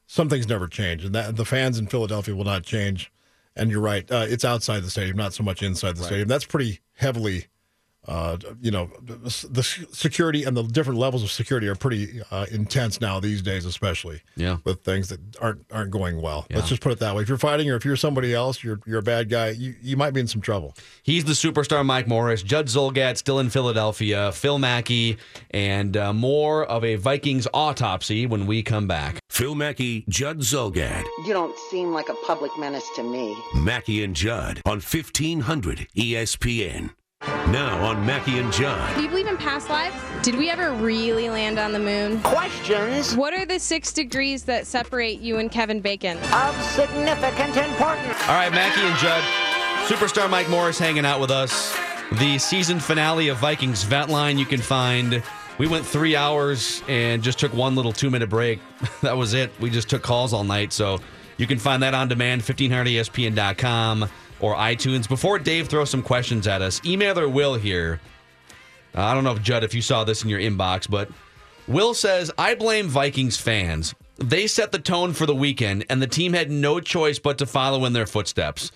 some 0.06 0.28
things 0.28 0.48
never 0.48 0.66
change. 0.68 1.04
And 1.04 1.14
that, 1.14 1.36
the 1.36 1.44
fans 1.44 1.78
in 1.78 1.86
Philadelphia 1.86 2.34
will 2.34 2.44
not 2.44 2.62
change. 2.62 3.12
And 3.56 3.70
you're 3.70 3.80
right. 3.80 4.10
Uh, 4.10 4.26
it's 4.28 4.44
outside 4.44 4.80
the 4.80 4.90
stadium, 4.90 5.16
not 5.16 5.34
so 5.34 5.42
much 5.42 5.62
inside 5.62 5.96
the 5.96 6.04
stadium. 6.04 6.28
That's 6.28 6.44
pretty 6.44 6.80
heavily, 6.94 7.48
uh, 8.08 8.36
you 8.60 8.70
know, 8.70 8.90
the 9.02 9.62
security 9.92 10.44
and 10.44 10.56
the 10.56 10.62
different 10.62 10.98
levels 10.98 11.22
of 11.22 11.30
security 11.30 11.68
are 11.68 11.74
pretty 11.74 12.20
uh, 12.30 12.46
intense 12.50 13.00
now 13.00 13.20
these 13.20 13.42
days, 13.42 13.66
especially. 13.66 14.22
Yeah. 14.36 14.56
With 14.64 14.82
things 14.82 15.08
that 15.10 15.20
aren't 15.40 15.64
aren't 15.70 15.90
going 15.90 16.20
well. 16.22 16.46
Yeah. 16.48 16.56
Let's 16.56 16.70
just 16.70 16.80
put 16.80 16.92
it 16.92 16.98
that 17.00 17.14
way. 17.14 17.22
If 17.22 17.28
you're 17.28 17.38
fighting, 17.38 17.70
or 17.70 17.76
if 17.76 17.84
you're 17.84 17.96
somebody 17.96 18.34
else, 18.34 18.64
you're 18.64 18.80
you're 18.86 19.00
a 19.00 19.02
bad 19.02 19.28
guy. 19.28 19.50
You 19.50 19.74
you 19.82 19.96
might 19.96 20.12
be 20.14 20.20
in 20.20 20.26
some 20.26 20.40
trouble. 20.40 20.74
He's 21.02 21.24
the 21.24 21.32
superstar 21.32 21.84
Mike 21.84 22.08
Morris, 22.08 22.42
Judd 22.42 22.66
Zulgad 22.66 23.18
still 23.18 23.38
in 23.38 23.50
Philadelphia, 23.50 24.32
Phil 24.32 24.58
Mackey, 24.58 25.18
and 25.50 25.96
uh, 25.96 26.12
more 26.14 26.64
of 26.64 26.84
a 26.84 26.96
Vikings 26.96 27.46
autopsy 27.52 28.26
when 28.26 28.46
we 28.46 28.62
come 28.62 28.86
back. 28.86 29.18
Phil 29.28 29.54
Mackey, 29.54 30.04
Judd 30.08 30.38
Zulgad, 30.38 31.04
You 31.26 31.32
don't 31.32 31.56
seem 31.70 31.92
like 31.92 32.08
a 32.08 32.14
public 32.26 32.50
menace 32.58 32.88
to 32.96 33.02
me. 33.02 33.36
Mackey 33.54 34.02
and 34.02 34.16
Judd 34.16 34.62
on 34.66 34.78
E 34.78 34.80
1500 34.80 35.86
ESPN. 35.96 36.90
Now 37.50 37.84
on 37.84 38.06
Mackey 38.06 38.38
and 38.38 38.52
Judd. 38.52 38.94
Do 38.94 39.02
you 39.02 39.08
believe 39.08 39.26
in 39.26 39.36
past 39.36 39.68
lives? 39.68 39.96
Did 40.22 40.36
we 40.36 40.48
ever 40.50 40.72
really 40.72 41.28
land 41.28 41.58
on 41.58 41.72
the 41.72 41.80
moon? 41.80 42.20
Questions. 42.20 43.16
What 43.16 43.34
are 43.34 43.44
the 43.44 43.58
six 43.58 43.92
degrees 43.92 44.44
that 44.44 44.68
separate 44.68 45.20
you 45.20 45.38
and 45.38 45.50
Kevin 45.50 45.80
Bacon? 45.80 46.16
Of 46.32 46.62
significant 46.62 47.56
importance. 47.56 48.16
All 48.22 48.34
right, 48.36 48.52
Mackey 48.52 48.82
and 48.82 48.96
Judd. 48.98 49.22
Superstar 49.86 50.30
Mike 50.30 50.48
Morris 50.48 50.78
hanging 50.78 51.04
out 51.04 51.20
with 51.20 51.32
us. 51.32 51.76
The 52.20 52.38
season 52.38 52.78
finale 52.78 53.28
of 53.28 53.38
Vikings 53.38 53.84
Ventline 53.84 54.38
you 54.38 54.46
can 54.46 54.60
find. 54.60 55.20
We 55.58 55.66
went 55.66 55.84
three 55.84 56.14
hours 56.14 56.82
and 56.88 57.20
just 57.20 57.40
took 57.40 57.52
one 57.52 57.74
little 57.74 57.92
two 57.92 58.10
minute 58.10 58.30
break. 58.30 58.60
that 59.02 59.16
was 59.16 59.34
it. 59.34 59.50
We 59.58 59.70
just 59.70 59.90
took 59.90 60.02
calls 60.02 60.32
all 60.32 60.44
night. 60.44 60.72
So 60.72 61.00
you 61.36 61.48
can 61.48 61.58
find 61.58 61.82
that 61.82 61.94
on 61.94 62.06
demand, 62.06 62.42
1500ESPN.com 62.42 64.08
or 64.40 64.54
iTunes. 64.54 65.08
Before 65.08 65.38
Dave 65.38 65.68
throws 65.68 65.90
some 65.90 66.02
questions 66.02 66.46
at 66.46 66.62
us, 66.62 66.80
emailer 66.80 67.30
Will 67.30 67.54
here. 67.54 68.00
Uh, 68.94 69.02
I 69.02 69.14
don't 69.14 69.24
know 69.24 69.32
if 69.32 69.42
Judd, 69.42 69.64
if 69.64 69.74
you 69.74 69.82
saw 69.82 70.04
this 70.04 70.22
in 70.22 70.28
your 70.28 70.40
inbox, 70.40 70.88
but 70.88 71.10
Will 71.68 71.94
says, 71.94 72.30
I 72.36 72.54
blame 72.54 72.88
Vikings 72.88 73.36
fans. 73.36 73.94
They 74.18 74.46
set 74.46 74.72
the 74.72 74.78
tone 74.78 75.12
for 75.12 75.24
the 75.26 75.34
weekend, 75.34 75.86
and 75.88 76.02
the 76.02 76.06
team 76.06 76.32
had 76.32 76.50
no 76.50 76.80
choice 76.80 77.18
but 77.18 77.38
to 77.38 77.46
follow 77.46 77.84
in 77.84 77.92
their 77.92 78.06
footsteps. 78.06 78.72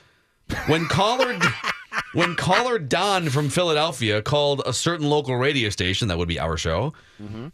When 0.66 0.86
caller 0.86 1.38
when 2.12 2.36
caller 2.36 2.78
Don 2.78 3.28
from 3.28 3.48
Philadelphia 3.48 4.22
called 4.22 4.62
a 4.64 4.72
certain 4.72 5.08
local 5.08 5.36
radio 5.36 5.68
station, 5.68 6.08
that 6.08 6.18
would 6.18 6.28
be 6.28 6.38
our 6.38 6.56
show, 6.56 6.92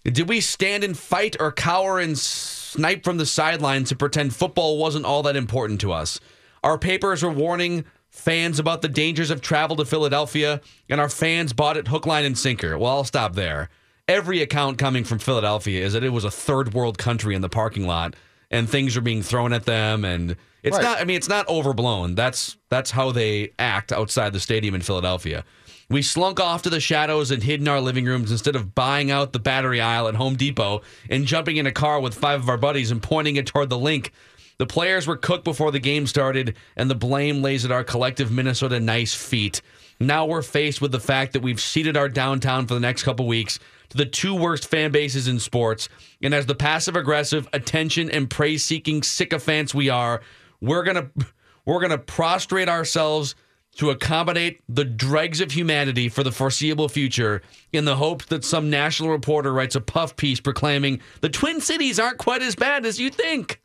did 0.05 0.29
we 0.29 0.41
stand 0.41 0.85
and 0.85 0.97
fight 0.97 1.37
or 1.41 1.53
cower 1.53 1.99
and 1.99 2.17
snipe 2.19 3.03
from 3.05 3.17
the 3.17 3.27
sidelines 3.27 3.89
to 3.89 3.97
pretend 3.97 4.35
football 4.35 4.79
wasn't 4.79 5.05
all 5.05 5.23
that 5.23 5.37
important 5.37 5.81
to 5.81 5.93
us? 5.93 6.21
Our 6.63 6.79
papers 6.79 7.23
were 7.23 7.31
warning 7.31 7.85
fans 8.11 8.59
about 8.59 8.83
the 8.83 8.89
dangers 8.89 9.31
of 9.31 9.41
travel 9.41 9.77
to 9.77 9.85
Philadelphia, 9.85 10.61
and 10.89 11.01
our 11.01 11.09
fans 11.09 11.53
bought 11.53 11.77
it 11.77 11.89
hook, 11.89 12.07
line, 12.07 12.25
and 12.25 12.37
sinker. 12.37 12.77
Well, 12.77 12.91
I'll 12.93 13.05
stop 13.05 13.35
there. 13.35 13.71
Every 14.09 14.43
account 14.43 14.79
coming 14.79 15.05
from 15.05 15.19
Philadelphia 15.21 15.85
is 15.85 15.93
that 15.93 16.03
it 16.05 16.09
was 16.11 16.25
a 16.25 16.31
third 16.31 16.75
world 16.75 16.99
country 16.99 17.35
in 17.35 17.43
the 17.43 17.49
parking 17.49 17.87
lot, 17.87 18.15
and 18.51 18.69
things 18.69 18.97
are 18.97 19.01
being 19.01 19.23
thrown 19.23 19.53
at 19.53 19.65
them, 19.65 20.05
and 20.05 20.37
it's 20.63 20.77
Right. 20.77 20.83
not. 20.83 21.01
I 21.01 21.05
mean, 21.05 21.17
it's 21.17 21.29
not 21.29 21.49
overblown. 21.49 22.17
That's 22.17 22.57
that's 22.69 22.91
how 22.91 23.13
they 23.13 23.53
act 23.59 23.93
outside 23.93 24.33
the 24.33 24.41
stadium 24.41 24.75
in 24.75 24.81
Philadelphia. 24.83 25.45
We 25.89 26.03
slunk 26.03 26.39
off 26.39 26.63
to 26.63 26.71
the 26.71 26.79
shadows 26.79 27.31
and 27.33 27.43
hid 27.43 27.61
in 27.61 27.67
our 27.67 27.81
living 27.81 28.05
rooms 28.05 28.31
instead 28.31 28.55
of 28.55 28.77
buying 28.77 29.11
out 29.11 29.33
the 29.33 29.41
battery 29.41 29.81
aisle 29.81 30.07
at 30.07 30.15
Home 30.15 30.37
Depot 30.37 30.83
and 31.09 31.27
jumping 31.27 31.57
in 31.57 31.67
a 31.67 31.73
car 31.73 31.99
with 32.01 32.15
five 32.15 32.41
of 32.41 32.49
our 32.49 32.57
buddies 32.57 32.93
and 32.93 33.03
pointing 33.03 33.35
it 33.37 33.47
toward 33.47 33.71
the 33.71 33.79
Linc. 33.79 34.13
The 34.61 34.67
players 34.67 35.07
were 35.07 35.17
cooked 35.17 35.45
before 35.45 35.73
the 35.73 35.79
game 35.79 36.07
started, 36.07 36.55
and 36.77 36.91
the 36.91 36.95
blame 36.95 37.41
lays 37.41 37.65
at 37.65 37.73
our 37.73 37.83
collective 37.83 38.31
Minnesota 38.31 38.79
nice 38.79 39.15
feet. 39.15 39.63
Now 39.99 40.27
we're 40.27 40.43
faced 40.43 40.83
with 40.83 40.93
the 40.93 41.01
fact 41.01 41.33
that 41.33 41.41
we've 41.41 41.59
seeded 41.59 41.97
our 41.97 42.11
downtown 42.11 42.67
for 42.67 42.75
the 42.75 42.81
next 42.81 43.03
couple 43.03 43.27
weeks 43.27 43.59
to 43.89 43.97
the 43.97 44.05
two 44.05 44.35
worst 44.35 44.69
fan 44.69 44.93
bases 44.93 45.29
in 45.29 45.39
sports. 45.39 45.89
And 46.21 46.35
as 46.35 46.45
the 46.45 46.55
passive 46.55 46.95
aggressive, 46.95 47.49
attention 47.55 48.11
and 48.11 48.29
praise 48.29 48.63
seeking 48.63 49.03
sycophants 49.03 49.75
we 49.75 49.89
are, 49.89 50.21
we're 50.61 50.85
gonna 50.85 51.11
we're 51.65 51.81
gonna 51.81 51.97
prostrate 51.97 52.69
ourselves 52.69 53.37
to 53.77 53.89
accommodate 53.89 54.61
the 54.69 54.85
dregs 54.85 55.41
of 55.41 55.53
humanity 55.53 56.11
for 56.11 56.23
the 56.23 56.33
foreseeable 56.33 56.91
future 56.91 57.41
in 57.73 57.87
the 57.87 57.97
hope 57.97 58.27
that 58.27 58.45
some 58.45 58.69
national 58.69 59.09
reporter 59.09 59.55
writes 59.55 59.75
a 59.75 59.81
puff 59.81 60.17
piece 60.17 60.39
proclaiming 60.39 61.01
the 61.23 61.31
Twin 61.31 61.63
Cities 61.63 61.99
aren't 61.99 62.19
quite 62.19 62.43
as 62.43 62.55
bad 62.55 62.85
as 62.85 63.01
you 63.01 63.09
think. 63.09 63.60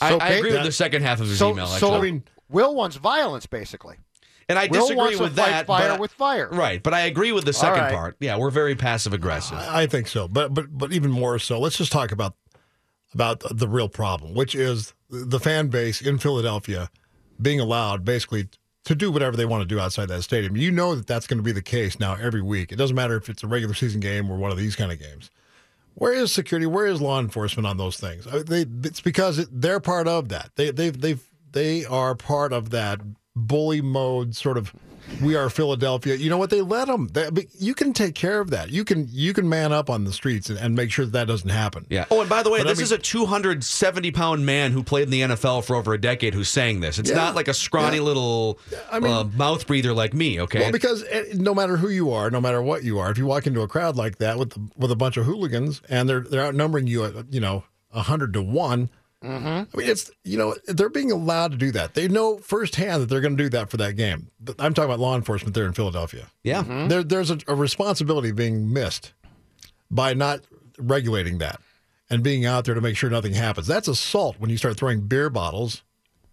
I, 0.00 0.10
So 0.10 0.18
I 0.18 0.28
agree 0.28 0.50
ba- 0.50 0.56
with 0.58 0.66
the 0.66 0.72
second 0.72 1.02
half 1.02 1.20
of 1.20 1.28
his 1.28 1.38
so, 1.38 1.50
email. 1.52 1.66
so 1.66 1.94
I 1.94 2.00
mean, 2.00 2.22
Will 2.48 2.74
wants 2.74 2.96
violence, 2.96 3.46
basically. 3.46 3.96
and 4.48 4.58
I 4.58 4.66
Will 4.66 4.80
disagree 4.82 4.96
wants 4.96 5.16
to 5.18 5.22
with 5.24 5.36
fight 5.36 5.50
that. 5.50 5.66
fire 5.66 5.88
but 5.88 5.96
I- 5.96 6.00
with 6.00 6.12
fire. 6.12 6.48
Right, 6.50 6.82
but 6.82 6.94
I 6.94 7.00
agree 7.02 7.32
with 7.32 7.44
the 7.44 7.52
second 7.52 7.80
right. 7.84 7.92
part. 7.94 8.16
Yeah, 8.20 8.36
we're 8.36 8.50
very 8.50 8.74
passive 8.74 9.12
aggressive. 9.12 9.58
I 9.58 9.86
think 9.86 10.06
so, 10.08 10.28
but 10.28 10.52
but 10.54 10.66
but 10.76 10.92
even 10.92 11.10
more 11.10 11.38
so. 11.38 11.58
Let's 11.58 11.76
just 11.78 11.92
talk 11.92 12.12
about 12.12 12.34
about 13.14 13.42
the 13.50 13.68
real 13.68 13.88
problem, 13.88 14.34
which 14.34 14.54
is 14.54 14.92
the 15.08 15.40
fan 15.40 15.68
base 15.68 16.00
in 16.02 16.18
Philadelphia 16.18 16.90
being 17.40 17.60
allowed 17.60 18.04
basically 18.04 18.48
to 18.84 18.94
do 18.94 19.10
whatever 19.10 19.36
they 19.36 19.44
want 19.46 19.62
to 19.62 19.66
do 19.66 19.80
outside 19.80 20.06
that 20.08 20.22
stadium. 20.22 20.56
You 20.56 20.70
know 20.70 20.94
that 20.94 21.06
that's 21.06 21.26
going 21.26 21.38
to 21.38 21.42
be 21.42 21.52
the 21.52 21.62
case 21.62 21.98
now 21.98 22.14
every 22.14 22.42
week. 22.42 22.70
It 22.72 22.76
doesn't 22.76 22.94
matter 22.96 23.16
if 23.16 23.28
it's 23.28 23.42
a 23.42 23.46
regular 23.46 23.74
season 23.74 24.00
game 24.00 24.30
or 24.30 24.36
one 24.36 24.50
of 24.52 24.56
these 24.58 24.76
kind 24.76 24.92
of 24.92 25.00
games. 25.00 25.30
Where 25.96 26.12
is 26.12 26.30
security? 26.30 26.66
Where 26.66 26.86
is 26.86 27.00
law 27.00 27.18
enforcement 27.18 27.66
on 27.66 27.78
those 27.78 27.96
things? 27.96 28.26
Uh, 28.26 28.42
They, 28.46 28.66
it's 28.84 29.00
because 29.00 29.38
it, 29.38 29.48
they're 29.50 29.80
part 29.80 30.06
of 30.06 30.28
that. 30.28 30.50
They 30.54 30.70
they 30.70 30.90
they 30.90 31.16
they 31.52 31.84
are 31.86 32.14
part 32.14 32.52
of 32.52 32.68
that 32.70 33.00
bully 33.34 33.80
mode 33.80 34.36
sort 34.36 34.58
of. 34.58 34.72
We 35.22 35.34
are 35.34 35.48
Philadelphia. 35.48 36.14
You 36.14 36.28
know 36.30 36.38
what? 36.38 36.50
They 36.50 36.60
let 36.60 36.88
them. 36.88 37.08
They, 37.08 37.30
but 37.30 37.44
you 37.58 37.74
can 37.74 37.92
take 37.92 38.14
care 38.14 38.40
of 38.40 38.50
that. 38.50 38.70
You 38.70 38.84
can 38.84 39.08
you 39.10 39.32
can 39.32 39.48
man 39.48 39.72
up 39.72 39.88
on 39.88 40.04
the 40.04 40.12
streets 40.12 40.50
and, 40.50 40.58
and 40.58 40.74
make 40.74 40.90
sure 40.90 41.04
that, 41.04 41.12
that 41.12 41.26
doesn't 41.26 41.48
happen. 41.48 41.86
Yeah. 41.88 42.04
Oh, 42.10 42.20
and 42.20 42.28
by 42.28 42.42
the 42.42 42.50
way, 42.50 42.58
But 42.60 42.66
I 42.66 42.70
this 42.70 42.78
mean- 42.78 42.84
is 42.84 42.92
a 42.92 42.98
270 42.98 44.10
pound 44.12 44.44
man 44.44 44.72
who 44.72 44.82
played 44.82 45.04
in 45.04 45.10
the 45.10 45.20
NFL 45.22 45.64
for 45.64 45.76
over 45.76 45.94
a 45.94 46.00
decade 46.00 46.34
who's 46.34 46.48
saying 46.48 46.80
this. 46.80 46.98
It's 46.98 47.10
Yeah. 47.10 47.16
not 47.16 47.34
like 47.34 47.48
a 47.48 47.54
scrawny 47.54 47.96
Yeah. 47.96 48.02
little 48.02 48.58
I 48.90 49.00
mean- 49.00 49.12
uh, 49.12 49.24
mouth 49.24 49.66
breather 49.66 49.92
like 49.94 50.12
me. 50.14 50.40
Okay. 50.40 50.60
Well, 50.60 50.72
because 50.72 51.04
eh, 51.10 51.24
no 51.34 51.54
matter 51.54 51.76
who 51.76 51.88
you 51.88 52.12
are, 52.12 52.30
no 52.30 52.40
matter 52.40 52.60
what 52.60 52.84
you 52.84 52.98
are, 52.98 53.10
if 53.10 53.18
you 53.18 53.26
walk 53.26 53.46
into 53.46 53.62
a 53.62 53.68
crowd 53.68 53.96
like 53.96 54.18
that 54.18 54.38
with 54.38 54.54
with 54.76 54.90
a 54.90 54.96
bunch 54.96 55.16
of 55.16 55.24
hooligans 55.26 55.80
and 55.88 56.08
they're 56.08 56.20
they're 56.20 56.44
outnumbering 56.46 56.86
you 56.86 57.04
at 57.04 57.32
you 57.32 57.40
know 57.40 57.64
hundred 57.92 58.32
to 58.34 58.42
one. 58.42 58.90
Mm-hmm. 59.26 59.46
I 59.46 59.76
mean, 59.76 59.88
it's 59.88 60.10
you 60.24 60.38
know 60.38 60.54
they're 60.66 60.88
being 60.88 61.10
allowed 61.12 61.52
to 61.52 61.56
do 61.58 61.70
that. 61.72 61.94
They 61.94 62.08
know 62.08 62.38
firsthand 62.38 63.02
that 63.02 63.06
they're 63.08 63.20
going 63.20 63.36
to 63.36 63.42
do 63.42 63.48
that 63.50 63.70
for 63.70 63.76
that 63.78 63.96
game. 63.96 64.30
I'm 64.58 64.72
talking 64.74 64.84
about 64.90 65.00
law 65.00 65.16
enforcement 65.16 65.54
there 65.54 65.66
in 65.66 65.72
Philadelphia. 65.72 66.28
Yeah, 66.44 66.62
Mm-hmm. 66.62 66.88
there, 66.88 67.02
there's 67.02 67.30
a, 67.30 67.38
a 67.48 67.54
responsibility 67.54 68.32
being 68.32 68.72
missed 68.72 69.12
by 69.90 70.14
not 70.14 70.40
regulating 70.78 71.38
that 71.38 71.60
and 72.10 72.22
being 72.22 72.44
out 72.46 72.64
there 72.64 72.74
to 72.74 72.80
make 72.80 72.96
sure 72.96 73.10
nothing 73.10 73.34
happens. 73.34 73.66
That's 73.66 73.88
assault 73.88 74.36
when 74.38 74.50
you 74.50 74.56
start 74.56 74.76
throwing 74.76 75.02
beer 75.02 75.28
bottles 75.30 75.82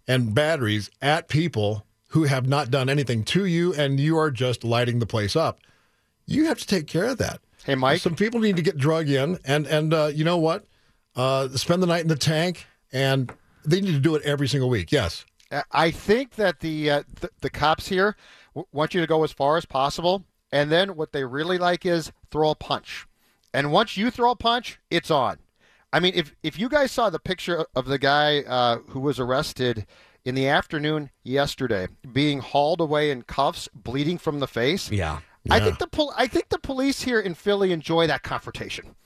and 0.06 0.34
batteries 0.34 0.90
at 1.02 1.28
people 1.28 1.86
who 2.08 2.24
have 2.24 2.46
not 2.46 2.70
done 2.70 2.88
anything 2.88 3.24
to 3.24 3.44
you 3.44 3.74
and 3.74 3.98
you 3.98 4.16
are 4.18 4.30
just 4.30 4.62
lighting 4.62 4.98
the 5.00 5.06
place 5.06 5.34
up. 5.34 5.58
You 6.26 6.44
have 6.46 6.58
to 6.58 6.66
take 6.66 6.86
care 6.86 7.06
of 7.06 7.18
that. 7.18 7.40
Hey, 7.64 7.74
Mike. 7.74 8.00
Some 8.00 8.14
people 8.14 8.40
need 8.40 8.56
to 8.56 8.62
get 8.62 8.76
drug 8.76 9.08
in 9.08 9.38
and 9.44 9.66
and 9.66 9.92
uh, 9.94 10.10
you 10.14 10.22
know 10.24 10.36
what? 10.38 10.64
Uh, 11.16 11.48
spend 11.50 11.82
the 11.82 11.86
night 11.86 12.02
in 12.02 12.08
the 12.08 12.16
tank 12.16 12.66
and 12.94 13.30
they 13.66 13.82
need 13.82 13.92
to 13.92 14.00
do 14.00 14.14
it 14.14 14.22
every 14.22 14.48
single 14.48 14.70
week. 14.70 14.90
Yes. 14.90 15.26
Uh, 15.50 15.62
I 15.72 15.90
think 15.90 16.36
that 16.36 16.60
the 16.60 16.90
uh, 16.90 17.02
the, 17.20 17.28
the 17.42 17.50
cops 17.50 17.88
here 17.88 18.16
w- 18.54 18.66
want 18.72 18.94
you 18.94 19.02
to 19.02 19.06
go 19.06 19.24
as 19.24 19.32
far 19.32 19.58
as 19.58 19.66
possible, 19.66 20.24
and 20.50 20.72
then 20.72 20.96
what 20.96 21.12
they 21.12 21.24
really 21.24 21.58
like 21.58 21.84
is 21.84 22.12
throw 22.30 22.50
a 22.50 22.54
punch. 22.54 23.06
And 23.52 23.70
once 23.70 23.96
you 23.96 24.10
throw 24.10 24.30
a 24.30 24.36
punch, 24.36 24.78
it's 24.90 25.10
on. 25.10 25.38
I 25.92 26.00
mean, 26.00 26.12
if 26.14 26.34
if 26.42 26.58
you 26.58 26.68
guys 26.68 26.90
saw 26.92 27.10
the 27.10 27.18
picture 27.18 27.66
of 27.76 27.86
the 27.86 27.98
guy 27.98 28.40
uh, 28.40 28.78
who 28.88 29.00
was 29.00 29.20
arrested 29.20 29.86
in 30.24 30.34
the 30.34 30.48
afternoon 30.48 31.10
yesterday, 31.22 31.88
being 32.12 32.40
hauled 32.40 32.80
away 32.80 33.10
in 33.10 33.22
cuffs, 33.22 33.68
bleeding 33.74 34.18
from 34.18 34.40
the 34.40 34.48
face, 34.48 34.90
yeah, 34.90 35.20
I 35.50 35.60
think 35.60 35.78
the 35.78 35.86
pol- 35.86 36.14
I 36.16 36.26
think 36.26 36.48
the 36.48 36.58
police 36.58 37.02
here 37.02 37.20
in 37.20 37.34
Philly 37.34 37.70
enjoy 37.70 38.06
that 38.06 38.22
confrontation 38.22 38.96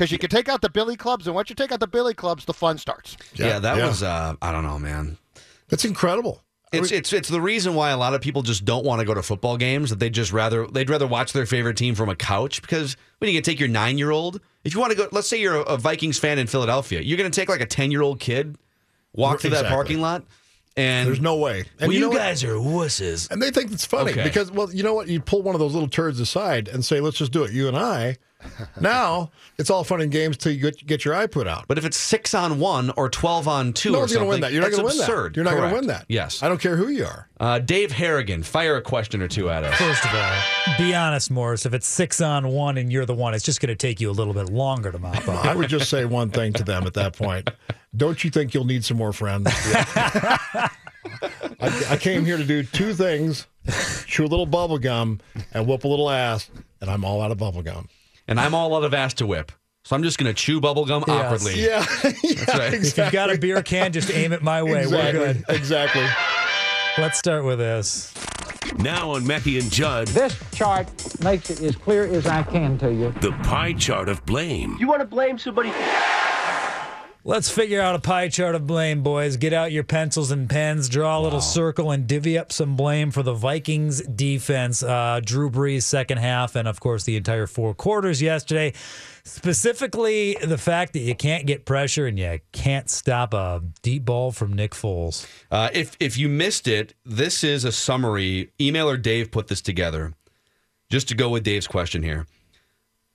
because 0.00 0.10
you 0.10 0.16
can 0.16 0.30
take 0.30 0.48
out 0.48 0.62
the 0.62 0.70
billy 0.70 0.96
clubs, 0.96 1.26
and 1.26 1.36
once 1.36 1.50
you 1.50 1.54
take 1.54 1.70
out 1.72 1.78
the 1.78 1.86
billy 1.86 2.14
clubs, 2.14 2.46
the 2.46 2.54
fun 2.54 2.78
starts. 2.78 3.18
Yeah, 3.34 3.58
that 3.58 3.76
was 3.76 4.02
uh, 4.02 4.34
I 4.40 4.50
don't 4.50 4.64
know, 4.64 4.78
man. 4.78 5.18
That's 5.68 5.84
incredible. 5.84 6.42
It's 6.72 6.90
it's 6.90 7.12
it's 7.12 7.28
the 7.28 7.40
reason 7.40 7.74
why 7.74 7.90
a 7.90 7.98
lot 7.98 8.14
of 8.14 8.22
people 8.22 8.40
just 8.40 8.64
don't 8.64 8.82
want 8.82 9.00
to 9.00 9.04
go 9.04 9.12
to 9.12 9.22
football 9.22 9.58
games. 9.58 9.90
That 9.90 9.98
they 9.98 10.08
just 10.08 10.32
rather 10.32 10.66
they'd 10.66 10.88
rather 10.88 11.06
watch 11.06 11.34
their 11.34 11.44
favorite 11.44 11.76
team 11.76 11.94
from 11.94 12.08
a 12.08 12.16
couch 12.16 12.62
because 12.62 12.96
when 13.18 13.28
you 13.30 13.36
can 13.36 13.42
take 13.42 13.60
your 13.60 13.68
nine 13.68 13.98
year 13.98 14.10
old, 14.10 14.40
if 14.64 14.72
you 14.72 14.80
want 14.80 14.92
to 14.92 14.96
go, 14.96 15.06
let's 15.12 15.28
say 15.28 15.38
you're 15.38 15.56
a, 15.56 15.62
a 15.62 15.76
Vikings 15.76 16.18
fan 16.18 16.38
in 16.38 16.46
Philadelphia, 16.46 17.00
you're 17.02 17.18
going 17.18 17.30
to 17.30 17.38
take 17.38 17.50
like 17.50 17.60
a 17.60 17.66
ten 17.66 17.90
year 17.90 18.00
old 18.00 18.20
kid, 18.20 18.56
walk 19.12 19.40
through 19.40 19.50
that 19.50 19.66
parking 19.66 20.00
lot, 20.00 20.24
and 20.78 21.08
There's 21.08 21.20
no 21.20 21.36
way. 21.36 21.64
well, 21.78 21.88
you 21.88 21.96
you, 21.96 22.00
know 22.00 22.08
what? 22.08 22.16
guys 22.16 22.42
are 22.42 22.54
wusses. 22.54 23.30
And 23.30 23.42
they 23.42 23.50
think 23.50 23.70
it's 23.70 23.84
funny 23.84 24.12
Okay. 24.12 24.24
because, 24.24 24.50
well, 24.50 24.72
you 24.72 24.82
know 24.82 24.94
what? 24.94 25.08
You 25.08 25.20
pull 25.20 25.42
one 25.42 25.54
of 25.54 25.58
those 25.58 25.74
little 25.74 25.88
turds 25.90 26.20
aside 26.20 26.68
and 26.68 26.82
say, 26.84 27.00
let's 27.00 27.18
just 27.18 27.32
do 27.32 27.42
it, 27.42 27.52
you 27.52 27.68
and 27.68 27.76
I. 27.76 28.16
now 28.80 29.30
it's 29.58 29.70
all 29.70 29.84
fun 29.84 30.00
and 30.00 30.10
games 30.10 30.36
till 30.36 30.52
you 30.52 30.60
get, 30.60 30.86
get 30.86 31.04
your 31.04 31.14
eye 31.14 31.26
put 31.26 31.46
out. 31.46 31.66
But 31.68 31.78
if 31.78 31.84
it's 31.84 31.96
six 31.96 32.34
on 32.34 32.58
one 32.58 32.90
or 32.96 33.08
twelve 33.08 33.48
on 33.48 33.72
two, 33.72 33.92
no 33.92 33.98
or 33.98 34.00
one's 34.02 34.12
going 34.12 34.24
to 34.24 34.28
win 34.28 34.40
that. 34.40 34.52
You're 34.52 34.62
not 34.62 34.70
going 34.70 34.80
to 34.82 34.86
win 34.86 35.00
absurd. 35.00 35.32
that. 35.32 35.36
You're 35.36 35.44
not 35.44 35.54
going 35.54 35.70
to 35.70 35.74
win 35.74 35.86
that. 35.88 36.06
Yes. 36.08 36.42
I 36.42 36.48
don't 36.48 36.60
care 36.60 36.76
who 36.76 36.88
you 36.88 37.04
are. 37.04 37.28
Uh, 37.38 37.58
Dave 37.58 37.92
Harrigan, 37.92 38.42
fire 38.42 38.76
a 38.76 38.82
question 38.82 39.22
or 39.22 39.28
two 39.28 39.48
at 39.50 39.64
us. 39.64 39.74
First 39.76 40.04
of 40.04 40.14
all, 40.14 40.42
be 40.78 40.94
honest, 40.94 41.30
Morris. 41.30 41.66
If 41.66 41.74
it's 41.74 41.86
six 41.86 42.20
on 42.20 42.48
one 42.48 42.76
and 42.76 42.92
you're 42.92 43.06
the 43.06 43.14
one, 43.14 43.34
it's 43.34 43.44
just 43.44 43.60
going 43.60 43.68
to 43.68 43.76
take 43.76 44.00
you 44.00 44.10
a 44.10 44.12
little 44.12 44.34
bit 44.34 44.50
longer 44.50 44.92
to 44.92 44.98
mop 44.98 45.26
up. 45.28 45.44
I 45.44 45.54
would 45.54 45.68
just 45.68 45.88
say 45.88 46.04
one 46.04 46.30
thing 46.30 46.52
to 46.54 46.64
them 46.64 46.86
at 46.86 46.94
that 46.94 47.16
point. 47.16 47.50
Don't 47.96 48.22
you 48.22 48.30
think 48.30 48.54
you'll 48.54 48.66
need 48.66 48.84
some 48.84 48.96
more 48.96 49.12
friends? 49.12 49.48
I, 51.62 51.86
I 51.90 51.96
came 51.96 52.24
here 52.24 52.36
to 52.36 52.44
do 52.44 52.62
two 52.62 52.94
things 52.94 53.46
chew 54.06 54.24
a 54.24 54.26
little 54.26 54.46
bubble 54.46 54.78
gum 54.78 55.20
and 55.52 55.66
whoop 55.66 55.84
a 55.84 55.88
little 55.88 56.10
ass, 56.10 56.50
and 56.80 56.90
I'm 56.90 57.04
all 57.04 57.20
out 57.20 57.30
of 57.30 57.38
bubble 57.38 57.62
gum. 57.62 57.88
And 58.30 58.40
I'm 58.40 58.54
all 58.54 58.74
out 58.76 58.84
of 58.84 58.94
ass 58.94 59.12
to 59.14 59.26
whip. 59.26 59.52
So 59.84 59.96
I'm 59.96 60.02
just 60.02 60.18
going 60.18 60.32
to 60.32 60.34
chew 60.34 60.60
bubblegum 60.60 61.04
Yes. 61.06 61.10
awkwardly. 61.10 61.60
Yeah. 61.62 61.84
That's 62.02 62.54
right. 62.58 62.72
If 62.74 62.96
you've 62.96 63.12
got 63.12 63.30
a 63.34 63.36
beer 63.38 63.62
can, 63.62 63.92
just 63.92 64.10
aim 64.10 64.32
it 64.32 64.42
my 64.42 64.62
way. 64.62 64.82
Exactly. 64.82 65.18
We're 65.20 65.32
good. 65.34 65.44
Exactly. 65.48 66.06
Let's 66.98 67.18
start 67.18 67.44
with 67.44 67.58
this. 67.58 68.14
Now 68.78 69.10
on 69.12 69.26
Mackey 69.26 69.58
and 69.58 69.70
Judd, 69.70 70.06
This 70.08 70.36
chart 70.54 70.86
makes 71.22 71.50
it 71.50 71.60
as 71.62 71.74
clear 71.76 72.04
as 72.06 72.26
I 72.26 72.42
can 72.44 72.78
to 72.78 72.92
you. 72.92 73.10
the 73.20 73.32
pie 73.42 73.72
chart 73.72 74.08
of 74.08 74.24
blame. 74.26 74.76
You 74.78 74.86
want 74.86 75.00
to 75.00 75.06
blame 75.06 75.38
somebody? 75.38 75.70
Let's 77.30 77.48
figure 77.48 77.80
out 77.80 77.94
a 77.94 78.00
pie 78.00 78.26
chart 78.26 78.56
of 78.56 78.66
blame, 78.66 79.04
boys. 79.04 79.36
Get 79.36 79.52
out 79.52 79.70
your 79.70 79.84
pencils 79.84 80.32
and 80.32 80.50
pens, 80.50 80.88
draw 80.88 81.16
a 81.16 81.22
little 81.22 81.40
circle, 81.40 81.92
and 81.92 82.04
divvy 82.04 82.36
up 82.36 82.50
some 82.50 82.74
blame 82.74 83.12
for 83.12 83.22
the 83.22 83.34
Vikings 83.34 84.02
defense. 84.02 84.82
Uh, 84.82 85.20
Drew 85.24 85.48
Brees, 85.48 85.84
second 85.84 86.18
half, 86.18 86.56
and 86.56 86.66
of 86.66 86.80
course, 86.80 87.04
the 87.04 87.16
entire 87.16 87.46
four 87.46 87.72
quarters 87.72 88.20
yesterday. 88.20 88.72
Specifically, 89.22 90.38
the 90.42 90.58
fact 90.58 90.92
that 90.94 91.02
you 91.02 91.14
can't 91.14 91.46
get 91.46 91.64
pressure 91.64 92.08
and 92.08 92.18
you 92.18 92.40
can't 92.50 92.90
stop 92.90 93.32
a 93.32 93.62
deep 93.82 94.06
ball 94.06 94.32
from 94.32 94.52
Nick 94.52 94.72
Foles. 94.72 95.24
Uh, 95.52 95.70
if 95.72 95.96
if 96.00 96.18
you 96.18 96.28
missed 96.28 96.66
it, 96.66 96.94
this 97.06 97.44
is 97.44 97.64
a 97.64 97.70
summary. 97.70 98.50
Emailer 98.58 99.00
Dave 99.00 99.30
put 99.30 99.46
this 99.46 99.60
together. 99.60 100.14
Just 100.90 101.06
to 101.06 101.14
go 101.14 101.28
with 101.28 101.44
Dave's 101.44 101.68
question 101.68 102.02
here. 102.02 102.26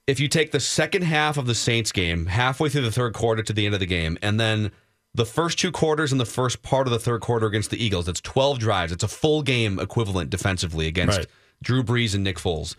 If 0.06 0.20
you 0.20 0.28
take 0.28 0.52
the 0.52 0.60
second 0.60 1.02
half 1.02 1.36
of 1.36 1.46
the 1.46 1.54
Saints 1.54 1.90
game, 1.90 2.26
halfway 2.26 2.68
through 2.68 2.82
the 2.82 2.92
third 2.92 3.12
quarter 3.12 3.42
to 3.42 3.52
the 3.52 3.66
end 3.66 3.74
of 3.74 3.80
the 3.80 3.86
game, 3.86 4.16
and 4.22 4.38
then 4.38 4.70
the 5.14 5.26
first 5.26 5.58
two 5.58 5.72
quarters 5.72 6.12
and 6.12 6.20
the 6.20 6.24
first 6.26 6.62
part 6.62 6.86
of 6.86 6.92
the 6.92 6.98
third 6.98 7.22
quarter 7.22 7.46
against 7.46 7.70
the 7.70 7.82
Eagles, 7.82 8.06
that's 8.06 8.20
12 8.20 8.58
drives. 8.58 8.92
It's 8.92 9.02
a 9.02 9.08
full 9.08 9.42
game 9.42 9.80
equivalent 9.80 10.30
defensively 10.30 10.86
against 10.86 11.18
Right. 11.18 11.26
Drew 11.62 11.82
Brees 11.82 12.14
and 12.14 12.22
Nick 12.22 12.36
Foles. 12.36 12.76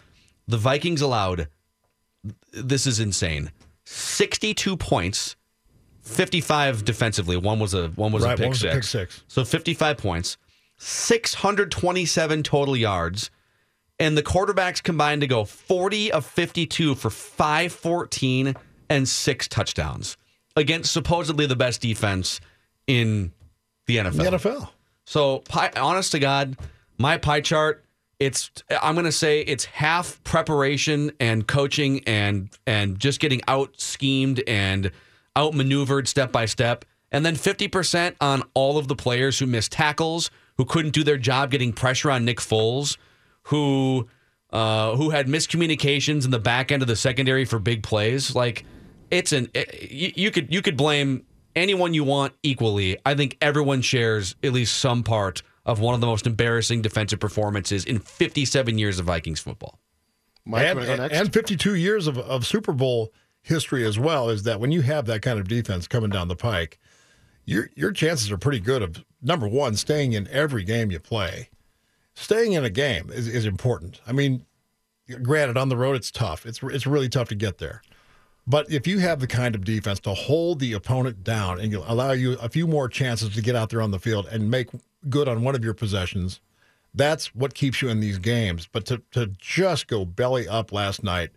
The 0.47 0.57
Vikings 0.57 1.01
allowed, 1.01 1.49
this 2.53 2.87
is 2.87 2.99
insane, 2.99 3.51
62 3.85 4.77
points, 4.77 5.35
55 6.03 6.85
defensively. 6.85 7.35
One 7.35 7.59
was 7.59 7.73
a 7.73 7.89
one 7.89 8.11
was 8.13 8.23
Right, 8.23 8.33
a 8.33 8.37
pick 8.37 8.43
one 8.45 8.49
was 8.51 8.63
a 8.63 8.71
pick 8.71 8.83
six. 8.83 9.23
So 9.27 9.43
55 9.43 9.97
points, 9.97 10.37
627 10.77 12.43
total 12.43 12.77
yards, 12.77 13.29
and 13.99 14.17
the 14.17 14.23
quarterbacks 14.23 14.81
combined 14.81 15.21
to 15.21 15.27
go 15.27 15.43
40 15.45 16.11
of 16.11 16.25
52 16.25 16.95
for 16.95 17.09
514 17.09 18.55
and 18.89 19.07
six 19.07 19.47
touchdowns 19.47 20.17
against 20.55 20.91
supposedly 20.91 21.45
the 21.45 21.55
best 21.55 21.81
defense 21.81 22.39
in 22.85 23.31
the 23.85 23.97
NFL. 23.97 24.17
The 24.17 24.37
NFL. 24.37 24.69
So, 25.05 25.39
pie, 25.39 25.71
honest 25.75 26.11
to 26.11 26.19
God, 26.19 26.57
my 26.97 27.17
pie 27.17 27.41
chart, 27.41 27.83
it's 28.19 28.51
I'm 28.81 28.95
going 28.95 29.05
to 29.05 29.11
say 29.11 29.41
it's 29.41 29.65
half 29.65 30.21
preparation 30.23 31.11
and 31.19 31.47
coaching 31.47 32.03
and 32.05 32.49
and 32.65 32.99
just 32.99 33.19
getting 33.19 33.41
out 33.47 33.79
schemed 33.79 34.41
and 34.47 34.91
outmaneuvered 35.37 36.07
step 36.07 36.31
by 36.31 36.45
step, 36.45 36.83
and 37.11 37.25
then 37.25 37.35
50% 37.35 38.15
on 38.19 38.43
all 38.55 38.77
of 38.79 38.87
the 38.87 38.95
players 38.95 39.37
who 39.37 39.45
missed 39.45 39.71
tackles, 39.71 40.31
who 40.57 40.65
couldn't 40.65 40.91
do 40.95 41.03
their 41.03 41.17
job 41.17 41.51
getting 41.51 41.71
pressure 41.71 42.09
on 42.09 42.25
Nick 42.25 42.39
Foles, 42.39 42.97
who 43.47 44.07
uh, 44.51 44.95
who 44.95 45.09
had 45.09 45.27
miscommunications 45.27 46.25
in 46.25 46.31
the 46.31 46.39
back 46.39 46.71
end 46.71 46.81
of 46.81 46.87
the 46.87 46.95
secondary 46.95 47.45
for 47.45 47.59
big 47.59 47.83
plays. 47.83 48.35
Like 48.35 48.65
it's 49.11 49.31
an 49.31 49.49
it, 49.53 49.91
you, 49.91 50.11
you 50.15 50.31
could 50.31 50.53
you 50.53 50.61
could 50.61 50.77
blame 50.77 51.25
anyone 51.55 51.93
you 51.93 52.03
want 52.03 52.33
equally. 52.43 52.97
I 53.05 53.15
think 53.15 53.37
everyone 53.41 53.81
shares 53.81 54.35
at 54.43 54.53
least 54.53 54.77
some 54.77 55.03
part 55.03 55.43
of 55.65 55.79
one 55.79 55.93
of 55.93 56.01
the 56.01 56.07
most 56.07 56.27
embarrassing 56.27 56.81
defensive 56.81 57.19
performances 57.19 57.83
in 57.83 57.99
57 57.99 58.77
years 58.77 58.99
of 58.99 59.05
Vikings 59.05 59.39
football. 59.39 59.79
and, 60.79 60.79
and 61.11 61.33
52 61.33 61.75
years 61.75 62.07
of, 62.07 62.17
of 62.17 62.45
Super 62.45 62.71
Bowl 62.71 63.11
history 63.41 63.85
as 63.85 63.99
well 63.99 64.29
is 64.29 64.43
that 64.43 64.61
when 64.61 64.71
you 64.71 64.81
have 64.81 65.05
that 65.07 65.21
kind 65.21 65.39
of 65.39 65.47
defense 65.47 65.87
coming 65.87 66.09
down 66.09 66.27
the 66.27 66.35
pike, 66.35 66.79
your 67.45 67.69
your 67.75 67.91
chances 67.91 68.29
are 68.29 68.37
pretty 68.37 68.59
good 68.59 68.81
of 68.81 69.05
number 69.21 69.47
one 69.47 69.75
staying 69.75 70.13
in 70.13 70.27
every 70.27 70.63
game 70.63 70.91
you 70.91 70.99
play. 70.99 71.49
Staying 72.19 72.53
in 72.53 72.65
a 72.65 72.69
game 72.71 73.11
is, 73.13 73.27
is 73.27 73.45
important. 73.45 74.01
I 74.07 74.11
mean, 74.11 74.43
granted, 75.21 75.55
on 75.55 75.69
the 75.69 75.77
road 75.77 75.95
it's 75.95 76.09
tough. 76.09 76.47
It's 76.47 76.63
it's 76.63 76.87
really 76.87 77.09
tough 77.09 77.29
to 77.29 77.35
get 77.35 77.59
there. 77.59 77.83
But 78.47 78.71
if 78.71 78.87
you 78.87 78.97
have 78.99 79.19
the 79.19 79.27
kind 79.27 79.53
of 79.53 79.63
defense 79.63 79.99
to 79.99 80.15
hold 80.15 80.59
the 80.59 80.73
opponent 80.73 81.23
down 81.23 81.59
and 81.59 81.71
allow 81.75 82.13
you 82.13 82.33
a 82.39 82.49
few 82.49 82.65
more 82.65 82.89
chances 82.89 83.35
to 83.35 83.41
get 83.41 83.55
out 83.55 83.69
there 83.69 83.83
on 83.83 83.91
the 83.91 83.99
field 83.99 84.25
and 84.31 84.49
make 84.49 84.69
good 85.07 85.27
on 85.27 85.43
one 85.43 85.53
of 85.53 85.63
your 85.63 85.75
possessions, 85.75 86.39
that's 86.91 87.35
what 87.35 87.53
keeps 87.53 87.83
you 87.83 87.89
in 87.89 87.99
these 87.99 88.17
games. 88.17 88.67
But 88.71 88.87
to, 88.87 89.03
to 89.11 89.27
just 89.37 89.85
go 89.87 90.03
belly 90.03 90.47
up 90.47 90.71
last 90.71 91.03
night 91.03 91.29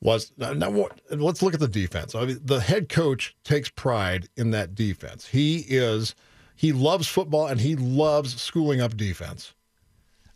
was 0.00 0.32
now. 0.38 0.70
What, 0.70 1.02
let's 1.10 1.42
look 1.42 1.52
at 1.52 1.60
the 1.60 1.68
defense. 1.68 2.14
I 2.14 2.24
mean, 2.24 2.40
the 2.42 2.60
head 2.60 2.88
coach 2.88 3.36
takes 3.44 3.68
pride 3.68 4.30
in 4.38 4.52
that 4.52 4.74
defense. 4.74 5.26
He 5.26 5.66
is 5.68 6.14
he 6.56 6.72
loves 6.72 7.08
football 7.08 7.46
and 7.46 7.60
he 7.60 7.76
loves 7.76 8.40
schooling 8.40 8.80
up 8.80 8.96
defense. 8.96 9.52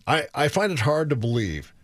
I 0.08 0.26
I 0.34 0.48
find 0.48 0.72
it 0.72 0.80
hard 0.80 1.10
to 1.10 1.16
believe 1.16 1.74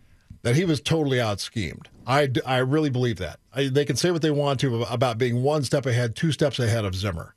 that 0.42 0.56
he 0.56 0.64
was 0.64 0.80
totally 0.80 1.20
out 1.20 1.40
schemed. 1.40 1.88
I, 2.06 2.30
I 2.44 2.58
really 2.58 2.90
believe 2.90 3.16
that. 3.16 3.40
I, 3.54 3.68
they 3.68 3.84
can 3.86 3.96
say 3.96 4.10
what 4.10 4.20
they 4.20 4.30
want 4.30 4.60
to 4.60 4.82
about 4.82 5.16
being 5.16 5.42
one 5.42 5.64
step 5.64 5.86
ahead, 5.86 6.14
two 6.14 6.32
steps 6.32 6.58
ahead 6.58 6.84
of 6.84 6.94
Zimmer. 6.94 7.34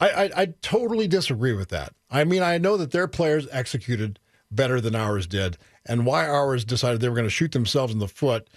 I, 0.00 0.08
I, 0.08 0.30
I 0.36 0.46
totally 0.62 1.06
disagree 1.06 1.52
with 1.52 1.68
that. 1.68 1.92
I 2.10 2.24
mean, 2.24 2.42
I 2.42 2.56
know 2.56 2.78
that 2.78 2.92
their 2.92 3.06
players 3.06 3.46
executed 3.52 4.18
better 4.50 4.80
than 4.80 4.94
ours 4.94 5.26
did, 5.26 5.58
and 5.84 6.06
why 6.06 6.26
ours 6.26 6.64
decided 6.64 7.00
they 7.00 7.10
were 7.10 7.14
going 7.14 7.26
to 7.26 7.30
shoot 7.30 7.52
themselves 7.52 7.92
in 7.92 7.98
the 7.98 8.08
foot 8.08 8.48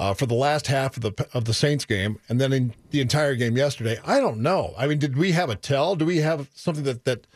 uh, 0.00 0.14
for 0.14 0.26
the 0.26 0.34
last 0.34 0.66
half 0.66 0.96
of 0.96 1.02
the 1.02 1.28
of 1.32 1.44
the 1.44 1.54
Saints 1.54 1.84
game, 1.84 2.18
and 2.28 2.40
then 2.40 2.52
in 2.52 2.74
the 2.90 3.00
entire 3.00 3.36
game 3.36 3.56
yesterday. 3.56 3.98
I 4.04 4.18
don't 4.18 4.38
know. 4.38 4.74
I 4.76 4.86
mean, 4.88 4.98
did 4.98 5.16
we 5.16 5.32
have 5.32 5.48
a 5.48 5.56
tell? 5.56 5.94
Do 5.94 6.04
we 6.04 6.18
have 6.18 6.48
something 6.54 6.84
that 6.84 7.04
that 7.04 7.26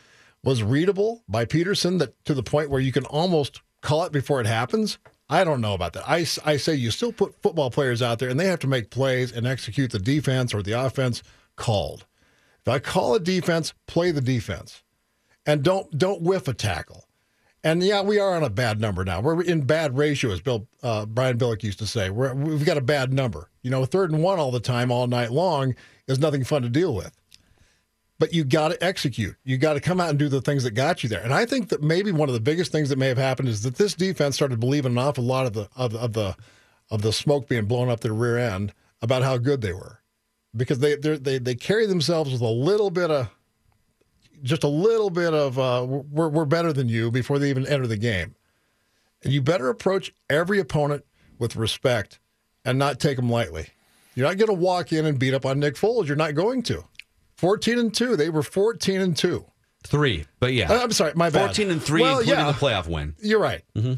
was 0.43 0.61
readable 0.61 1.23
by 1.29 1.45
Pederson 1.45 1.99
that 1.99 2.23
to 2.25 2.33
the 2.33 2.43
point 2.43 2.69
where 2.69 2.81
you 2.81 2.91
can 2.91 3.05
almost 3.05 3.61
call 3.83 4.05
it 4.05 4.11
before 4.11 4.41
it 4.41 4.47
happens? 4.47 4.97
I 5.29 5.43
don't 5.43 5.61
know 5.61 5.73
about 5.73 5.93
that. 5.93 6.09
I, 6.09 6.25
I 6.45 6.57
say 6.57 6.73
you 6.73 6.89
still 6.89 7.13
put 7.13 7.39
football 7.41 7.69
players 7.69 8.01
out 8.01 8.17
there 8.19 8.29
and 8.29 8.39
they 8.39 8.47
have 8.47 8.59
to 8.59 8.67
make 8.67 8.89
plays 8.89 9.31
and 9.31 9.45
execute 9.45 9.91
the 9.91 9.99
defense 9.99 10.53
or 10.53 10.63
the 10.63 10.71
offense 10.71 11.21
called. 11.55 12.05
If 12.61 12.67
I 12.67 12.79
call 12.79 13.13
a 13.13 13.19
defense, 13.19 13.73
play 13.87 14.11
the 14.11 14.21
defense. 14.21 14.83
And 15.45 15.63
don't 15.63 15.97
don't 15.97 16.21
whiff 16.21 16.47
a 16.47 16.53
tackle. 16.53 17.05
And 17.63 17.81
yeah, 17.81 18.01
we 18.01 18.19
are 18.19 18.35
on 18.35 18.43
a 18.43 18.49
bad 18.49 18.81
number 18.81 19.05
now. 19.05 19.21
We're 19.21 19.41
in 19.41 19.61
bad 19.61 19.97
ratio, 19.97 20.31
as 20.31 20.41
Bill 20.41 20.67
uh, 20.81 21.05
Brian 21.05 21.37
Billick 21.37 21.63
used 21.63 21.79
to 21.79 21.87
say. 21.87 22.09
We're, 22.09 22.33
we've 22.33 22.65
got 22.65 22.77
a 22.77 22.81
bad 22.81 23.13
number. 23.13 23.49
You 23.61 23.69
know, 23.69 23.85
third 23.85 24.11
and 24.11 24.21
one 24.21 24.39
all 24.39 24.51
the 24.51 24.59
time, 24.59 24.91
all 24.91 25.07
night 25.07 25.31
long, 25.31 25.75
is 26.07 26.19
nothing 26.19 26.43
fun 26.43 26.61
to 26.63 26.69
deal 26.69 26.93
with. 26.93 27.17
But 28.19 28.33
you 28.33 28.43
got 28.43 28.69
to 28.69 28.83
execute. 28.83 29.35
You 29.43 29.57
got 29.57 29.73
to 29.73 29.81
come 29.81 29.99
out 29.99 30.09
and 30.09 30.19
do 30.19 30.29
the 30.29 30.41
things 30.41 30.63
that 30.63 30.71
got 30.71 31.03
you 31.03 31.09
there. 31.09 31.21
And 31.21 31.33
I 31.33 31.45
think 31.45 31.69
that 31.69 31.81
maybe 31.81 32.11
one 32.11 32.29
of 32.29 32.33
the 32.33 32.39
biggest 32.39 32.71
things 32.71 32.89
that 32.89 32.97
may 32.97 33.07
have 33.07 33.17
happened 33.17 33.49
is 33.49 33.63
that 33.63 33.75
this 33.75 33.95
defense 33.95 34.35
started 34.35 34.59
believing 34.59 34.93
an 34.93 34.97
awful 34.97 35.23
lot 35.23 35.45
of 35.45 35.53
the 35.53 35.67
of, 35.75 35.95
of 35.95 36.13
the 36.13 36.35
of 36.91 37.01
the 37.01 37.11
smoke 37.11 37.47
being 37.47 37.65
blown 37.65 37.89
up 37.89 38.01
their 38.01 38.13
rear 38.13 38.37
end 38.37 38.73
about 39.01 39.23
how 39.23 39.37
good 39.37 39.61
they 39.61 39.73
were, 39.73 39.99
because 40.55 40.79
they 40.79 40.95
they 40.95 41.39
they 41.39 41.55
carry 41.55 41.85
themselves 41.87 42.31
with 42.31 42.41
a 42.41 42.47
little 42.47 42.91
bit 42.91 43.09
of 43.09 43.29
just 44.43 44.63
a 44.63 44.69
little 44.69 45.09
bit 45.09 45.33
of 45.33 45.57
uh, 45.57 45.85
we're 45.87 46.29
we're 46.29 46.45
better 46.45 46.71
than 46.71 46.87
you 46.87 47.09
before 47.09 47.39
they 47.39 47.49
even 47.49 47.65
enter 47.65 47.87
the 47.87 47.97
game. 47.97 48.35
And 49.23 49.33
you 49.33 49.41
better 49.41 49.69
approach 49.69 50.13
every 50.29 50.59
opponent 50.59 51.05
with 51.39 51.55
respect 51.55 52.19
and 52.63 52.77
not 52.77 52.99
take 52.99 53.15
them 53.15 53.29
lightly. 53.29 53.69
You're 54.15 54.27
not 54.27 54.37
going 54.37 54.47
to 54.47 54.53
walk 54.53 54.93
in 54.93 55.05
and 55.05 55.17
beat 55.17 55.33
up 55.33 55.45
on 55.45 55.59
Nick 55.59 55.75
Foles. 55.75 56.07
You're 56.07 56.15
not 56.15 56.35
going 56.35 56.61
to. 56.63 56.83
14 57.43 57.77
and 57.77 57.93
2. 57.93 58.15
They 58.15 58.29
were 58.29 58.41
14 58.41 59.01
and 59.01 59.17
2. 59.17 59.45
Three, 59.85 60.23
but 60.39 60.53
yeah. 60.53 60.71
Uh, 60.71 60.81
I'm 60.83 60.91
sorry, 60.93 61.11
my 61.13 61.29
bad. 61.29 61.47
14 61.47 61.71
and 61.71 61.83
3, 61.83 62.01
Well, 62.01 62.19
including 62.19 62.45
yeah. 62.45 62.51
the 62.53 62.57
playoff 62.57 62.87
win. 62.87 63.15
You're 63.21 63.41
right. 63.41 63.63
Mm-hmm. 63.75 63.95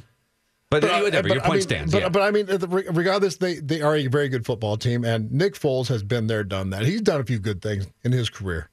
But, 0.72 0.84
uh, 0.84 1.00
whatever, 1.02 1.28
but 1.28 1.36
your 1.36 1.44
I 1.44 1.46
point 1.46 1.58
mean- 1.58 1.62
stands. 1.62 1.92
But, 1.94 2.02
yeah. 2.02 2.10
but 2.10 2.24
I 2.24 2.32
mean, 2.32 2.48
regardless, 2.48 3.38
they, 3.38 3.60
they 3.60 3.84
are 3.84 3.96
a 3.96 4.08
very 4.08 4.30
good 4.30 4.48
football 4.48 4.78
team, 4.78 5.06
and 5.06 5.32
Nick 5.32 5.54
Foles 5.54 5.88
has 5.90 6.02
been 6.02 6.26
there, 6.26 6.44
done 6.44 6.72
that. 6.72 6.86
He's 6.86 7.02
done 7.02 7.22
a 7.22 7.24
few 7.24 7.38
good 7.38 7.62
things 7.62 7.86
in 8.04 8.12
his 8.14 8.32
career. 8.32 8.72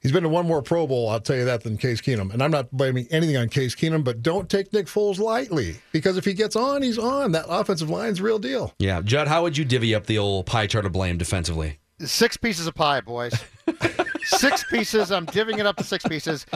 He's 0.00 0.10
been 0.10 0.24
to 0.24 0.28
one 0.28 0.48
more 0.48 0.62
Pro 0.62 0.88
Bowl, 0.88 1.08
I'll 1.08 1.20
tell 1.20 1.36
you 1.36 1.44
that, 1.44 1.62
than 1.62 1.76
Case 1.78 2.00
Keenum. 2.00 2.32
And 2.32 2.42
I'm 2.42 2.50
not 2.50 2.72
blaming 2.72 3.06
anything 3.12 3.36
on 3.36 3.48
Case 3.48 3.76
Keenum, 3.76 4.02
but 4.02 4.20
don't 4.20 4.50
take 4.50 4.72
Nick 4.72 4.86
Foles 4.86 5.20
lightly 5.20 5.76
because 5.92 6.16
if 6.16 6.24
he 6.24 6.34
gets 6.34 6.56
on, 6.56 6.82
he's 6.82 6.98
on. 6.98 7.30
That 7.30 7.44
offensive 7.48 7.88
line's 7.88 8.20
real 8.20 8.40
deal. 8.40 8.74
yeah. 8.80 9.00
Judd, 9.00 9.28
how 9.28 9.42
would 9.44 9.56
you 9.56 9.64
divvy 9.64 9.94
up 9.94 10.06
the 10.06 10.18
old 10.18 10.46
pie 10.46 10.66
chart 10.66 10.86
of 10.86 10.90
blame 10.92 11.18
defensively? 11.18 11.78
Six 12.00 12.36
pieces 12.36 12.66
of 12.66 12.74
pie, 12.74 13.00
boys. 13.00 13.32
Six 14.24 14.64
pieces. 14.64 15.10
I'm 15.10 15.26
divvying 15.26 15.58
it 15.58 15.66
up 15.66 15.76
to 15.76 15.84
six 15.84 16.04
pieces. 16.04 16.46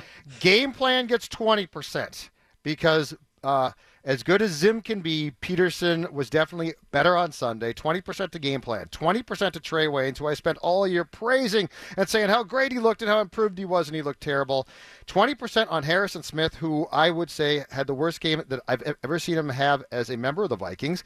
Game 0.40 0.72
plan 0.72 1.06
gets 1.06 1.28
20% 1.28 2.30
because 2.62 3.14
uh, 3.42 3.70
as 4.06 4.22
good 4.22 4.40
as 4.40 4.52
Zim 4.52 4.80
can 4.80 5.00
be, 5.00 5.32
Pederson 5.40 6.10
was 6.12 6.30
definitely 6.30 6.74
better 6.92 7.16
on 7.16 7.32
Sunday. 7.32 7.72
20% 7.72 8.30
to 8.30 8.38
game 8.38 8.60
plan, 8.60 8.86
20% 8.86 9.50
to 9.52 9.60
Trae 9.60 9.88
Waynes, 9.88 10.18
who 10.18 10.28
I 10.28 10.34
spent 10.34 10.58
all 10.58 10.86
year 10.86 11.04
praising 11.04 11.68
and 11.96 12.08
saying 12.08 12.28
how 12.28 12.44
great 12.44 12.70
he 12.70 12.78
looked 12.78 13.02
and 13.02 13.10
how 13.10 13.20
improved 13.20 13.58
he 13.58 13.64
was, 13.64 13.88
and 13.88 13.96
he 13.96 14.02
looked 14.02 14.20
terrible. 14.20 14.68
20% 15.08 15.66
on 15.70 15.82
Harrison 15.82 16.22
Smith, 16.22 16.54
who 16.54 16.86
I 16.92 17.10
would 17.10 17.30
say 17.30 17.64
had 17.70 17.88
the 17.88 17.94
worst 17.94 18.20
game 18.20 18.44
that 18.48 18.60
I've 18.68 18.94
ever 19.02 19.18
seen 19.18 19.38
him 19.38 19.48
have 19.48 19.82
as 19.90 20.08
a 20.08 20.16
member 20.16 20.44
of 20.44 20.50
the 20.50 20.56
Vikings. 20.56 21.02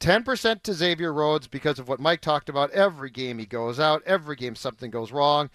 10% 0.00 0.62
to 0.62 0.72
Xavier 0.72 1.12
Rhodes 1.12 1.46
because 1.46 1.78
of 1.78 1.86
what 1.86 2.00
Mike 2.00 2.20
talked 2.20 2.48
about. 2.48 2.70
Every 2.72 3.10
game 3.10 3.38
he 3.38 3.46
goes 3.46 3.78
out, 3.78 4.02
every 4.06 4.34
game 4.34 4.56
something 4.56 4.90
goes 4.90 5.12
wrong. 5.12 5.50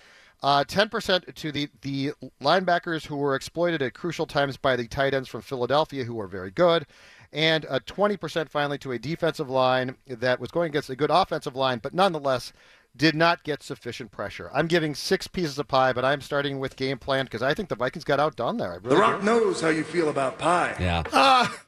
Uh, 0.46 0.64
10% 0.64 1.34
to 1.34 1.52
the, 1.52 1.68
the 1.82 2.12
linebackers 2.40 3.08
who 3.08 3.16
were 3.18 3.34
exploited 3.34 3.82
at 3.82 3.96
crucial 3.96 4.28
times 4.28 4.58
by 4.58 4.76
the 4.76 4.88
tight 4.88 5.12
ends 5.16 5.28
from 5.28 5.42
Philadelphia, 5.42 6.04
who 6.04 6.14
were 6.14 6.28
very 6.28 6.52
good. 6.52 6.86
And 7.34 7.66
a 7.68 7.80
20% 7.80 8.48
finally 8.50 8.78
to 8.78 8.92
a 8.92 9.00
defensive 9.00 9.50
line 9.50 9.96
that 10.06 10.40
was 10.40 10.52
going 10.52 10.70
against 10.70 10.92
a 10.92 10.96
good 10.96 11.10
offensive 11.10 11.56
line, 11.56 11.80
but 11.82 11.96
nonetheless 11.96 12.54
did 12.96 13.16
not 13.16 13.44
get 13.44 13.64
sufficient 13.64 14.12
pressure. 14.12 14.52
I'm 14.54 14.68
giving 14.68 14.94
six 14.94 15.26
pieces 15.26 15.58
of 15.58 15.68
pie, 15.68 15.94
but 15.94 16.06
I'm 16.06 16.22
starting 16.22 16.60
with 16.60 16.76
game 16.76 17.00
plan 17.00 17.26
because 17.26 17.42
I 17.42 17.56
think 17.56 17.70
the 17.70 17.76
Vikings 17.76 18.04
got 18.04 18.20
outdone 18.20 18.58
there. 18.58 18.72
I 18.72 18.76
really 18.76 18.90
the 18.90 18.98
Rock 18.98 19.22
do. 19.22 19.26
knows 19.26 19.62
how 19.62 19.70
you 19.70 19.84
feel 19.84 20.10
about 20.10 20.38
pie. 20.38 20.76
Yeah. 20.80 21.02
Ah, 21.12 21.60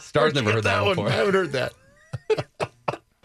Stars 0.00 0.32
never 0.32 0.52
heard 0.52 0.62
that, 0.62 0.80
one. 0.84 0.90
before. 0.94 1.08
I 1.08 1.10
haven't 1.10 1.34
heard 1.34 1.52
that. 1.52 1.72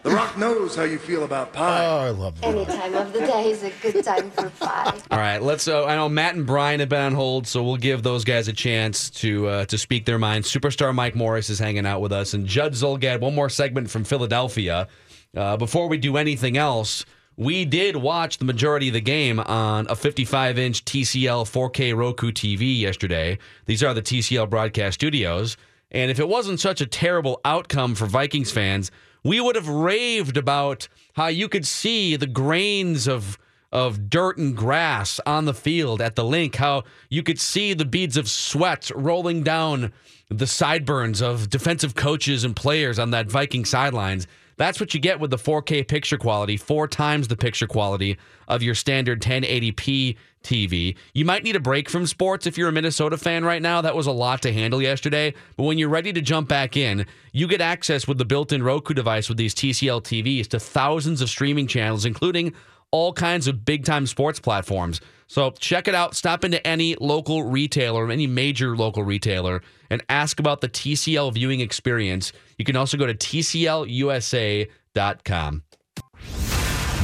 The 0.04 0.10
Rock 0.10 0.36
knows 0.36 0.76
how 0.76 0.82
you 0.82 0.98
feel 0.98 1.24
about 1.24 1.54
pie. 1.54 1.86
Oh, 1.86 1.96
I 1.96 2.10
love 2.10 2.38
that. 2.42 2.48
Any 2.48 2.66
time 2.66 2.94
of 2.94 3.14
the 3.14 3.20
day 3.20 3.50
is 3.50 3.62
a 3.62 3.72
good 3.80 4.04
time 4.04 4.30
for 4.32 4.50
pie. 4.50 5.00
All 5.10 5.18
right, 5.18 5.42
let's. 5.42 5.66
Uh, 5.66 5.86
I 5.86 5.96
know 5.96 6.10
Matt 6.10 6.34
and 6.34 6.46
Brian 6.46 6.80
have 6.80 6.90
been 6.90 7.00
on 7.00 7.14
hold, 7.14 7.46
so 7.46 7.62
we'll 7.64 7.78
give 7.78 8.02
those 8.02 8.22
guys 8.22 8.46
a 8.46 8.52
chance 8.52 9.08
to 9.10 9.48
uh, 9.48 9.64
to 9.64 9.78
speak 9.78 10.04
their 10.04 10.18
minds. 10.18 10.52
Superstar 10.52 10.94
Mike 10.94 11.14
Morris 11.14 11.48
is 11.48 11.58
hanging 11.58 11.86
out 11.86 12.02
with 12.02 12.12
us, 12.12 12.34
and 12.34 12.46
Judd 12.46 12.74
Zulgad. 12.74 13.20
One 13.20 13.34
more 13.34 13.48
segment 13.48 13.88
from 13.88 14.04
Philadelphia. 14.04 14.88
Uh, 15.34 15.56
before 15.56 15.88
we 15.88 15.96
do 15.96 16.18
anything 16.18 16.58
else, 16.58 17.06
we 17.38 17.64
did 17.64 17.96
watch 17.96 18.36
the 18.36 18.44
majority 18.44 18.88
of 18.88 18.94
the 18.94 19.00
game 19.00 19.40
on 19.40 19.86
a 19.88 19.96
55 19.96 20.58
inch 20.58 20.84
TCL 20.84 21.46
4K 21.50 21.96
Roku 21.96 22.30
TV 22.30 22.78
yesterday. 22.78 23.38
These 23.64 23.82
are 23.82 23.94
the 23.94 24.02
TCL 24.02 24.50
broadcast 24.50 24.96
studios, 24.96 25.56
and 25.90 26.10
if 26.10 26.20
it 26.20 26.28
wasn't 26.28 26.60
such 26.60 26.82
a 26.82 26.86
terrible 26.86 27.40
outcome 27.42 27.94
for 27.94 28.04
Vikings 28.04 28.50
fans, 28.50 28.90
we 29.24 29.40
would 29.40 29.56
have 29.56 29.68
raved 29.68 30.36
about 30.36 30.86
how 31.14 31.26
you 31.26 31.48
could 31.48 31.66
see 31.66 32.14
the 32.14 32.26
grains 32.26 33.08
of 33.08 33.38
of 33.72 34.08
dirt 34.08 34.38
and 34.38 34.56
grass 34.56 35.18
on 35.26 35.46
the 35.46 35.52
field 35.52 36.00
at 36.00 36.14
the 36.14 36.22
Linc, 36.22 36.54
how 36.54 36.84
you 37.08 37.24
could 37.24 37.40
see 37.40 37.74
the 37.74 37.84
beads 37.84 38.16
of 38.16 38.28
sweat 38.28 38.88
rolling 38.94 39.42
down 39.42 39.92
the 40.28 40.46
sideburns 40.46 41.20
of 41.20 41.50
defensive 41.50 41.96
coaches 41.96 42.44
and 42.44 42.54
players 42.54 43.00
on 43.00 43.10
that 43.10 43.26
Viking 43.26 43.64
sidelines. 43.64 44.28
That's 44.56 44.78
what 44.78 44.94
you 44.94 45.00
get 45.00 45.18
with 45.18 45.32
the 45.32 45.38
4K 45.38 45.88
picture 45.88 46.16
quality, 46.16 46.56
four 46.56 46.86
times 46.86 47.26
the 47.26 47.36
picture 47.36 47.66
quality 47.66 48.16
of 48.46 48.62
your 48.62 48.76
standard 48.76 49.20
1080p 49.20 50.16
TV. 50.44 50.96
You 51.12 51.24
might 51.24 51.42
need 51.42 51.56
a 51.56 51.60
break 51.60 51.90
from 51.90 52.06
sports 52.06 52.46
if 52.46 52.56
you're 52.56 52.68
a 52.68 52.72
Minnesota 52.72 53.18
fan 53.18 53.44
right 53.44 53.60
now. 53.60 53.80
That 53.80 53.96
was 53.96 54.06
a 54.06 54.12
lot 54.12 54.42
to 54.42 54.52
handle 54.52 54.80
yesterday. 54.80 55.34
But 55.56 55.64
when 55.64 55.78
you're 55.78 55.88
ready 55.88 56.12
to 56.12 56.20
jump 56.20 56.48
back 56.48 56.76
in, 56.76 57.06
you 57.32 57.48
get 57.48 57.60
access 57.60 58.06
with 58.06 58.18
the 58.18 58.24
built 58.24 58.52
in 58.52 58.62
Roku 58.62 58.94
device 58.94 59.28
with 59.28 59.38
these 59.38 59.54
TCL 59.54 60.02
TVs 60.02 60.46
to 60.48 60.60
thousands 60.60 61.20
of 61.20 61.28
streaming 61.28 61.66
channels, 61.66 62.04
including 62.04 62.52
all 62.90 63.12
kinds 63.12 63.48
of 63.48 63.64
big 63.64 63.84
time 63.84 64.06
sports 64.06 64.38
platforms. 64.38 65.00
So 65.26 65.50
check 65.52 65.88
it 65.88 65.94
out. 65.96 66.14
Stop 66.14 66.44
into 66.44 66.64
any 66.64 66.94
local 67.00 67.42
retailer, 67.42 68.08
any 68.10 68.28
major 68.28 68.76
local 68.76 69.02
retailer, 69.02 69.62
and 69.90 70.04
ask 70.08 70.38
about 70.38 70.60
the 70.60 70.68
TCL 70.68 71.34
viewing 71.34 71.58
experience. 71.60 72.32
You 72.58 72.64
can 72.64 72.76
also 72.76 72.96
go 72.96 73.06
to 73.06 73.14
TCLUSA.com. 73.14 75.62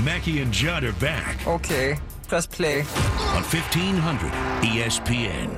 Mackey 0.05 0.41
and 0.41 0.53
Judd 0.53 0.85
are 0.85 0.93
back 0.95 1.47
Okay, 1.47 1.99
press 2.31 2.47
play. 2.47 2.79
on 3.35 3.43
1500 3.43 4.31
ESPN. 4.63 5.51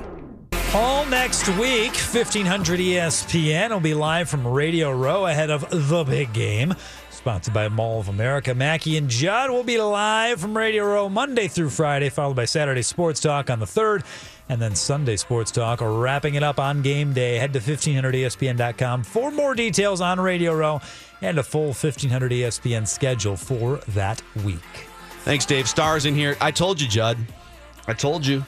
All 0.73 1.05
next 1.05 1.47
week, 1.49 1.93
1500 1.93 2.79
ESPN 2.79 3.69
will 3.69 3.79
be 3.79 3.93
live 3.93 4.27
from 4.27 4.47
Radio 4.47 4.91
Row 4.91 5.27
ahead 5.27 5.51
of 5.51 5.69
the 5.69 6.03
big 6.03 6.33
game. 6.33 6.73
Sponsored 7.11 7.53
by 7.53 7.69
Mall 7.69 7.99
of 7.99 8.09
America. 8.09 8.55
Mackey 8.55 8.97
and 8.97 9.07
Judd 9.07 9.51
will 9.51 9.63
be 9.63 9.77
live 9.77 10.41
from 10.41 10.57
Radio 10.57 10.83
Row 10.85 11.09
Monday 11.09 11.47
through 11.47 11.69
Friday, 11.69 12.09
followed 12.09 12.35
by 12.35 12.45
Saturday 12.45 12.81
Sports 12.81 13.19
Talk 13.19 13.51
on 13.51 13.59
the 13.59 13.67
3rd, 13.67 14.03
and 14.49 14.59
then 14.59 14.75
Sunday 14.75 15.15
Sports 15.15 15.51
Talk, 15.51 15.79
wrapping 15.79 16.33
it 16.33 16.41
up 16.41 16.59
on 16.59 16.81
game 16.81 17.13
day. 17.13 17.35
Head 17.35 17.53
to 17.53 17.59
1500ESPN.com 17.59 19.03
for 19.03 19.29
more 19.29 19.53
details 19.53 20.01
on 20.01 20.19
Radio 20.19 20.55
Row 20.55 20.81
and 21.21 21.37
a 21.37 21.43
full 21.43 21.67
1500 21.67 22.31
ESPN 22.31 22.87
schedule 22.87 23.37
for 23.37 23.77
that 23.89 24.23
week. 24.43 24.87
Thanks, 25.23 25.45
Dave. 25.45 25.67
Stars 25.67 26.05
in 26.05 26.15
here. 26.15 26.35
I 26.41 26.51
told 26.51 26.81
you, 26.81 26.87
Judd. 26.87 27.17
I 27.87 27.93
told 27.93 28.25
you. 28.25 28.45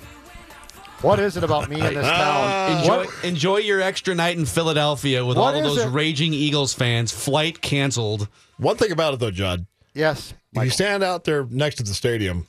What 1.02 1.20
is 1.20 1.38
it 1.38 1.44
about 1.44 1.70
me 1.70 1.76
in 1.86 1.94
this 1.94 2.08
town? 2.08 2.80
Enjoy, 2.80 3.06
enjoy 3.24 3.58
your 3.58 3.82
extra 3.82 4.16
night 4.16 4.38
in 4.38 4.46
Philadelphia 4.46 5.26
with 5.26 5.38
What 5.38 5.54
all 5.56 5.60
of 5.62 5.66
is 5.66 5.76
those 5.78 5.86
it? 5.86 5.90
raging 5.90 6.34
Eagles 6.34 6.74
fans. 6.74 7.12
Flight 7.12 7.62
canceled. 7.62 8.28
One 8.58 8.76
thing 8.78 8.92
about 8.92 9.14
it, 9.14 9.20
though, 9.20 9.32
Judd. 9.32 9.66
Yes. 9.94 10.34
If 10.54 10.64
you 10.64 10.70
stand 10.70 11.04
out 11.04 11.24
there 11.26 11.46
next 11.50 11.76
to 11.76 11.84
the 11.84 11.94
stadium 11.94 12.48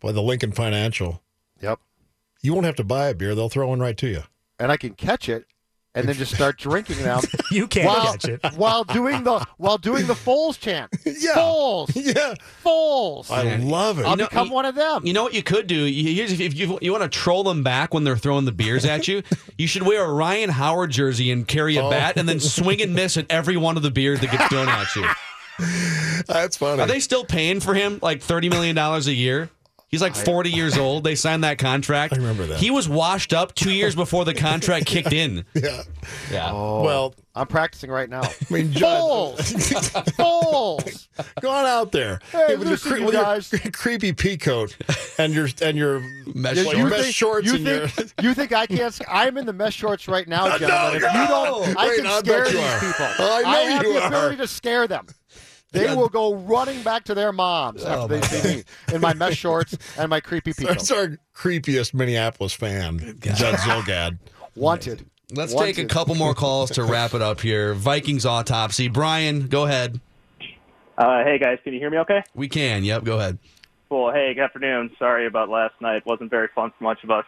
by 0.00 0.12
the 0.12 0.22
Lincoln 0.22 0.52
Financial, 0.52 1.22
Yep. 1.60 1.80
you 2.42 2.54
won't 2.54 2.66
have 2.66 2.76
to 2.76 2.84
buy 2.84 3.08
a 3.08 3.14
beer. 3.14 3.34
They'll 3.34 3.48
throw 3.48 3.68
one 3.68 3.80
right 3.80 3.96
to 3.98 4.08
you. 4.08 4.22
and 4.60 4.70
I 4.72 4.76
can 4.76 4.94
catch 4.94 5.28
it 5.28 5.44
and 5.94 6.06
then 6.08 6.14
just 6.14 6.34
start 6.34 6.58
drinking 6.58 7.02
them. 7.02 7.20
You 7.50 7.66
can't 7.66 7.86
while, 7.86 8.12
catch 8.12 8.24
it. 8.26 8.40
while 8.56 8.84
doing 8.84 9.24
the 9.24 9.44
while 9.56 9.78
doing 9.78 10.06
the 10.06 10.12
Foles 10.14 10.58
chant. 10.60 10.90
Yeah. 11.06 11.34
Foles. 11.34 11.90
Yeah. 12.14 12.34
Foles. 12.64 13.30
I 13.30 13.56
love 13.56 13.98
it. 13.98 14.04
I'll 14.04 14.10
You 14.12 14.16
know- 14.18 14.28
become 14.28 14.50
one 14.50 14.66
of 14.66 14.74
them. 14.74 15.06
You 15.06 15.12
know 15.14 15.22
what 15.22 15.32
you 15.34 15.42
could 15.42 15.66
do? 15.66 15.74
You- 15.74 16.14
Here's 16.14 16.38
if 16.38 16.54
you, 16.54 16.78
you 16.82 16.92
want 16.92 17.04
to 17.04 17.08
troll 17.08 17.42
them 17.42 17.62
back 17.62 17.94
when 17.94 18.04
they're 18.04 18.16
throwing 18.18 18.44
the 18.44 18.52
beers 18.52 18.84
at 18.84 19.08
you, 19.08 19.22
you 19.56 19.66
should 19.66 19.82
wear 19.82 20.04
a 20.04 20.12
Ryan 20.12 20.50
Howard 20.50 20.90
jersey 20.90 21.30
and 21.30 21.48
carry 21.48 21.76
a 21.76 21.82
Oh. 21.84 21.90
bat 21.90 22.16
and 22.18 22.28
then 22.28 22.38
swing 22.40 22.82
and 22.82 22.94
miss 22.94 23.16
at 23.16 23.24
every 23.30 23.56
one 23.56 23.76
of 23.78 23.82
the 23.82 23.90
beers 23.90 24.20
that 24.20 24.30
gets 24.30 24.46
thrown 24.48 24.68
at 24.68 24.94
you. 24.94 25.08
That's 26.26 26.56
funny. 26.56 26.82
Are 26.82 26.86
they 26.86 27.00
still 27.00 27.24
paying 27.24 27.60
for 27.60 27.74
him 27.74 27.98
like 28.02 28.20
$30 28.20 28.50
million 28.50 28.76
a 28.78 28.98
year? 29.10 29.50
He's 29.88 30.02
like 30.02 30.14
40 30.14 30.50
years 30.50 30.76
old. 30.78 31.02
They 31.04 31.14
signed 31.14 31.44
that 31.44 31.58
contract. 31.58 32.12
I 32.12 32.16
remember 32.16 32.46
that. 32.46 32.58
He 32.58 32.70
was 32.70 32.88
washed 32.88 33.32
up 33.32 33.54
two 33.54 33.70
years 33.72 33.94
before 33.94 34.24
the 34.26 34.34
contract 34.34 34.84
kicked 34.94 35.12
in. 35.14 35.44
Yeah. 35.54 35.82
Yeah. 36.30 36.50
Oh, 36.52 36.82
well, 36.82 37.14
I'm 37.34 37.46
practicing 37.46 37.90
right 37.90 38.08
now. 38.10 38.20
I 38.24 38.30
mean, 38.52 38.70
Judd, 38.72 39.38
Foles. 39.38 40.08
Foles. 40.16 41.08
go 41.40 41.50
on 41.50 41.64
out 41.66 41.92
there 41.92 42.20
Hey, 42.32 42.56
with, 42.56 42.68
listen, 42.68 42.90
your, 42.90 42.98
you 42.98 43.04
with 43.06 43.14
your 43.14 43.22
guys. 43.22 43.54
creepy 43.72 44.12
pea 44.12 44.36
coat 44.36 44.76
and 45.18 45.32
your 45.32 45.48
and 45.62 45.76
your 45.78 46.00
Mesh 46.34 46.56
like, 46.64 46.76
shorts. 46.76 46.90
mesh 46.90 47.12
shorts 47.14 47.46
you 47.46 47.54
and 47.54 47.64
your. 47.66 47.88
think, 47.88 48.12
you 48.22 48.34
think 48.34 48.52
I 48.52 48.66
can't? 48.66 48.92
sc- 48.92 49.04
I'm 49.08 49.38
in 49.38 49.46
the 49.46 49.52
mesh 49.52 49.74
shorts 49.76 50.06
right 50.08 50.26
now, 50.28 50.46
No, 50.48 50.58
gentlemen. 50.58 50.96
if 50.96 51.02
you 51.02 51.26
don't, 51.28 51.28
no. 51.74 51.80
I 51.80 51.88
Wait, 51.88 51.96
can 51.98 52.06
I 52.06 52.18
scare 52.18 52.44
bet 52.44 52.52
you 52.52 52.58
these 52.58 52.66
are. 52.66 52.78
people. 52.80 53.06
Oh, 53.20 53.42
I 53.46 53.64
know 53.64 53.70
have 53.72 53.82
you 53.84 53.92
the 53.94 54.00
are. 54.02 54.08
ability 54.08 54.36
to 54.38 54.46
scare 54.46 54.86
them. 54.86 55.06
They 55.72 55.84
Yeah. 55.84 55.94
will 55.94 56.08
go 56.08 56.34
running 56.34 56.82
back 56.82 57.04
to 57.04 57.14
their 57.14 57.32
moms 57.32 57.84
Oh, 57.84 58.04
after 58.04 58.18
they 58.18 58.22
see 58.26 58.56
me 58.58 58.62
in 58.94 59.00
my 59.02 59.12
mesh 59.14 59.36
shorts 59.36 59.76
and 59.98 60.08
my 60.08 60.20
creepy 60.20 60.52
people. 60.54 60.74
That's 60.74 60.90
our 60.90 61.18
creepiest 61.34 61.92
Minneapolis 61.94 62.54
fan, 62.54 62.98
Judd 63.20 63.56
Zulgad. 63.56 64.18
Wanted. 64.56 65.04
Let's 65.30 65.52
Wanted. 65.52 65.74
take 65.76 65.84
a 65.84 65.88
couple 65.88 66.14
more 66.14 66.32
calls 66.34 66.70
to 66.70 66.84
wrap 66.84 67.12
it 67.12 67.20
up 67.20 67.42
here. 67.42 67.74
Vikings 67.74 68.24
autopsy. 68.24 68.88
Brian, 68.88 69.46
go 69.48 69.64
ahead. 69.66 70.00
Uh, 70.96 71.22
hey 71.22 71.38
guys, 71.38 71.58
can 71.62 71.74
you 71.74 71.78
hear 71.78 71.90
me 71.90 71.98
okay? 71.98 72.22
We 72.34 72.48
can. 72.48 72.82
Yep, 72.82 73.04
go 73.04 73.18
ahead. 73.18 73.38
Cool. 73.90 74.10
Hey, 74.12 74.32
good 74.34 74.42
afternoon. 74.44 74.90
Sorry 74.98 75.26
about 75.26 75.48
last 75.48 75.74
night. 75.80 76.04
Wasn't 76.06 76.30
very 76.30 76.48
fun 76.54 76.72
for 76.76 76.84
much 76.84 77.04
of 77.04 77.10
us. 77.10 77.24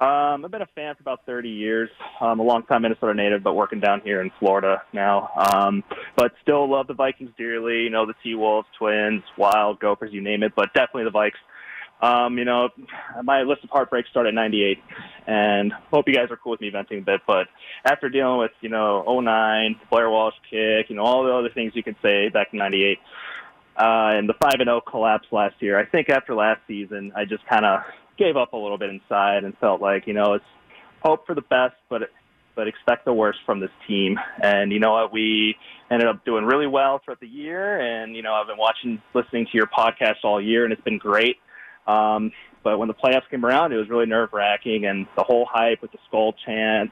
Um, 0.00 0.44
I've 0.44 0.52
been 0.52 0.62
a 0.62 0.68
fan 0.76 0.94
for 0.94 1.00
about 1.00 1.26
30 1.26 1.48
years. 1.48 1.90
I'm 2.20 2.38
a 2.38 2.42
longtime 2.44 2.82
Minnesota 2.82 3.14
native, 3.14 3.42
but 3.42 3.54
working 3.54 3.80
down 3.80 4.00
here 4.02 4.20
in 4.20 4.30
Florida 4.38 4.80
now. 4.92 5.30
Um, 5.36 5.82
but 6.16 6.32
still 6.40 6.70
love 6.70 6.86
the 6.86 6.94
Vikings 6.94 7.30
dearly. 7.36 7.82
You 7.82 7.90
know, 7.90 8.06
the 8.06 8.14
T-Wolves, 8.22 8.68
Twins, 8.78 9.24
Wild, 9.36 9.80
Gophers, 9.80 10.12
you 10.12 10.20
name 10.20 10.44
it, 10.44 10.52
but 10.54 10.72
definitely 10.72 11.04
the 11.04 11.10
Vikes. 11.10 11.32
Um, 12.00 12.38
you 12.38 12.44
know, 12.44 12.68
my 13.24 13.42
list 13.42 13.64
of 13.64 13.70
heartbreaks 13.70 14.08
started 14.08 14.28
at 14.28 14.34
98, 14.34 14.78
and 15.26 15.72
hope 15.90 16.06
you 16.06 16.14
guys 16.14 16.30
are 16.30 16.36
cool 16.36 16.52
with 16.52 16.60
me 16.60 16.70
venting 16.70 17.00
a 17.00 17.02
bit. 17.02 17.22
But 17.26 17.48
after 17.84 18.08
dealing 18.08 18.38
with, 18.38 18.52
you 18.60 18.68
know, 18.68 19.02
09, 19.04 19.80
Blair 19.90 20.08
Walsh 20.08 20.36
kick, 20.48 20.90
you 20.90 20.94
know, 20.94 21.02
all 21.02 21.24
the 21.24 21.32
other 21.32 21.50
things 21.50 21.72
you 21.74 21.82
can 21.82 21.96
say 22.00 22.28
back 22.28 22.50
in 22.52 22.60
98, 22.60 22.98
uh, 23.76 24.14
and 24.14 24.28
the 24.28 24.34
5 24.34 24.52
and 24.60 24.68
0 24.68 24.80
collapse 24.80 25.26
last 25.32 25.56
year, 25.58 25.76
I 25.76 25.86
think 25.86 26.08
after 26.08 26.36
last 26.36 26.60
season, 26.68 27.12
I 27.16 27.24
just 27.24 27.44
kind 27.46 27.64
of 27.64 27.80
gave 28.18 28.36
up 28.36 28.52
a 28.52 28.56
little 28.56 28.78
bit 28.78 28.90
inside 28.90 29.44
and 29.44 29.56
felt 29.58 29.80
like, 29.80 30.06
you 30.06 30.14
know, 30.14 30.34
it's 30.34 30.44
hope 31.02 31.26
for 31.26 31.34
the 31.34 31.42
best, 31.42 31.74
but 31.88 32.02
but 32.54 32.66
expect 32.66 33.04
the 33.04 33.12
worst 33.12 33.38
from 33.46 33.60
this 33.60 33.70
team. 33.86 34.18
And 34.42 34.72
you 34.72 34.80
know 34.80 34.94
what? 34.94 35.12
We 35.12 35.54
ended 35.92 36.08
up 36.08 36.24
doing 36.24 36.44
really 36.44 36.66
well 36.66 37.00
throughout 37.04 37.20
the 37.20 37.28
year. 37.28 37.78
And, 37.78 38.16
you 38.16 38.22
know, 38.22 38.34
I've 38.34 38.48
been 38.48 38.58
watching, 38.58 39.00
listening 39.14 39.46
to 39.46 39.52
your 39.54 39.68
podcast 39.68 40.24
all 40.24 40.42
year, 40.42 40.64
and 40.64 40.72
it's 40.72 40.82
been 40.82 40.98
great. 40.98 41.36
Um, 41.86 42.32
but 42.64 42.78
when 42.78 42.88
the 42.88 42.94
playoffs 42.94 43.30
came 43.30 43.46
around, 43.46 43.72
it 43.72 43.76
was 43.76 43.88
really 43.88 44.06
nerve 44.06 44.30
wracking, 44.32 44.86
and 44.86 45.06
the 45.16 45.22
whole 45.22 45.46
hype 45.48 45.80
with 45.80 45.92
the 45.92 45.98
skull 46.08 46.34
chant, 46.44 46.90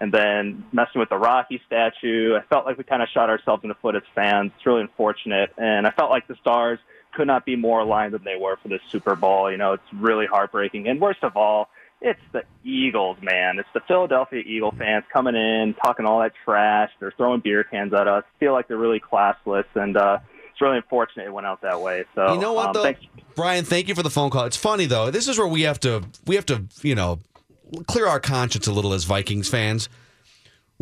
and 0.00 0.10
then 0.10 0.64
messing 0.72 0.98
with 0.98 1.10
the 1.10 1.18
Rocky 1.18 1.60
statue. 1.66 2.34
I 2.34 2.40
felt 2.48 2.64
like 2.64 2.78
we 2.78 2.84
kind 2.84 3.02
of 3.02 3.08
shot 3.12 3.28
ourselves 3.28 3.62
in 3.62 3.68
the 3.68 3.76
foot 3.76 3.94
as 3.94 4.02
fans. 4.14 4.50
It's 4.56 4.64
really 4.64 4.80
unfortunate, 4.80 5.50
and 5.58 5.86
I 5.86 5.90
felt 5.90 6.10
like 6.10 6.26
the 6.26 6.36
stars 6.40 6.78
could 7.12 7.26
not 7.26 7.44
be 7.44 7.56
more 7.56 7.80
aligned 7.80 8.14
than 8.14 8.24
they 8.24 8.36
were 8.36 8.56
for 8.62 8.68
this 8.68 8.80
Super 8.90 9.14
Bowl. 9.14 9.50
You 9.50 9.56
know, 9.56 9.74
it's 9.74 9.92
really 9.92 10.26
heartbreaking, 10.26 10.88
and 10.88 11.00
worst 11.00 11.22
of 11.22 11.36
all, 11.36 11.68
it's 12.00 12.20
the 12.32 12.42
Eagles, 12.64 13.16
man. 13.22 13.58
It's 13.58 13.68
the 13.74 13.80
Philadelphia 13.86 14.42
Eagle 14.44 14.72
fans 14.72 15.04
coming 15.12 15.36
in, 15.36 15.74
talking 15.82 16.04
all 16.04 16.20
that 16.20 16.32
trash. 16.44 16.90
They're 16.98 17.12
throwing 17.16 17.40
beer 17.40 17.64
cans 17.64 17.94
at 17.94 18.08
us. 18.08 18.24
Feel 18.40 18.52
like 18.52 18.68
they're 18.68 18.76
really 18.76 19.00
classless, 19.00 19.64
and 19.74 19.96
uh, 19.96 20.18
it's 20.50 20.60
really 20.60 20.78
unfortunate 20.78 21.26
it 21.26 21.32
went 21.32 21.46
out 21.46 21.62
that 21.62 21.80
way. 21.80 22.04
So 22.14 22.34
You 22.34 22.40
know 22.40 22.52
what 22.52 22.76
um, 22.76 22.82
though, 22.82 22.94
Brian? 23.34 23.64
Thank 23.64 23.88
you 23.88 23.94
for 23.94 24.02
the 24.02 24.10
phone 24.10 24.30
call. 24.30 24.44
It's 24.44 24.56
funny 24.56 24.86
though. 24.86 25.10
This 25.10 25.28
is 25.28 25.38
where 25.38 25.46
we 25.46 25.62
have 25.62 25.80
to 25.80 26.02
we 26.26 26.34
have 26.34 26.46
to 26.46 26.64
you 26.82 26.94
know 26.94 27.20
clear 27.86 28.06
our 28.06 28.20
conscience 28.20 28.66
a 28.66 28.72
little 28.72 28.92
as 28.92 29.04
Vikings 29.04 29.48
fans. 29.48 29.88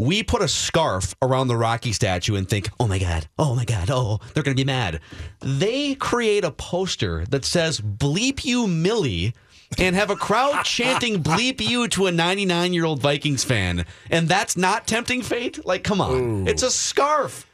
We 0.00 0.22
put 0.22 0.40
a 0.40 0.48
scarf 0.48 1.14
around 1.20 1.48
the 1.48 1.56
Rocky 1.56 1.92
statue 1.92 2.34
and 2.36 2.48
think, 2.48 2.70
"Oh 2.80 2.86
my 2.88 2.98
god, 2.98 3.28
oh 3.38 3.54
my 3.54 3.64
god, 3.66 3.90
oh 3.90 4.18
they're 4.32 4.42
going 4.42 4.56
to 4.56 4.60
be 4.60 4.66
mad." 4.66 5.00
They 5.40 5.94
create 5.94 6.42
a 6.42 6.50
poster 6.50 7.24
that 7.30 7.44
says 7.44 7.80
"Bleep 7.80 8.44
you, 8.44 8.66
Millie." 8.66 9.34
And 9.78 9.94
have 9.94 10.10
a 10.10 10.16
crowd 10.16 10.64
chanting 10.64 11.22
"Bleep 11.22 11.60
you" 11.60 11.86
to 11.88 12.06
a 12.06 12.12
99 12.12 12.72
year 12.72 12.84
old 12.86 13.00
Vikings 13.00 13.44
fan, 13.44 13.84
and 14.10 14.26
that's 14.28 14.56
not 14.56 14.86
tempting 14.88 15.22
fate. 15.22 15.64
Like, 15.66 15.84
come 15.84 16.00
on, 16.00 16.48
it's 16.48 16.62
a 16.62 16.70
scarf. 16.70 17.46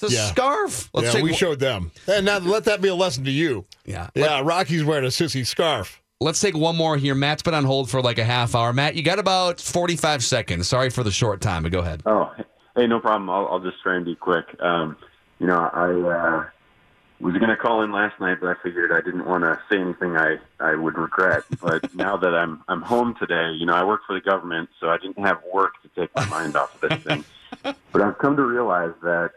It's 0.00 0.12
a 0.12 0.14
Yeah. 0.16 0.26
scarf. 0.26 0.90
Let's 0.92 1.14
yeah, 1.14 1.22
we 1.22 1.32
showed 1.32 1.60
them. 1.60 1.92
And 2.08 2.26
now 2.26 2.38
let 2.40 2.64
that 2.64 2.80
be 2.82 2.88
a 2.88 2.94
lesson 2.96 3.24
to 3.24 3.30
you. 3.30 3.64
Yeah. 3.86 4.08
Yeah, 4.16 4.40
Rocky's 4.44 4.82
wearing 4.82 5.04
a 5.04 5.08
sissy 5.08 5.46
scarf. 5.46 6.01
Let's 6.22 6.40
take 6.40 6.56
one 6.56 6.76
more 6.76 6.96
here. 6.96 7.14
Matt's 7.14 7.42
been 7.42 7.54
on 7.54 7.64
hold 7.64 7.90
for 7.90 8.00
like 8.00 8.18
a 8.18 8.24
half 8.24 8.54
hour. 8.54 8.72
Matt, 8.72 8.94
you 8.94 9.02
got 9.02 9.18
about 9.18 9.60
45 9.60 10.22
seconds. 10.22 10.68
Sorry 10.68 10.88
for 10.88 11.02
the 11.02 11.10
short 11.10 11.40
time, 11.40 11.64
but 11.64 11.72
go 11.72 11.80
ahead. 11.80 12.02
Oh, 12.06 12.32
hey, 12.76 12.86
no 12.86 13.00
problem. 13.00 13.28
I'll, 13.28 13.48
I'll 13.48 13.60
just 13.60 13.82
try 13.82 13.96
and 13.96 14.04
be 14.04 14.14
quick. 14.14 14.44
Um, 14.60 14.96
you 15.40 15.46
know, 15.48 15.58
I 15.58 15.90
uh, 15.90 16.44
was 17.20 17.34
going 17.34 17.48
to 17.48 17.56
call 17.56 17.82
in 17.82 17.90
last 17.90 18.20
night, 18.20 18.38
but 18.40 18.48
I 18.48 18.54
figured 18.62 18.92
I 18.92 19.00
didn't 19.00 19.26
want 19.26 19.42
to 19.42 19.58
say 19.70 19.80
anything 19.80 20.16
I, 20.16 20.36
I 20.60 20.76
would 20.76 20.96
regret. 20.96 21.42
But 21.60 21.92
now 21.96 22.16
that 22.16 22.34
I'm 22.34 22.62
I'm 22.68 22.82
home 22.82 23.16
today, 23.18 23.52
you 23.52 23.66
know, 23.66 23.74
I 23.74 23.84
work 23.84 24.02
for 24.06 24.14
the 24.14 24.20
government, 24.20 24.68
so 24.80 24.90
I 24.90 24.98
didn't 24.98 25.18
have 25.18 25.40
work 25.52 25.74
to 25.82 25.88
take 26.00 26.14
my 26.14 26.24
mind 26.26 26.56
off 26.56 26.80
of 26.82 26.90
this 26.90 27.02
thing. 27.02 27.24
But 27.92 28.00
I've 28.00 28.16
come 28.16 28.34
to 28.36 28.42
realize 28.42 28.94
that 29.02 29.32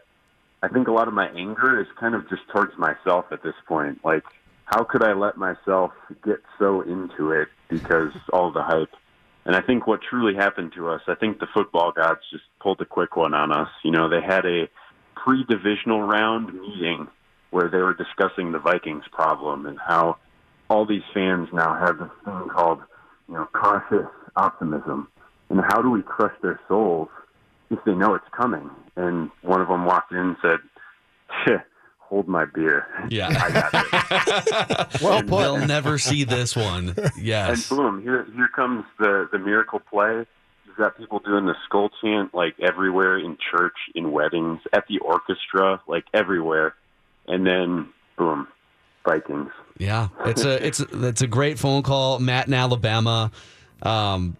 I 0.62 0.68
think 0.68 0.88
a 0.88 0.90
lot 0.90 1.06
of 1.06 1.12
my 1.14 1.28
anger 1.28 1.78
is 1.78 1.86
kind 2.00 2.14
of 2.14 2.28
just 2.30 2.42
towards 2.48 2.76
myself 2.78 3.26
at 3.30 3.42
this 3.42 3.54
point. 3.68 4.02
Like, 4.04 4.24
how 4.66 4.84
could 4.84 5.02
I 5.02 5.12
let 5.12 5.36
myself 5.36 5.92
get 6.24 6.42
so 6.58 6.82
into 6.82 7.30
it 7.30 7.48
because 7.70 8.12
all 8.32 8.52
the 8.52 8.62
hype? 8.62 8.90
And 9.44 9.54
I 9.54 9.62
think 9.62 9.86
what 9.86 10.00
truly 10.02 10.34
happened 10.34 10.72
to 10.74 10.88
us, 10.88 11.00
I 11.06 11.14
think 11.14 11.38
the 11.38 11.46
football 11.54 11.92
gods 11.92 12.20
just 12.32 12.42
pulled 12.60 12.80
a 12.80 12.84
quick 12.84 13.16
one 13.16 13.32
on 13.32 13.52
us. 13.52 13.68
You 13.84 13.92
know, 13.92 14.08
they 14.08 14.20
had 14.20 14.44
a 14.44 14.68
pre 15.14 15.44
divisional 15.44 16.02
round 16.02 16.52
meeting 16.52 17.06
where 17.50 17.68
they 17.68 17.78
were 17.78 17.94
discussing 17.94 18.50
the 18.50 18.58
Vikings 18.58 19.04
problem 19.12 19.66
and 19.66 19.78
how 19.78 20.16
all 20.68 20.84
these 20.84 21.04
fans 21.14 21.48
now 21.52 21.78
have 21.78 21.98
this 21.98 22.10
thing 22.24 22.48
called, 22.52 22.80
you 23.28 23.34
know, 23.34 23.48
cautious 23.52 24.10
optimism. 24.34 25.08
And 25.48 25.60
how 25.60 25.80
do 25.80 25.90
we 25.90 26.02
crush 26.02 26.34
their 26.42 26.58
souls 26.66 27.08
if 27.70 27.78
they 27.86 27.94
know 27.94 28.14
it's 28.14 28.28
coming? 28.36 28.68
And 28.96 29.30
one 29.42 29.60
of 29.60 29.68
them 29.68 29.84
walked 29.84 30.10
in 30.10 30.18
and 30.18 30.36
said, 30.42 30.58
"Tch, 31.30 31.62
hold 32.08 32.28
my 32.28 32.44
beer. 32.44 32.86
Yeah. 33.08 33.28
I 33.30 33.50
got 33.50 34.90
this. 34.90 35.00
well 35.02 35.22
They'll 35.22 35.66
never 35.66 35.98
see 35.98 36.24
this 36.24 36.54
one. 36.56 36.94
Yes. 37.18 37.70
And 37.70 37.78
boom, 37.78 38.02
here 38.02 38.26
here 38.34 38.48
comes 38.54 38.84
the 38.98 39.28
the 39.32 39.38
miracle 39.38 39.80
play. 39.80 40.24
You've 40.66 40.76
got 40.76 40.96
people 40.96 41.20
doing 41.20 41.46
the 41.46 41.54
skull 41.64 41.90
chant 42.00 42.34
like 42.34 42.54
everywhere 42.60 43.18
in 43.18 43.36
church, 43.50 43.76
in 43.94 44.12
weddings, 44.12 44.60
at 44.72 44.86
the 44.88 44.98
orchestra, 44.98 45.80
like 45.86 46.04
everywhere. 46.14 46.74
And 47.26 47.46
then 47.46 47.88
boom, 48.16 48.48
Vikings. 49.04 49.50
Yeah, 49.78 50.08
it's 50.24 50.44
a 50.44 50.66
it's 50.66 50.80
a, 50.80 51.06
it's 51.06 51.22
a 51.22 51.26
great 51.26 51.58
phone 51.58 51.82
call, 51.82 52.18
Matt 52.18 52.46
in 52.46 52.54
Alabama. 52.54 53.30
Um, 53.82 54.36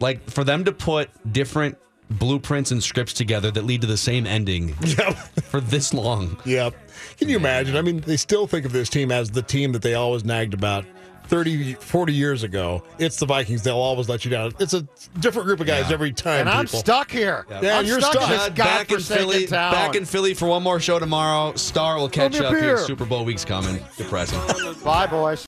like 0.00 0.28
for 0.28 0.44
them 0.44 0.64
to 0.64 0.72
put 0.72 1.10
different 1.30 1.78
blueprints 2.12 2.70
and 2.70 2.82
scripts 2.82 3.12
together 3.12 3.50
that 3.50 3.64
lead 3.64 3.80
to 3.82 3.86
the 3.86 3.96
same 3.96 4.26
ending 4.26 4.72
for 5.44 5.60
this 5.60 5.92
long. 5.94 6.36
Yep. 6.44 6.74
Can 7.18 7.28
you 7.28 7.36
imagine? 7.36 7.76
I 7.76 7.82
mean, 7.82 8.00
they 8.00 8.16
still 8.16 8.46
think 8.46 8.64
of 8.66 8.72
this 8.72 8.88
team 8.88 9.10
as 9.10 9.30
the 9.30 9.42
team 9.42 9.72
that 9.72 9.82
they 9.82 9.94
always 9.94 10.24
nagged 10.24 10.54
about 10.54 10.84
30, 11.24 11.74
40 11.74 12.12
years 12.12 12.42
ago. 12.42 12.82
It's 12.98 13.16
the 13.16 13.24
Vikings. 13.24 13.62
They'll 13.62 13.76
always 13.76 14.08
let 14.08 14.24
you 14.24 14.30
down. 14.30 14.52
It's 14.58 14.74
a 14.74 14.86
different 15.20 15.46
group 15.46 15.60
of 15.60 15.66
guys 15.66 15.90
every 15.90 16.12
time. 16.12 16.40
And 16.40 16.48
I'm 16.50 16.66
stuck 16.66 17.10
here. 17.10 17.46
Yeah, 17.62 17.78
I'm 17.78 17.86
you're 17.86 18.00
stuck, 18.00 18.22
stuck. 18.22 18.48
in 18.48 18.54
back 18.54 18.90
in 18.92 19.00
Philly, 19.00 19.46
town. 19.46 19.72
back 19.72 19.94
in 19.94 20.04
Philly 20.04 20.34
for 20.34 20.46
one 20.48 20.62
more 20.62 20.78
show 20.78 20.98
tomorrow. 20.98 21.54
Star 21.54 21.96
will 21.96 22.08
catch 22.10 22.38
up 22.38 22.50
here. 22.52 22.60
beer. 22.60 22.78
Super 22.78 23.06
Bowl 23.06 23.24
week's 23.24 23.44
coming. 23.46 23.82
Depressing. 23.96 24.38
Bye, 24.84 25.06
boys. 25.06 25.40